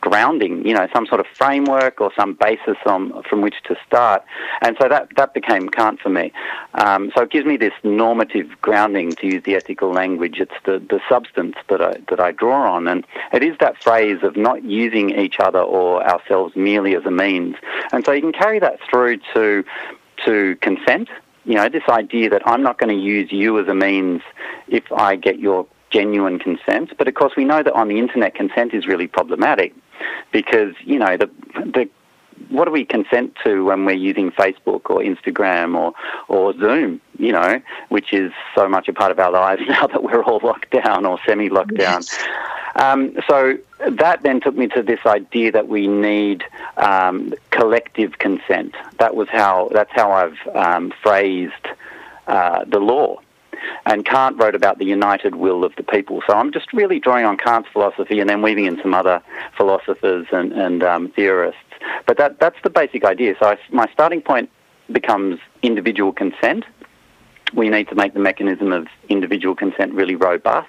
grounding, 0.00 0.66
you 0.66 0.74
know, 0.74 0.86
some 0.94 1.06
sort 1.06 1.20
of 1.20 1.26
framework 1.34 2.00
or 2.00 2.12
some 2.16 2.34
basis 2.34 2.76
on, 2.86 3.22
from 3.24 3.40
which 3.40 3.56
to 3.64 3.76
start. 3.86 4.22
And 4.62 4.76
so 4.80 4.88
that, 4.88 5.08
that 5.16 5.34
became 5.34 5.68
Kant 5.68 6.00
for 6.00 6.08
me. 6.08 6.32
Um, 6.74 7.10
so 7.14 7.22
it 7.22 7.30
gives 7.30 7.46
me 7.46 7.56
this 7.56 7.72
normative 7.82 8.50
grounding, 8.62 9.12
to 9.12 9.26
use 9.26 9.42
the 9.44 9.56
ethical 9.56 9.92
language. 9.92 10.38
It's 10.38 10.54
the, 10.64 10.78
the 10.78 11.00
substance 11.08 11.56
that 11.68 11.80
I, 11.80 11.98
that 12.08 12.20
I 12.20 12.32
draw 12.32 12.74
on. 12.74 12.88
And 12.88 13.06
it 13.32 13.42
is 13.42 13.56
that 13.58 13.82
phrase 13.82 14.22
of 14.22 14.36
not 14.36 14.64
using 14.64 15.10
each 15.10 15.40
other 15.40 15.60
or 15.60 16.06
ourselves 16.06 16.54
merely 16.56 16.94
as 16.94 17.04
a 17.04 17.10
means. 17.10 17.56
And 17.92 18.04
so 18.04 18.12
you 18.12 18.20
can 18.20 18.32
carry 18.32 18.58
that 18.60 18.78
through 18.88 19.18
to, 19.34 19.64
to 20.24 20.56
consent. 20.60 21.08
You 21.44 21.54
know, 21.54 21.68
this 21.68 21.84
idea 21.88 22.30
that 22.30 22.42
I'm 22.46 22.62
not 22.62 22.78
going 22.78 22.96
to 22.96 23.02
use 23.02 23.30
you 23.32 23.58
as 23.60 23.68
a 23.68 23.74
means 23.74 24.22
if 24.68 24.90
I 24.92 25.16
get 25.16 25.38
your 25.38 25.66
genuine 25.90 26.38
consent. 26.38 26.92
But 26.98 27.08
of 27.08 27.14
course, 27.14 27.34
we 27.36 27.44
know 27.44 27.62
that 27.62 27.72
on 27.72 27.88
the 27.88 27.98
internet, 27.98 28.34
consent 28.34 28.74
is 28.74 28.86
really 28.86 29.06
problematic 29.06 29.74
because 30.32 30.74
you 30.84 30.98
know 30.98 31.16
the 31.16 31.30
the 31.54 31.88
what 32.48 32.66
do 32.66 32.70
we 32.70 32.84
consent 32.84 33.36
to 33.44 33.64
when 33.64 33.84
we're 33.84 33.92
using 33.92 34.30
Facebook 34.30 34.90
or 34.90 35.00
Instagram 35.00 35.76
or, 35.76 35.92
or 36.28 36.52
Zoom, 36.58 37.00
you 37.18 37.32
know, 37.32 37.60
which 37.88 38.12
is 38.12 38.32
so 38.54 38.68
much 38.68 38.88
a 38.88 38.92
part 38.92 39.10
of 39.10 39.18
our 39.18 39.32
lives 39.32 39.62
now 39.68 39.86
that 39.86 40.02
we're 40.02 40.22
all 40.22 40.40
locked 40.42 40.70
down 40.70 41.06
or 41.06 41.18
semi 41.26 41.48
locked 41.48 41.74
down. 41.74 42.02
Yes. 42.02 42.24
Um, 42.76 43.16
so 43.26 43.56
that 43.88 44.22
then 44.22 44.40
took 44.40 44.54
me 44.54 44.66
to 44.68 44.82
this 44.82 45.00
idea 45.06 45.50
that 45.52 45.68
we 45.68 45.86
need 45.86 46.44
um, 46.76 47.32
collective 47.50 48.18
consent. 48.18 48.74
That 48.98 49.16
was 49.16 49.28
how, 49.30 49.70
that's 49.72 49.92
how 49.92 50.12
I've 50.12 50.38
um, 50.54 50.92
phrased 51.02 51.54
uh, 52.26 52.64
the 52.66 52.78
law. 52.78 53.18
And 53.84 54.04
Kant 54.04 54.36
wrote 54.40 54.54
about 54.54 54.78
the 54.78 54.84
united 54.84 55.36
will 55.36 55.64
of 55.64 55.74
the 55.76 55.82
people. 55.82 56.22
So 56.26 56.34
I'm 56.34 56.52
just 56.52 56.72
really 56.72 56.98
drawing 56.98 57.24
on 57.24 57.36
Kant's 57.36 57.68
philosophy 57.72 58.20
and 58.20 58.28
then 58.28 58.42
weaving 58.42 58.66
in 58.66 58.80
some 58.82 58.94
other 58.94 59.22
philosophers 59.56 60.26
and, 60.32 60.52
and 60.52 60.82
um, 60.82 61.10
theorists. 61.10 61.60
But 62.06 62.18
that, 62.18 62.40
that's 62.40 62.56
the 62.62 62.70
basic 62.70 63.04
idea. 63.04 63.34
So 63.40 63.46
I, 63.46 63.58
my 63.70 63.86
starting 63.92 64.22
point 64.22 64.50
becomes 64.90 65.38
individual 65.62 66.12
consent. 66.12 66.64
We 67.54 67.68
need 67.68 67.88
to 67.88 67.94
make 67.94 68.14
the 68.14 68.20
mechanism 68.20 68.72
of 68.72 68.88
individual 69.08 69.54
consent 69.54 69.92
really 69.92 70.16
robust. 70.16 70.68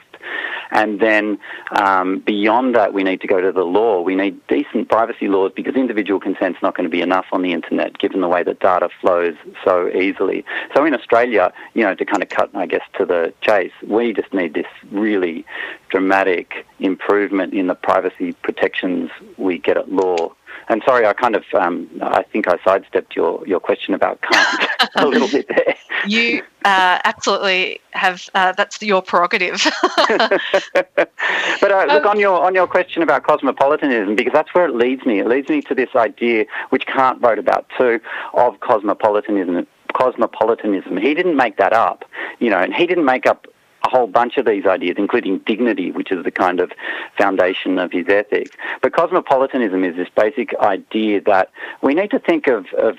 And 0.71 0.99
then 0.99 1.39
um, 1.71 2.19
beyond 2.19 2.75
that, 2.75 2.93
we 2.93 3.03
need 3.03 3.21
to 3.21 3.27
go 3.27 3.41
to 3.41 3.51
the 3.51 3.63
law. 3.63 4.01
We 4.01 4.15
need 4.15 4.45
decent 4.47 4.89
privacy 4.89 5.27
laws 5.27 5.51
because 5.55 5.75
individual 5.75 6.19
consent 6.19 6.57
is 6.57 6.61
not 6.61 6.75
going 6.75 6.85
to 6.85 6.89
be 6.89 7.01
enough 7.01 7.25
on 7.31 7.41
the 7.41 7.53
internet, 7.53 7.97
given 7.97 8.21
the 8.21 8.27
way 8.27 8.43
that 8.43 8.59
data 8.59 8.89
flows 9.01 9.35
so 9.63 9.89
easily. 9.89 10.45
So 10.75 10.85
in 10.85 10.93
Australia, 10.93 11.53
you 11.73 11.83
know, 11.83 11.95
to 11.95 12.05
kind 12.05 12.23
of 12.23 12.29
cut, 12.29 12.49
I 12.55 12.65
guess, 12.65 12.83
to 12.97 13.05
the 13.05 13.33
chase, 13.41 13.71
we 13.85 14.13
just 14.13 14.33
need 14.33 14.53
this 14.53 14.67
really 14.91 15.45
dramatic 15.89 16.65
improvement 16.79 17.53
in 17.53 17.67
the 17.67 17.75
privacy 17.75 18.33
protections 18.33 19.09
we 19.37 19.57
get 19.57 19.77
at 19.77 19.91
law. 19.91 20.33
And 20.69 20.83
sorry, 20.85 21.05
I 21.05 21.13
kind 21.13 21.35
of, 21.35 21.45
um, 21.53 21.89
I 22.01 22.23
think 22.23 22.47
I 22.47 22.57
sidestepped 22.63 23.15
your, 23.15 23.45
your 23.47 23.59
question 23.59 23.93
about 23.93 24.21
Kant 24.21 24.69
a 24.95 25.07
little 25.07 25.29
bit 25.29 25.47
there. 25.47 25.75
You 26.05 26.41
uh, 26.65 26.99
absolutely 27.05 27.79
have. 27.91 28.29
Uh, 28.35 28.51
that's 28.51 28.81
your 28.81 29.01
prerogative. 29.01 29.65
but 29.97 31.71
uh, 31.71 31.85
look 31.87 32.03
um, 32.03 32.07
on 32.07 32.19
your 32.19 32.41
on 32.41 32.53
your 32.53 32.67
question 32.67 33.01
about 33.01 33.23
cosmopolitanism, 33.23 34.15
because 34.15 34.33
that's 34.33 34.53
where 34.53 34.65
it 34.65 34.75
leads 34.75 35.05
me. 35.05 35.19
It 35.19 35.27
leads 35.27 35.49
me 35.49 35.61
to 35.61 35.75
this 35.75 35.89
idea, 35.95 36.45
which 36.69 36.85
Kant 36.85 37.21
wrote 37.21 37.39
about 37.39 37.65
too, 37.77 37.99
of 38.33 38.59
cosmopolitanism. 38.59 39.65
Cosmopolitanism. 39.93 40.97
He 40.97 41.13
didn't 41.13 41.37
make 41.37 41.57
that 41.57 41.73
up, 41.73 42.03
you 42.39 42.49
know, 42.49 42.59
and 42.59 42.73
he 42.73 42.85
didn't 42.85 43.05
make 43.05 43.25
up 43.25 43.47
a 43.83 43.89
whole 43.89 44.07
bunch 44.07 44.37
of 44.37 44.45
these 44.45 44.65
ideas, 44.65 44.95
including 44.97 45.39
dignity, 45.39 45.91
which 45.91 46.11
is 46.11 46.23
the 46.23 46.31
kind 46.31 46.59
of 46.59 46.71
foundation 47.17 47.79
of 47.79 47.91
his 47.91 48.07
ethics. 48.07 48.55
But 48.81 48.93
cosmopolitanism 48.93 49.83
is 49.83 49.95
this 49.95 50.09
basic 50.15 50.55
idea 50.59 51.21
that 51.21 51.51
we 51.81 51.93
need 51.93 52.11
to 52.11 52.19
think 52.19 52.47
of, 52.47 52.67
of 52.73 52.97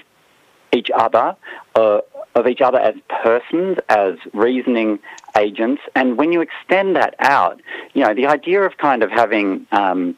each 0.72 0.90
other, 0.94 1.36
uh, 1.74 2.00
of 2.34 2.46
each 2.46 2.60
other 2.60 2.78
as 2.78 2.94
persons, 3.08 3.78
as 3.88 4.16
reasoning 4.32 4.98
agents. 5.36 5.82
And 5.94 6.16
when 6.16 6.32
you 6.32 6.40
extend 6.40 6.96
that 6.96 7.14
out, 7.18 7.60
you 7.94 8.04
know, 8.04 8.14
the 8.14 8.26
idea 8.26 8.62
of 8.62 8.76
kind 8.76 9.02
of 9.02 9.10
having 9.10 9.66
um, 9.72 10.16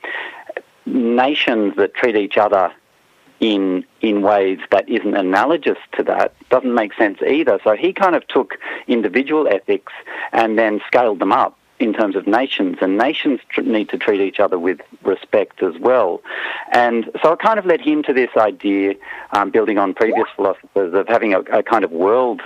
nations 0.86 1.76
that 1.76 1.94
treat 1.94 2.16
each 2.16 2.36
other 2.36 2.72
in 3.40 3.84
in 4.02 4.22
ways 4.22 4.58
that 4.70 4.88
isn't 4.88 5.16
analogous 5.16 5.78
to 5.96 6.02
that 6.04 6.34
doesn't 6.50 6.74
make 6.74 6.92
sense 6.94 7.18
either. 7.22 7.58
So 7.64 7.74
he 7.74 7.92
kind 7.92 8.14
of 8.14 8.26
took 8.28 8.58
individual 8.86 9.48
ethics 9.48 9.92
and 10.32 10.58
then 10.58 10.80
scaled 10.86 11.18
them 11.18 11.32
up 11.32 11.56
in 11.80 11.94
terms 11.94 12.14
of 12.14 12.26
nations, 12.26 12.76
and 12.82 12.98
nations 12.98 13.40
tr- 13.48 13.62
need 13.62 13.88
to 13.88 13.96
treat 13.96 14.20
each 14.20 14.38
other 14.38 14.58
with 14.58 14.80
respect 15.02 15.62
as 15.62 15.78
well. 15.78 16.20
And 16.72 17.10
so 17.22 17.32
it 17.32 17.38
kind 17.38 17.58
of 17.58 17.64
led 17.64 17.80
him 17.80 18.02
to 18.02 18.12
this 18.12 18.28
idea, 18.36 18.94
um, 19.32 19.50
building 19.50 19.78
on 19.78 19.94
previous 19.94 20.26
philosophers, 20.36 20.92
of 20.92 21.08
having 21.08 21.32
a, 21.32 21.40
a 21.40 21.62
kind 21.62 21.82
of 21.82 21.90
world 21.90 22.42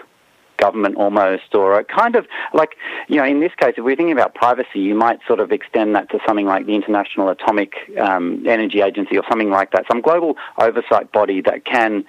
government 0.57 0.97
almost, 0.97 1.55
or 1.55 1.79
a 1.79 1.85
kind 1.85 2.17
of 2.17 2.27
like, 2.53 2.77
you 3.09 3.17
know, 3.17 3.25
in 3.25 3.41
this 3.41 3.53
case, 3.57 3.75
if 3.77 3.85
we're 3.85 3.97
thinking 3.97 4.13
about 4.13 4.35
privacy, 4.35 4.81
you 4.81 4.95
might 4.95 5.21
sort 5.27 5.41
of 5.41 5.53
extend 5.53 5.95
that 5.95 6.11
to 6.11 6.19
something 6.27 6.47
like 6.47 6.67
the 6.67 6.75
International 6.75 7.29
Atomic 7.29 7.75
um, 8.01 8.45
Energy 8.47 8.81
Agency 8.81 9.17
or 9.17 9.25
something 9.29 9.51
like 9.51 9.71
that, 9.73 9.85
some 9.91 10.01
global 10.01 10.37
oversight 10.59 11.13
body 11.13 11.41
that 11.43 11.65
can 11.65 12.05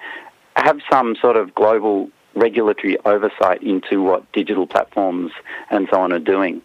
have 0.56 0.78
some 0.90 1.16
sort 1.20 1.36
of 1.36 1.54
global 1.54 2.10
regulatory 2.34 2.98
oversight 3.04 3.62
into 3.62 4.02
what 4.02 4.30
digital 4.32 4.66
platforms 4.66 5.32
and 5.70 5.88
so 5.90 6.00
on 6.00 6.12
are 6.12 6.18
doing. 6.18 6.62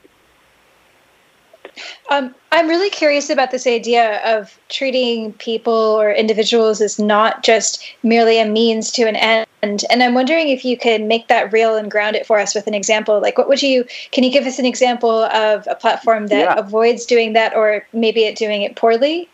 Um, 2.09 2.35
I'm 2.51 2.67
really 2.67 2.89
curious 2.89 3.29
about 3.29 3.51
this 3.51 3.65
idea 3.65 4.21
of 4.25 4.57
treating 4.69 5.33
people 5.33 5.73
or 5.73 6.11
individuals 6.11 6.81
as 6.81 6.99
not 6.99 7.43
just 7.43 7.83
merely 8.03 8.39
a 8.39 8.45
means 8.45 8.91
to 8.91 9.03
an 9.03 9.15
end. 9.15 9.47
And 9.63 10.03
I'm 10.03 10.13
wondering 10.13 10.49
if 10.49 10.65
you 10.65 10.77
could 10.77 11.01
make 11.01 11.27
that 11.27 11.53
real 11.53 11.75
and 11.75 11.89
ground 11.89 12.15
it 12.15 12.25
for 12.25 12.39
us 12.39 12.55
with 12.55 12.67
an 12.67 12.73
example. 12.73 13.21
Like, 13.21 13.37
what 13.37 13.47
would 13.47 13.61
you, 13.61 13.85
can 14.11 14.23
you 14.23 14.31
give 14.31 14.45
us 14.45 14.59
an 14.59 14.65
example 14.65 15.23
of 15.25 15.67
a 15.67 15.75
platform 15.75 16.27
that 16.27 16.39
yeah. 16.39 16.53
avoids 16.55 17.05
doing 17.05 17.33
that 17.33 17.55
or 17.55 17.85
maybe 17.93 18.23
it 18.25 18.35
doing 18.35 18.63
it 18.63 18.75
poorly? 18.75 19.29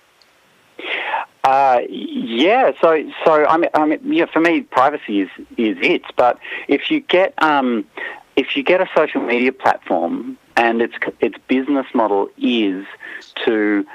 Uh, 1.44 1.80
yeah, 1.90 2.72
so 2.82 3.10
so 3.24 3.46
I 3.46 3.56
mean, 3.56 3.70
I 3.74 3.86
mean, 3.86 4.00
yeah, 4.04 4.26
for 4.26 4.42
me, 4.42 4.62
privacy 4.62 5.22
is 5.22 5.30
is 5.56 5.78
it. 5.82 6.02
But 6.18 6.38
if 6.68 6.92
you 6.92 7.00
get 7.00 7.34
um, 7.42 7.86
if 8.36 8.58
you 8.58 8.64
get 8.64 8.82
a 8.82 8.90
social 8.94 9.22
media 9.22 9.54
platform 9.54 10.38
and 10.58 10.82
its 10.82 10.96
its 11.22 11.38
business 11.48 11.86
model 11.94 12.30
is 12.38 12.86
to 13.46 13.86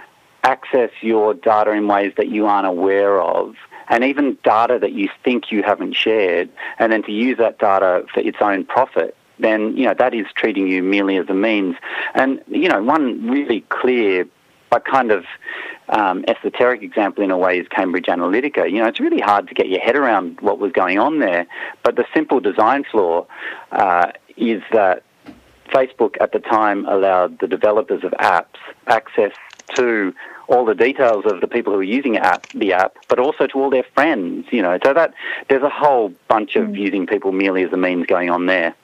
access 0.44 0.90
your 1.02 1.34
data 1.34 1.72
in 1.72 1.86
ways 1.86 2.12
that 2.16 2.28
you 2.28 2.46
aren't 2.46 2.66
aware 2.66 3.20
of, 3.20 3.54
and 3.88 4.04
even 4.04 4.38
data 4.42 4.78
that 4.80 4.92
you 4.92 5.08
think 5.22 5.52
you 5.52 5.62
haven't 5.62 5.94
shared, 5.94 6.48
and 6.78 6.92
then 6.92 7.02
to 7.02 7.12
use 7.12 7.36
that 7.36 7.58
data 7.58 8.06
for 8.14 8.20
its 8.20 8.38
own 8.40 8.64
profit, 8.64 9.14
then 9.38 9.76
you 9.76 9.84
know 9.84 9.94
that 9.98 10.14
is 10.14 10.26
treating 10.34 10.68
you 10.68 10.82
merely 10.82 11.16
as 11.16 11.28
a 11.28 11.34
means. 11.34 11.76
And 12.14 12.40
you 12.48 12.68
know, 12.68 12.82
one 12.82 13.28
really 13.28 13.60
clear 13.68 14.26
but 14.70 14.86
kind 14.86 15.10
of 15.10 15.26
um, 15.90 16.24
esoteric 16.26 16.82
example 16.82 17.22
in 17.22 17.30
a 17.30 17.36
way 17.36 17.58
is 17.58 17.68
Cambridge 17.68 18.06
Analytica. 18.06 18.70
You 18.70 18.78
know, 18.78 18.86
it's 18.86 19.00
really 19.00 19.20
hard 19.20 19.46
to 19.48 19.54
get 19.54 19.68
your 19.68 19.80
head 19.80 19.96
around 19.96 20.40
what 20.40 20.58
was 20.58 20.72
going 20.72 20.98
on 20.98 21.18
there, 21.18 21.46
but 21.82 21.96
the 21.96 22.06
simple 22.14 22.40
design 22.40 22.84
flaw 22.90 23.26
uh, 23.72 24.12
is 24.38 24.62
that 24.72 25.02
Facebook 25.73 26.16
at 26.20 26.33
the 26.33 26.39
time 26.39 26.87
allowed 26.87 27.39
the 27.41 27.49
developers 27.49 28.05
of 28.05 28.12
apps 28.12 28.59
access 28.87 29.33
to 29.75 30.14
all 30.49 30.64
the 30.64 30.75
details 30.75 31.25
of 31.27 31.41
the 31.41 31.47
people 31.47 31.73
who 31.73 31.79
are 31.79 31.85
using 31.85 32.16
app, 32.18 32.47
the 32.49 32.73
app, 32.73 32.97
but 33.09 33.18
also 33.18 33.47
to 33.47 33.59
all 33.59 33.70
their 33.70 33.87
friends. 33.95 34.47
You 34.51 34.62
know, 34.62 34.79
so 34.85 34.93
that 34.93 35.14
there's 35.49 35.62
a 35.62 35.70
whole 35.70 36.12
bunch 36.29 36.57
of 36.57 36.68
mm. 36.68 36.79
using 36.79 37.07
people 37.07 37.33
merely 37.33 37.62
as 37.62 37.73
a 37.73 37.77
means 37.77 38.07
going 38.07 38.31
on 38.31 38.47
there. 38.47 38.75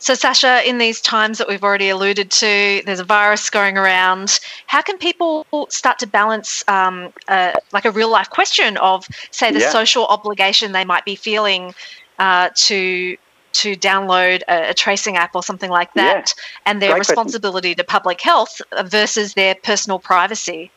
So, 0.00 0.14
Sacha, 0.14 0.66
in 0.66 0.78
these 0.78 0.98
times 1.02 1.36
that 1.36 1.46
we've 1.46 1.62
already 1.62 1.90
alluded 1.90 2.30
to, 2.30 2.82
there's 2.86 3.00
a 3.00 3.04
virus 3.04 3.50
going 3.50 3.76
around. 3.76 4.40
How 4.66 4.80
can 4.80 4.96
people 4.96 5.46
start 5.68 5.98
to 5.98 6.06
balance, 6.06 6.64
um, 6.68 7.12
uh, 7.28 7.52
like 7.74 7.84
a 7.84 7.90
real 7.90 8.08
life 8.08 8.30
question 8.30 8.78
of, 8.78 9.06
say, 9.30 9.52
the 9.52 9.60
yeah. 9.60 9.70
social 9.70 10.06
obligation 10.06 10.72
they 10.72 10.86
might 10.86 11.04
be 11.04 11.16
feeling 11.16 11.74
uh, 12.18 12.48
to 12.54 13.18
to 13.52 13.76
download 13.76 14.42
a, 14.48 14.70
a, 14.70 14.74
tracing 14.74 15.16
app 15.16 15.34
or 15.34 15.42
something 15.42 15.70
like 15.70 15.92
that, 15.94 16.34
yeah. 16.36 16.42
and 16.66 16.80
their 16.80 16.90
Great 16.90 17.00
responsibility 17.00 17.74
question. 17.74 17.86
to 17.86 17.90
public 17.92 18.20
health 18.20 18.60
versus 18.84 19.34
their 19.34 19.54
personal 19.54 19.98
privacy? 19.98 20.70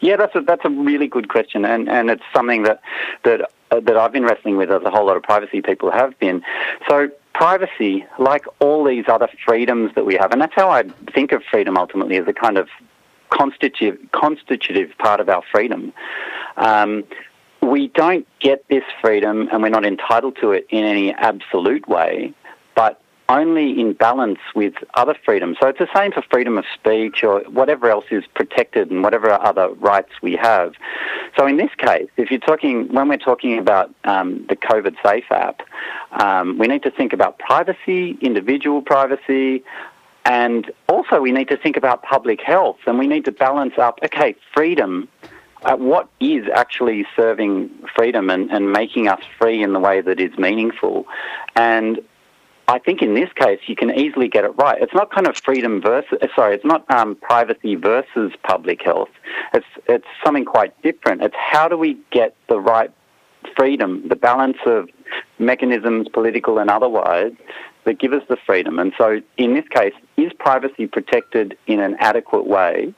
Yeah, 0.00 0.16
that's 0.16 0.34
a, 0.34 0.40
that's 0.40 0.64
a 0.64 0.70
really 0.70 1.06
good 1.06 1.28
question, 1.28 1.64
and, 1.64 1.88
and 1.88 2.10
it's 2.10 2.22
something 2.34 2.62
that 2.64 2.80
that 3.24 3.50
uh, 3.70 3.80
that 3.80 3.96
I've 3.96 4.12
been 4.12 4.24
wrestling 4.24 4.56
with, 4.56 4.70
as 4.70 4.82
a 4.82 4.90
whole 4.90 5.06
lot 5.06 5.16
of 5.16 5.22
privacy 5.22 5.60
people 5.62 5.90
have 5.90 6.18
been. 6.18 6.42
So 6.88 7.08
privacy, 7.34 8.04
like 8.18 8.44
all 8.60 8.84
these 8.84 9.04
other 9.08 9.28
freedoms 9.44 9.92
that 9.94 10.06
we 10.06 10.14
have, 10.14 10.32
and 10.32 10.40
that's 10.40 10.54
how 10.54 10.70
I 10.70 10.84
think 11.12 11.32
of 11.32 11.42
freedom 11.44 11.76
ultimately 11.76 12.16
as 12.16 12.26
a 12.28 12.32
kind 12.32 12.58
of 12.58 12.68
constitutive 13.30 13.98
constitutive 14.12 14.96
part 14.98 15.20
of 15.20 15.28
our 15.28 15.42
freedom. 15.50 15.92
Um, 16.56 17.04
we 17.66 17.88
don't 17.88 18.26
get 18.40 18.66
this 18.68 18.84
freedom 19.00 19.48
and 19.52 19.62
we're 19.62 19.68
not 19.68 19.84
entitled 19.84 20.36
to 20.40 20.52
it 20.52 20.66
in 20.70 20.84
any 20.84 21.12
absolute 21.12 21.88
way, 21.88 22.32
but 22.74 23.00
only 23.28 23.80
in 23.80 23.92
balance 23.92 24.38
with 24.54 24.74
other 24.94 25.16
freedoms. 25.24 25.56
So 25.60 25.68
it's 25.68 25.78
the 25.78 25.88
same 25.94 26.12
for 26.12 26.22
freedom 26.30 26.58
of 26.58 26.64
speech 26.74 27.24
or 27.24 27.40
whatever 27.48 27.90
else 27.90 28.04
is 28.10 28.24
protected 28.34 28.90
and 28.90 29.02
whatever 29.02 29.30
other 29.30 29.68
rights 29.74 30.12
we 30.22 30.36
have. 30.36 30.74
So 31.36 31.46
in 31.46 31.56
this 31.56 31.70
case, 31.76 32.08
if 32.16 32.30
you're 32.30 32.38
talking, 32.38 32.92
when 32.92 33.08
we're 33.08 33.16
talking 33.16 33.58
about 33.58 33.92
um, 34.04 34.46
the 34.48 34.56
COVID 34.56 34.94
Safe 35.04 35.30
app, 35.30 35.62
um, 36.12 36.56
we 36.58 36.68
need 36.68 36.84
to 36.84 36.90
think 36.90 37.12
about 37.12 37.38
privacy, 37.38 38.16
individual 38.20 38.80
privacy, 38.80 39.64
and 40.24 40.70
also 40.88 41.20
we 41.20 41.32
need 41.32 41.48
to 41.48 41.56
think 41.56 41.76
about 41.76 42.02
public 42.02 42.40
health 42.40 42.78
and 42.86 42.98
we 42.98 43.06
need 43.06 43.24
to 43.24 43.32
balance 43.32 43.74
up, 43.76 43.98
okay, 44.04 44.36
freedom 44.54 45.08
uh, 45.66 45.76
what 45.76 46.08
is 46.20 46.46
actually 46.54 47.04
serving 47.16 47.70
freedom 47.94 48.30
and, 48.30 48.50
and 48.50 48.72
making 48.72 49.08
us 49.08 49.20
free 49.38 49.62
in 49.62 49.72
the 49.72 49.80
way 49.80 50.00
that 50.00 50.20
is 50.20 50.36
meaningful. 50.38 51.06
And 51.56 52.00
I 52.68 52.78
think 52.78 53.02
in 53.02 53.14
this 53.14 53.32
case 53.34 53.60
you 53.66 53.76
can 53.76 53.90
easily 53.90 54.28
get 54.28 54.44
it 54.44 54.50
right. 54.56 54.80
It's 54.80 54.94
not 54.94 55.10
kind 55.10 55.26
of 55.26 55.36
freedom 55.36 55.80
versus 55.80 56.18
uh, 56.22 56.28
sorry, 56.34 56.54
it's 56.54 56.64
not 56.64 56.88
um, 56.90 57.16
privacy 57.16 57.74
versus 57.74 58.32
public 58.42 58.82
health. 58.82 59.10
It's 59.52 59.66
it's 59.88 60.06
something 60.24 60.44
quite 60.44 60.80
different. 60.82 61.22
It's 61.22 61.36
how 61.36 61.68
do 61.68 61.76
we 61.76 61.98
get 62.10 62.34
the 62.48 62.60
right 62.60 62.90
freedom, 63.56 64.08
the 64.08 64.16
balance 64.16 64.58
of 64.66 64.88
mechanisms, 65.38 66.08
political 66.08 66.58
and 66.58 66.70
otherwise, 66.70 67.32
that 67.84 67.98
give 67.98 68.12
us 68.12 68.22
the 68.28 68.36
freedom. 68.46 68.78
And 68.78 68.92
so 68.98 69.20
in 69.36 69.54
this 69.54 69.66
case, 69.68 69.94
is 70.16 70.32
privacy 70.32 70.86
protected 70.86 71.56
in 71.66 71.80
an 71.80 71.96
adequate 71.98 72.46
way? 72.46 72.94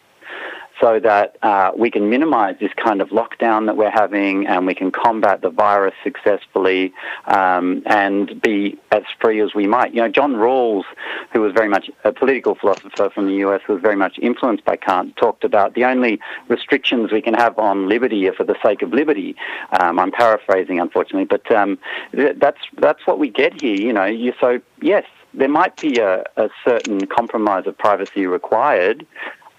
So 0.81 1.01
that 1.01 1.37
uh, 1.43 1.73
we 1.77 1.91
can 1.91 2.09
minimize 2.11 2.57
this 2.61 2.73
kind 2.75 3.01
of 3.01 3.09
lockdown 3.09 3.67
that 3.67 3.77
we're 3.77 3.91
having 3.91 4.47
and 4.47 4.67
we 4.67 4.75
can 4.75 4.91
combat 4.91 5.41
the 5.43 5.51
virus 5.51 5.95
successfully 6.03 6.93
um, 7.27 7.83
and 7.87 8.41
be 8.41 8.79
as 8.93 9.03
free 9.21 9.41
as 9.41 9.55
we 9.55 9.67
might. 9.67 9.95
You 9.95 10.03
know, 10.03 10.09
John 10.09 10.35
Rawls, 10.35 10.85
who 11.33 11.41
was 11.41 11.53
very 11.53 11.69
much 11.69 11.91
a 12.05 12.13
political 12.13 12.55
philosopher 12.55 13.11
from 13.11 13.27
the 13.27 13.35
US, 13.47 13.61
who 13.67 13.75
was 13.75 13.83
very 13.83 13.97
much 13.97 14.19
influenced 14.21 14.65
by 14.65 14.77
Kant, 14.77 15.17
talked 15.17 15.45
about 15.45 15.75
the 15.75 15.85
only 15.85 16.21
restrictions 16.49 17.13
we 17.13 17.23
can 17.23 17.35
have 17.35 17.59
on 17.59 17.89
liberty 17.89 18.29
are 18.29 18.33
for 18.33 18.45
the 18.45 18.57
sake 18.63 18.83
of 18.83 18.93
liberty. 18.93 19.37
Um, 19.81 19.99
I'm 19.99 20.13
paraphrasing, 20.13 20.81
unfortunately, 20.81 21.25
but 21.25 21.51
um, 21.51 21.79
that's 22.13 22.61
that's 22.79 23.07
what 23.07 23.19
we 23.19 23.29
get 23.29 23.61
here. 23.61 23.77
You 23.77 23.93
know, 23.93 24.05
you, 24.05 24.33
so 24.41 24.61
yes, 24.81 25.05
there 25.35 25.49
might 25.49 25.77
be 25.81 25.99
a, 25.99 26.25
a, 26.37 26.49
certain 26.65 27.07
compromise 27.07 27.67
of 27.67 27.77
privacy 27.77 28.27
required, 28.27 29.07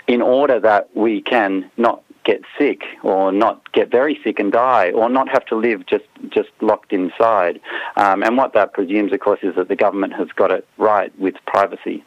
in 0.09 0.23
order 0.23 0.59
that 0.59 0.89
we 0.95 1.21
can 1.21 1.69
not 1.77 2.01
get 2.23 2.41
sick 2.57 2.81
or 3.03 3.31
not 3.31 3.71
get 3.73 3.91
very 3.91 4.19
sick 4.23 4.39
and 4.39 4.51
die 4.51 4.89
or 4.91 5.07
not 5.07 5.29
have 5.29 5.45
to 5.45 5.55
live 5.55 5.85
just, 5.85 6.05
just 6.29 6.49
locked 6.61 6.91
inside. 6.91 7.61
Um, 7.95 8.23
and 8.23 8.35
what 8.35 8.53
that 8.53 8.73
presumes, 8.73 9.13
of 9.13 9.19
course, 9.19 9.39
is 9.43 9.55
that 9.55 9.67
the 9.67 9.75
government 9.75 10.13
has 10.13 10.27
got 10.29 10.51
it 10.51 10.67
right 10.77 11.17
with 11.19 11.35
privacy. 11.45 12.03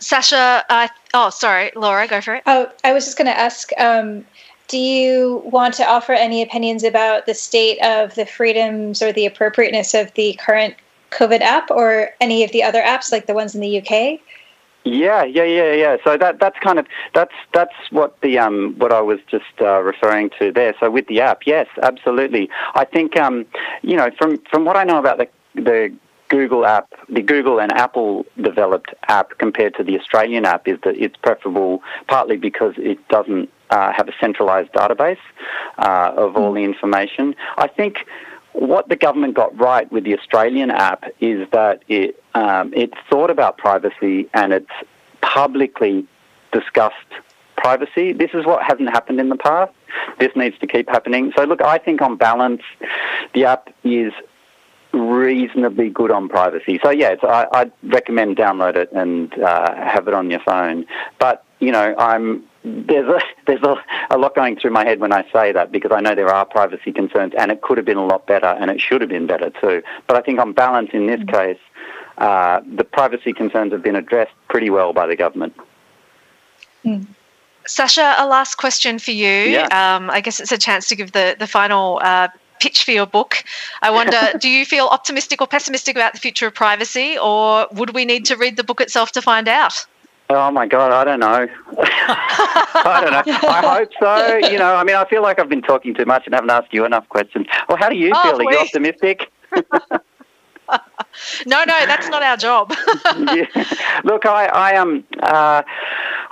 Sacha, 0.00 0.64
uh, 0.68 0.88
oh, 1.14 1.30
sorry, 1.30 1.70
Laura, 1.76 2.08
go 2.08 2.20
for 2.20 2.34
it. 2.34 2.42
Oh, 2.46 2.68
I 2.82 2.92
was 2.92 3.04
just 3.04 3.16
going 3.16 3.26
to 3.26 3.38
ask 3.38 3.70
um, 3.78 4.24
do 4.66 4.78
you 4.78 5.40
want 5.44 5.74
to 5.74 5.86
offer 5.86 6.12
any 6.12 6.42
opinions 6.42 6.82
about 6.82 7.26
the 7.26 7.34
state 7.34 7.78
of 7.80 8.14
the 8.16 8.26
freedoms 8.26 9.02
or 9.02 9.12
the 9.12 9.26
appropriateness 9.26 9.94
of 9.94 10.12
the 10.14 10.36
current 10.40 10.74
COVID 11.10 11.42
app 11.42 11.70
or 11.70 12.10
any 12.20 12.42
of 12.42 12.50
the 12.50 12.64
other 12.64 12.82
apps 12.82 13.12
like 13.12 13.26
the 13.26 13.34
ones 13.34 13.54
in 13.54 13.60
the 13.60 13.78
UK? 13.78 14.20
Yeah, 14.84 15.24
yeah, 15.24 15.44
yeah, 15.44 15.72
yeah. 15.72 15.96
So 16.04 16.16
that 16.16 16.40
that's 16.40 16.58
kind 16.60 16.78
of 16.78 16.86
that's 17.14 17.34
that's 17.52 17.74
what 17.90 18.18
the 18.22 18.38
um 18.38 18.74
what 18.78 18.92
I 18.92 19.00
was 19.02 19.18
just 19.30 19.44
uh, 19.60 19.80
referring 19.82 20.30
to 20.38 20.52
there. 20.52 20.74
So 20.80 20.90
with 20.90 21.06
the 21.06 21.20
app, 21.20 21.40
yes, 21.46 21.66
absolutely. 21.82 22.48
I 22.74 22.84
think 22.86 23.16
um 23.18 23.44
you 23.82 23.96
know 23.96 24.10
from 24.18 24.38
from 24.50 24.64
what 24.64 24.76
I 24.76 24.84
know 24.84 24.98
about 24.98 25.18
the 25.18 25.28
the 25.54 25.92
Google 26.30 26.64
app, 26.64 26.88
the 27.08 27.22
Google 27.22 27.60
and 27.60 27.72
Apple 27.72 28.24
developed 28.40 28.94
app 29.08 29.36
compared 29.38 29.74
to 29.74 29.84
the 29.84 29.98
Australian 29.98 30.46
app 30.46 30.66
is 30.66 30.78
that 30.84 30.96
it's 30.96 31.16
preferable 31.16 31.82
partly 32.06 32.36
because 32.36 32.72
it 32.78 33.06
doesn't 33.08 33.50
uh, 33.70 33.92
have 33.92 34.08
a 34.08 34.12
centralized 34.20 34.72
database 34.72 35.18
uh, 35.78 36.12
of 36.16 36.36
all 36.36 36.52
the 36.52 36.62
information. 36.62 37.34
I 37.58 37.66
think 37.66 38.06
what 38.52 38.88
the 38.88 38.96
government 38.96 39.34
got 39.34 39.56
right 39.58 39.90
with 39.92 40.04
the 40.04 40.16
Australian 40.18 40.70
app 40.70 41.04
is 41.20 41.48
that 41.50 41.82
it 41.88 42.22
um, 42.34 42.72
it 42.74 42.92
thought 43.08 43.30
about 43.30 43.58
privacy 43.58 44.28
and 44.34 44.52
it's 44.52 44.70
publicly 45.20 46.06
discussed 46.52 46.94
privacy. 47.56 48.12
This 48.12 48.30
is 48.34 48.44
what 48.46 48.62
hasn't 48.62 48.90
happened 48.90 49.20
in 49.20 49.28
the 49.28 49.36
past. 49.36 49.72
This 50.18 50.34
needs 50.34 50.58
to 50.58 50.66
keep 50.66 50.88
happening. 50.88 51.32
So, 51.36 51.44
look, 51.44 51.62
I 51.62 51.78
think 51.78 52.00
on 52.00 52.16
balance, 52.16 52.62
the 53.34 53.44
app 53.44 53.72
is 53.84 54.12
reasonably 54.92 55.90
good 55.90 56.10
on 56.10 56.28
privacy. 56.28 56.80
So, 56.82 56.90
yeah, 56.90 57.16
I, 57.22 57.46
I'd 57.52 57.72
recommend 57.82 58.36
download 58.36 58.76
it 58.76 58.90
and 58.92 59.32
uh, 59.40 59.74
have 59.74 60.08
it 60.08 60.14
on 60.14 60.30
your 60.30 60.40
phone. 60.40 60.86
But 61.18 61.44
you 61.60 61.70
know, 61.70 61.94
I'm 61.98 62.44
there's 62.64 63.08
a 63.08 63.20
there's 63.46 63.62
a, 63.62 63.76
a 64.10 64.18
lot 64.18 64.34
going 64.34 64.56
through 64.56 64.70
my 64.70 64.84
head 64.84 65.00
when 65.00 65.12
I 65.12 65.24
say 65.32 65.52
that 65.52 65.72
because 65.72 65.92
I 65.92 66.00
know 66.00 66.14
there 66.14 66.28
are 66.28 66.44
privacy 66.44 66.92
concerns 66.92 67.32
and 67.36 67.50
it 67.50 67.62
could 67.62 67.78
have 67.78 67.86
been 67.86 67.96
a 67.96 68.06
lot 68.06 68.26
better 68.26 68.46
and 68.46 68.70
it 68.70 68.80
should 68.80 69.00
have 69.00 69.10
been 69.10 69.26
better 69.26 69.50
too. 69.50 69.82
But 70.06 70.16
I 70.16 70.22
think 70.22 70.38
on 70.38 70.52
balance 70.52 70.90
in 70.92 71.06
this 71.06 71.20
mm-hmm. 71.20 71.30
case, 71.30 71.58
uh, 72.18 72.60
the 72.76 72.84
privacy 72.84 73.32
concerns 73.32 73.72
have 73.72 73.82
been 73.82 73.96
addressed 73.96 74.32
pretty 74.48 74.70
well 74.70 74.92
by 74.92 75.06
the 75.06 75.16
government. 75.16 75.54
Mm. 76.84 77.06
Sacha, 77.66 78.14
a 78.18 78.26
last 78.26 78.56
question 78.56 78.98
for 78.98 79.10
you. 79.10 79.26
Yeah. 79.26 79.66
Um, 79.66 80.10
I 80.10 80.20
guess 80.20 80.40
it's 80.40 80.52
a 80.52 80.58
chance 80.58 80.88
to 80.88 80.96
give 80.96 81.12
the 81.12 81.36
the 81.38 81.46
final 81.46 82.00
uh, 82.02 82.28
pitch 82.60 82.84
for 82.84 82.90
your 82.92 83.06
book. 83.06 83.42
I 83.82 83.90
wonder, 83.90 84.32
do 84.40 84.48
you 84.48 84.64
feel 84.64 84.86
optimistic 84.86 85.40
or 85.40 85.46
pessimistic 85.46 85.96
about 85.96 86.14
the 86.14 86.20
future 86.20 86.46
of 86.46 86.54
privacy, 86.54 87.18
or 87.18 87.66
would 87.72 87.94
we 87.94 88.04
need 88.04 88.26
to 88.26 88.36
read 88.36 88.56
the 88.56 88.64
book 88.64 88.80
itself 88.80 89.12
to 89.12 89.22
find 89.22 89.48
out? 89.48 89.86
Oh 90.32 90.50
my 90.52 90.64
God, 90.66 90.92
I 90.92 91.04
don't 91.04 91.18
know. 91.18 91.48
I 91.78 93.00
don't 93.02 93.10
know. 93.12 93.48
I 93.48 93.78
hope 93.78 93.90
so. 93.98 94.36
You 94.48 94.58
know, 94.58 94.76
I 94.76 94.84
mean, 94.84 94.94
I 94.94 95.04
feel 95.08 95.22
like 95.22 95.40
I've 95.40 95.48
been 95.48 95.60
talking 95.62 95.92
too 95.92 96.04
much 96.04 96.24
and 96.26 96.34
haven't 96.34 96.50
asked 96.50 96.72
you 96.72 96.84
enough 96.84 97.08
questions. 97.08 97.46
Well, 97.68 97.76
how 97.78 97.88
do 97.88 97.96
you 97.96 98.12
Oh, 98.14 98.22
feel? 98.22 98.40
Are 98.46 98.52
you 98.52 98.58
optimistic? 98.58 99.30
No, 101.44 101.64
no, 101.64 101.74
that's 101.86 102.08
not 102.08 102.22
our 102.22 102.36
job. 102.36 102.72
yeah. 103.34 103.44
Look, 104.04 104.24
I, 104.26 104.46
I 104.46 104.76
um, 104.76 105.02
uh, 105.20 105.62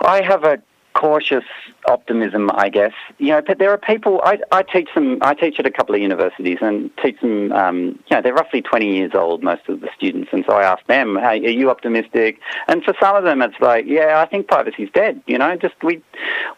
I 0.02 0.22
have 0.22 0.44
a 0.44 0.62
cautious 0.94 1.42
optimism, 1.86 2.50
I 2.54 2.68
guess. 2.68 2.92
You 3.18 3.28
know, 3.28 3.42
there 3.58 3.70
are 3.70 3.78
people. 3.78 4.20
I, 4.24 4.38
I 4.52 4.62
teach 4.62 4.88
them. 4.94 5.18
I 5.22 5.34
teach 5.34 5.58
at 5.58 5.66
a 5.66 5.70
couple 5.70 5.94
of 5.94 6.00
universities 6.00 6.58
and 6.60 6.90
teach 7.02 7.20
them. 7.20 7.52
Um, 7.52 7.98
you 8.08 8.16
know, 8.16 8.22
they're 8.22 8.34
roughly 8.34 8.62
twenty 8.62 8.96
years 8.96 9.12
old, 9.14 9.42
most 9.42 9.68
of 9.68 9.80
the 9.80 9.88
students, 9.96 10.30
and 10.32 10.44
so 10.46 10.54
I 10.54 10.64
ask 10.64 10.84
them, 10.86 11.16
"Hey, 11.16 11.44
are 11.46 11.50
you 11.50 11.70
optimistic?" 11.70 12.40
And 12.66 12.82
for 12.84 12.94
some 13.00 13.16
of 13.16 13.24
them, 13.24 13.42
it's 13.42 13.60
like, 13.60 13.86
"Yeah, 13.86 14.20
I 14.20 14.26
think 14.26 14.48
privacy's 14.48 14.90
dead." 14.92 15.22
You 15.26 15.38
know, 15.38 15.56
just 15.56 15.74
we 15.82 16.02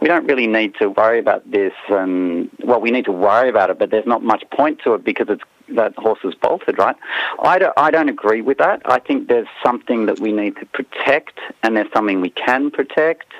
we 0.00 0.08
don't 0.08 0.26
really 0.26 0.46
need 0.46 0.74
to 0.76 0.88
worry 0.88 1.18
about 1.18 1.48
this. 1.50 1.74
And 1.88 2.50
well, 2.64 2.80
we 2.80 2.90
need 2.90 3.04
to 3.06 3.12
worry 3.12 3.48
about 3.48 3.70
it, 3.70 3.78
but 3.78 3.90
there's 3.90 4.06
not 4.06 4.22
much 4.22 4.44
point 4.50 4.80
to 4.84 4.94
it 4.94 5.04
because 5.04 5.28
it's 5.28 5.42
that 5.76 5.94
horse 5.96 6.20
is 6.24 6.34
bolted, 6.34 6.78
right? 6.78 6.96
I 7.42 7.58
don't, 7.58 7.72
I 7.76 7.90
don't 7.90 8.08
agree 8.08 8.40
with 8.40 8.58
that. 8.58 8.82
I 8.84 8.98
think 8.98 9.28
there's 9.28 9.48
something 9.62 10.06
that 10.06 10.20
we 10.20 10.32
need 10.32 10.56
to 10.56 10.66
protect, 10.66 11.38
and 11.62 11.76
there's 11.76 11.92
something 11.92 12.20
we 12.20 12.30
can 12.30 12.70
protect. 12.70 13.32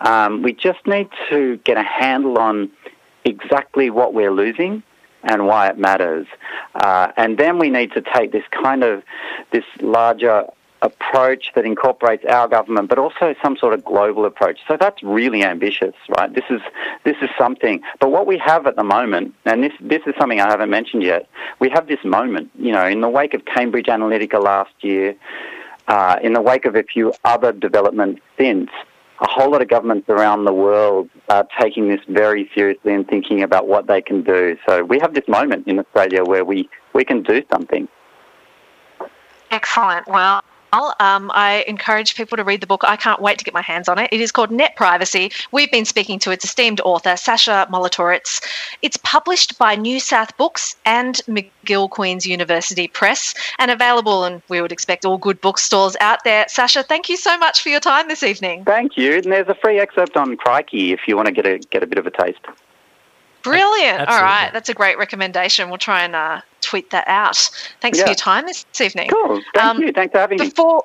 Um, 0.00 0.42
we 0.42 0.52
just 0.52 0.86
need 0.86 1.08
to 1.30 1.58
get 1.64 1.76
a 1.76 1.82
handle 1.82 2.38
on 2.38 2.70
exactly 3.24 3.90
what 3.90 4.14
we're 4.14 4.32
losing 4.32 4.82
and 5.24 5.46
why 5.46 5.68
it 5.68 5.78
matters. 5.78 6.26
Uh, 6.74 7.08
and 7.16 7.38
then 7.38 7.58
we 7.58 7.70
need 7.70 7.92
to 7.92 8.02
take 8.02 8.32
this 8.32 8.44
kind 8.50 8.84
of 8.84 9.02
this 9.52 9.64
larger 9.80 10.44
approach 10.82 11.50
that 11.54 11.64
incorporates 11.64 12.24
our 12.26 12.46
government, 12.46 12.88
but 12.88 12.98
also 12.98 13.34
some 13.42 13.56
sort 13.56 13.74
of 13.74 13.84
global 13.84 14.24
approach. 14.24 14.60
So 14.68 14.76
that's 14.78 15.02
really 15.02 15.42
ambitious, 15.42 15.94
right? 16.16 16.32
This 16.32 16.44
is 16.50 16.60
this 17.04 17.16
is 17.20 17.30
something. 17.36 17.82
But 18.00 18.10
what 18.10 18.26
we 18.26 18.38
have 18.38 18.66
at 18.66 18.76
the 18.76 18.84
moment, 18.84 19.34
and 19.44 19.62
this 19.62 19.72
this 19.80 20.02
is 20.06 20.14
something 20.18 20.40
I 20.40 20.48
haven't 20.48 20.70
mentioned 20.70 21.02
yet, 21.02 21.28
we 21.58 21.68
have 21.70 21.88
this 21.88 22.04
moment. 22.04 22.50
You 22.58 22.72
know, 22.72 22.86
in 22.86 23.00
the 23.00 23.08
wake 23.08 23.34
of 23.34 23.44
Cambridge 23.44 23.86
Analytica 23.86 24.42
last 24.42 24.72
year, 24.80 25.16
uh, 25.88 26.18
in 26.22 26.32
the 26.32 26.40
wake 26.40 26.64
of 26.64 26.76
a 26.76 26.82
few 26.82 27.12
other 27.24 27.52
developments 27.52 28.20
since. 28.38 28.70
A 29.20 29.28
whole 29.28 29.50
lot 29.50 29.62
of 29.62 29.68
governments 29.68 30.08
around 30.08 30.44
the 30.44 30.52
world 30.52 31.10
are 31.28 31.46
taking 31.60 31.88
this 31.88 32.00
very 32.08 32.48
seriously 32.54 32.94
and 32.94 33.06
thinking 33.06 33.42
about 33.42 33.66
what 33.66 33.88
they 33.88 34.00
can 34.00 34.22
do. 34.22 34.56
So 34.68 34.84
we 34.84 35.00
have 35.00 35.14
this 35.14 35.26
moment 35.26 35.66
in 35.66 35.80
Australia 35.80 36.22
where 36.24 36.44
we, 36.44 36.68
we 36.92 37.04
can 37.04 37.22
do 37.22 37.42
something. 37.50 37.88
Excellent. 39.50 40.06
Well, 40.06 40.42
um, 40.72 41.30
I 41.34 41.64
encourage 41.66 42.14
people 42.14 42.36
to 42.36 42.44
read 42.44 42.60
the 42.60 42.66
book. 42.66 42.84
I 42.84 42.96
can't 42.96 43.20
wait 43.20 43.38
to 43.38 43.44
get 43.44 43.54
my 43.54 43.62
hands 43.62 43.88
on 43.88 43.98
it. 43.98 44.08
It 44.12 44.20
is 44.20 44.32
called 44.32 44.50
Net 44.50 44.76
Privacy. 44.76 45.30
We've 45.52 45.70
been 45.70 45.84
speaking 45.84 46.18
to 46.20 46.30
its 46.30 46.44
esteemed 46.44 46.80
author, 46.80 47.16
Sacha 47.16 47.66
Molitorisz. 47.70 48.42
It's 48.82 48.96
published 48.98 49.58
by 49.58 49.74
New 49.74 50.00
South 50.00 50.36
Books 50.36 50.76
and 50.84 51.16
McGill 51.28 51.88
Queen's 51.90 52.26
University 52.26 52.88
Press 52.88 53.34
and 53.58 53.70
available, 53.70 54.24
and 54.24 54.42
we 54.48 54.60
would 54.60 54.72
expect 54.72 55.04
all 55.04 55.18
good 55.18 55.40
bookstores 55.40 55.96
out 56.00 56.24
there. 56.24 56.46
Sacha, 56.48 56.82
thank 56.82 57.08
you 57.08 57.16
so 57.16 57.36
much 57.38 57.62
for 57.62 57.68
your 57.68 57.80
time 57.80 58.08
this 58.08 58.22
evening. 58.22 58.64
Thank 58.64 58.96
you. 58.96 59.14
And 59.14 59.32
there's 59.32 59.48
a 59.48 59.54
free 59.54 59.78
excerpt 59.78 60.16
on 60.16 60.36
Crikey 60.36 60.92
if 60.92 61.00
you 61.06 61.16
want 61.16 61.26
to 61.26 61.32
get 61.32 61.46
a, 61.46 61.58
get 61.58 61.82
a 61.82 61.86
bit 61.86 61.98
of 61.98 62.06
a 62.06 62.10
taste. 62.10 62.40
Brilliant. 63.42 64.00
All 64.00 64.06
Absolutely. 64.06 64.24
right. 64.24 64.50
That's 64.52 64.68
a 64.68 64.74
great 64.74 64.98
recommendation. 64.98 65.68
We'll 65.68 65.78
try 65.78 66.02
and 66.02 66.14
uh, 66.14 66.40
tweet 66.68 66.90
that 66.90 67.06
out. 67.08 67.38
Thanks 67.80 68.00
for 68.00 68.06
your 68.06 68.14
time 68.14 68.44
this 68.46 68.64
evening. 68.80 69.08
Cool. 69.08 69.40
Thank 69.54 69.64
Um, 69.64 69.82
you. 69.82 69.92
Thanks 69.92 70.12
for 70.12 70.18
having 70.18 70.38
me. 70.38 70.48
Before, 70.48 70.84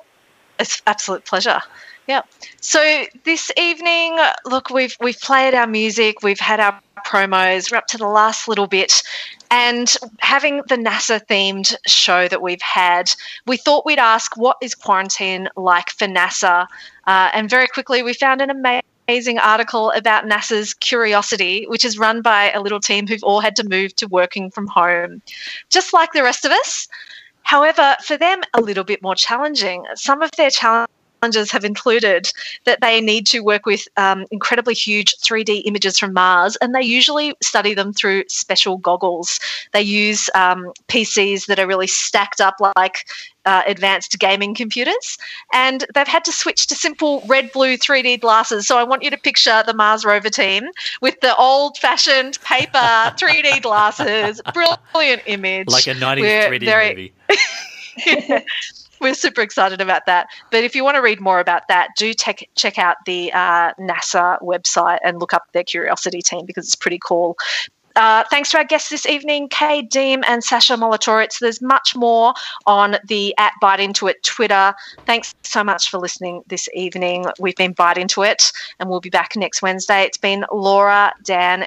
it's 0.58 0.82
absolute 0.86 1.24
pleasure. 1.24 1.60
Yeah. 2.06 2.22
So 2.60 3.04
this 3.24 3.50
evening, 3.56 4.18
look, 4.44 4.70
we've 4.70 4.96
we've 5.00 5.20
played 5.20 5.54
our 5.54 5.66
music, 5.66 6.22
we've 6.22 6.40
had 6.40 6.60
our 6.60 6.78
promos, 7.06 7.70
we're 7.70 7.78
up 7.78 7.86
to 7.88 7.98
the 7.98 8.06
last 8.06 8.46
little 8.48 8.66
bit, 8.66 9.02
and 9.50 9.94
having 10.20 10.58
the 10.68 10.76
NASA 10.76 11.20
themed 11.26 11.74
show 11.86 12.28
that 12.28 12.42
we've 12.42 12.62
had, 12.62 13.10
we 13.46 13.56
thought 13.56 13.86
we'd 13.86 13.98
ask 13.98 14.36
what 14.36 14.56
is 14.60 14.74
quarantine 14.74 15.48
like 15.56 15.90
for 15.90 16.06
NASA, 16.06 16.66
uh, 17.06 17.30
and 17.32 17.48
very 17.48 17.66
quickly 17.68 18.02
we 18.02 18.12
found 18.14 18.40
an 18.42 18.50
amazing. 18.50 18.82
Amazing 19.06 19.38
article 19.38 19.90
about 19.90 20.24
NASA's 20.24 20.72
Curiosity, 20.72 21.66
which 21.68 21.84
is 21.84 21.98
run 21.98 22.22
by 22.22 22.50
a 22.52 22.60
little 22.60 22.80
team 22.80 23.06
who've 23.06 23.22
all 23.22 23.40
had 23.40 23.54
to 23.56 23.68
move 23.68 23.94
to 23.96 24.08
working 24.08 24.50
from 24.50 24.66
home, 24.66 25.20
just 25.68 25.92
like 25.92 26.12
the 26.12 26.22
rest 26.22 26.46
of 26.46 26.52
us. 26.52 26.88
However, 27.42 27.96
for 28.02 28.16
them, 28.16 28.40
a 28.54 28.62
little 28.62 28.84
bit 28.84 29.02
more 29.02 29.14
challenging. 29.14 29.84
Some 29.94 30.22
of 30.22 30.30
their 30.32 30.50
challenges 30.50 30.88
have 31.32 31.64
included 31.64 32.30
that 32.64 32.80
they 32.80 33.00
need 33.00 33.26
to 33.28 33.40
work 33.40 33.64
with 33.66 33.88
um, 33.96 34.26
incredibly 34.30 34.74
huge 34.74 35.16
3D 35.18 35.62
images 35.64 35.98
from 35.98 36.12
Mars, 36.12 36.56
and 36.56 36.74
they 36.74 36.82
usually 36.82 37.34
study 37.42 37.74
them 37.74 37.92
through 37.92 38.24
special 38.28 38.76
goggles. 38.78 39.40
They 39.72 39.82
use 39.82 40.28
um, 40.34 40.72
PCs 40.88 41.46
that 41.46 41.58
are 41.58 41.66
really 41.66 41.86
stacked 41.86 42.40
up 42.40 42.56
like 42.76 43.06
uh, 43.46 43.62
advanced 43.66 44.18
gaming 44.18 44.54
computers, 44.54 45.18
and 45.52 45.84
they've 45.94 46.06
had 46.06 46.24
to 46.24 46.32
switch 46.32 46.66
to 46.68 46.74
simple 46.74 47.22
red 47.26 47.52
blue 47.52 47.76
3D 47.76 48.20
glasses. 48.20 48.66
So 48.66 48.78
I 48.78 48.84
want 48.84 49.02
you 49.02 49.10
to 49.10 49.18
picture 49.18 49.62
the 49.66 49.74
Mars 49.74 50.04
rover 50.04 50.30
team 50.30 50.64
with 51.00 51.20
the 51.20 51.36
old 51.36 51.76
fashioned 51.78 52.38
paper 52.42 52.70
3D 52.78 53.62
glasses. 53.62 54.40
Brilliant 54.52 55.22
image. 55.26 55.68
Like 55.68 55.86
a 55.86 55.94
90s 55.94 56.20
We're 56.20 56.48
3D 56.50 56.64
very- 56.64 56.88
movie. 56.94 57.12
We're 59.00 59.14
super 59.14 59.40
excited 59.40 59.80
about 59.80 60.06
that. 60.06 60.28
But 60.50 60.64
if 60.64 60.74
you 60.74 60.84
want 60.84 60.96
to 60.96 61.02
read 61.02 61.20
more 61.20 61.40
about 61.40 61.68
that, 61.68 61.90
do 61.96 62.14
check 62.14 62.48
check 62.54 62.78
out 62.78 62.96
the 63.06 63.32
uh, 63.32 63.74
NASA 63.74 64.40
website 64.40 64.98
and 65.04 65.20
look 65.20 65.32
up 65.32 65.44
their 65.52 65.64
Curiosity 65.64 66.22
team 66.22 66.46
because 66.46 66.66
it's 66.66 66.76
pretty 66.76 66.98
cool. 66.98 67.36
Uh, 67.96 68.24
thanks 68.28 68.50
to 68.50 68.58
our 68.58 68.64
guests 68.64 68.90
this 68.90 69.06
evening, 69.06 69.48
Cade 69.48 69.90
Diehm 69.90 70.24
and 70.26 70.42
Sacha 70.42 70.74
Molitorisz. 70.74 71.38
There's 71.38 71.62
much 71.62 71.94
more 71.94 72.34
on 72.66 72.96
the 73.06 73.34
at 73.38 73.52
Byte 73.62 73.78
Into 73.78 74.08
It 74.08 74.22
Twitter. 74.24 74.74
Thanks 75.06 75.32
so 75.42 75.62
much 75.62 75.90
for 75.90 75.98
listening 75.98 76.42
this 76.48 76.68
evening. 76.74 77.26
We've 77.38 77.54
been 77.54 77.74
Byte 77.74 77.98
Into 77.98 78.22
It, 78.22 78.50
and 78.80 78.88
we'll 78.88 79.00
be 79.00 79.10
back 79.10 79.36
next 79.36 79.62
Wednesday. 79.62 80.02
It's 80.02 80.18
been 80.18 80.44
Laura, 80.50 81.12
Dan, 81.22 81.66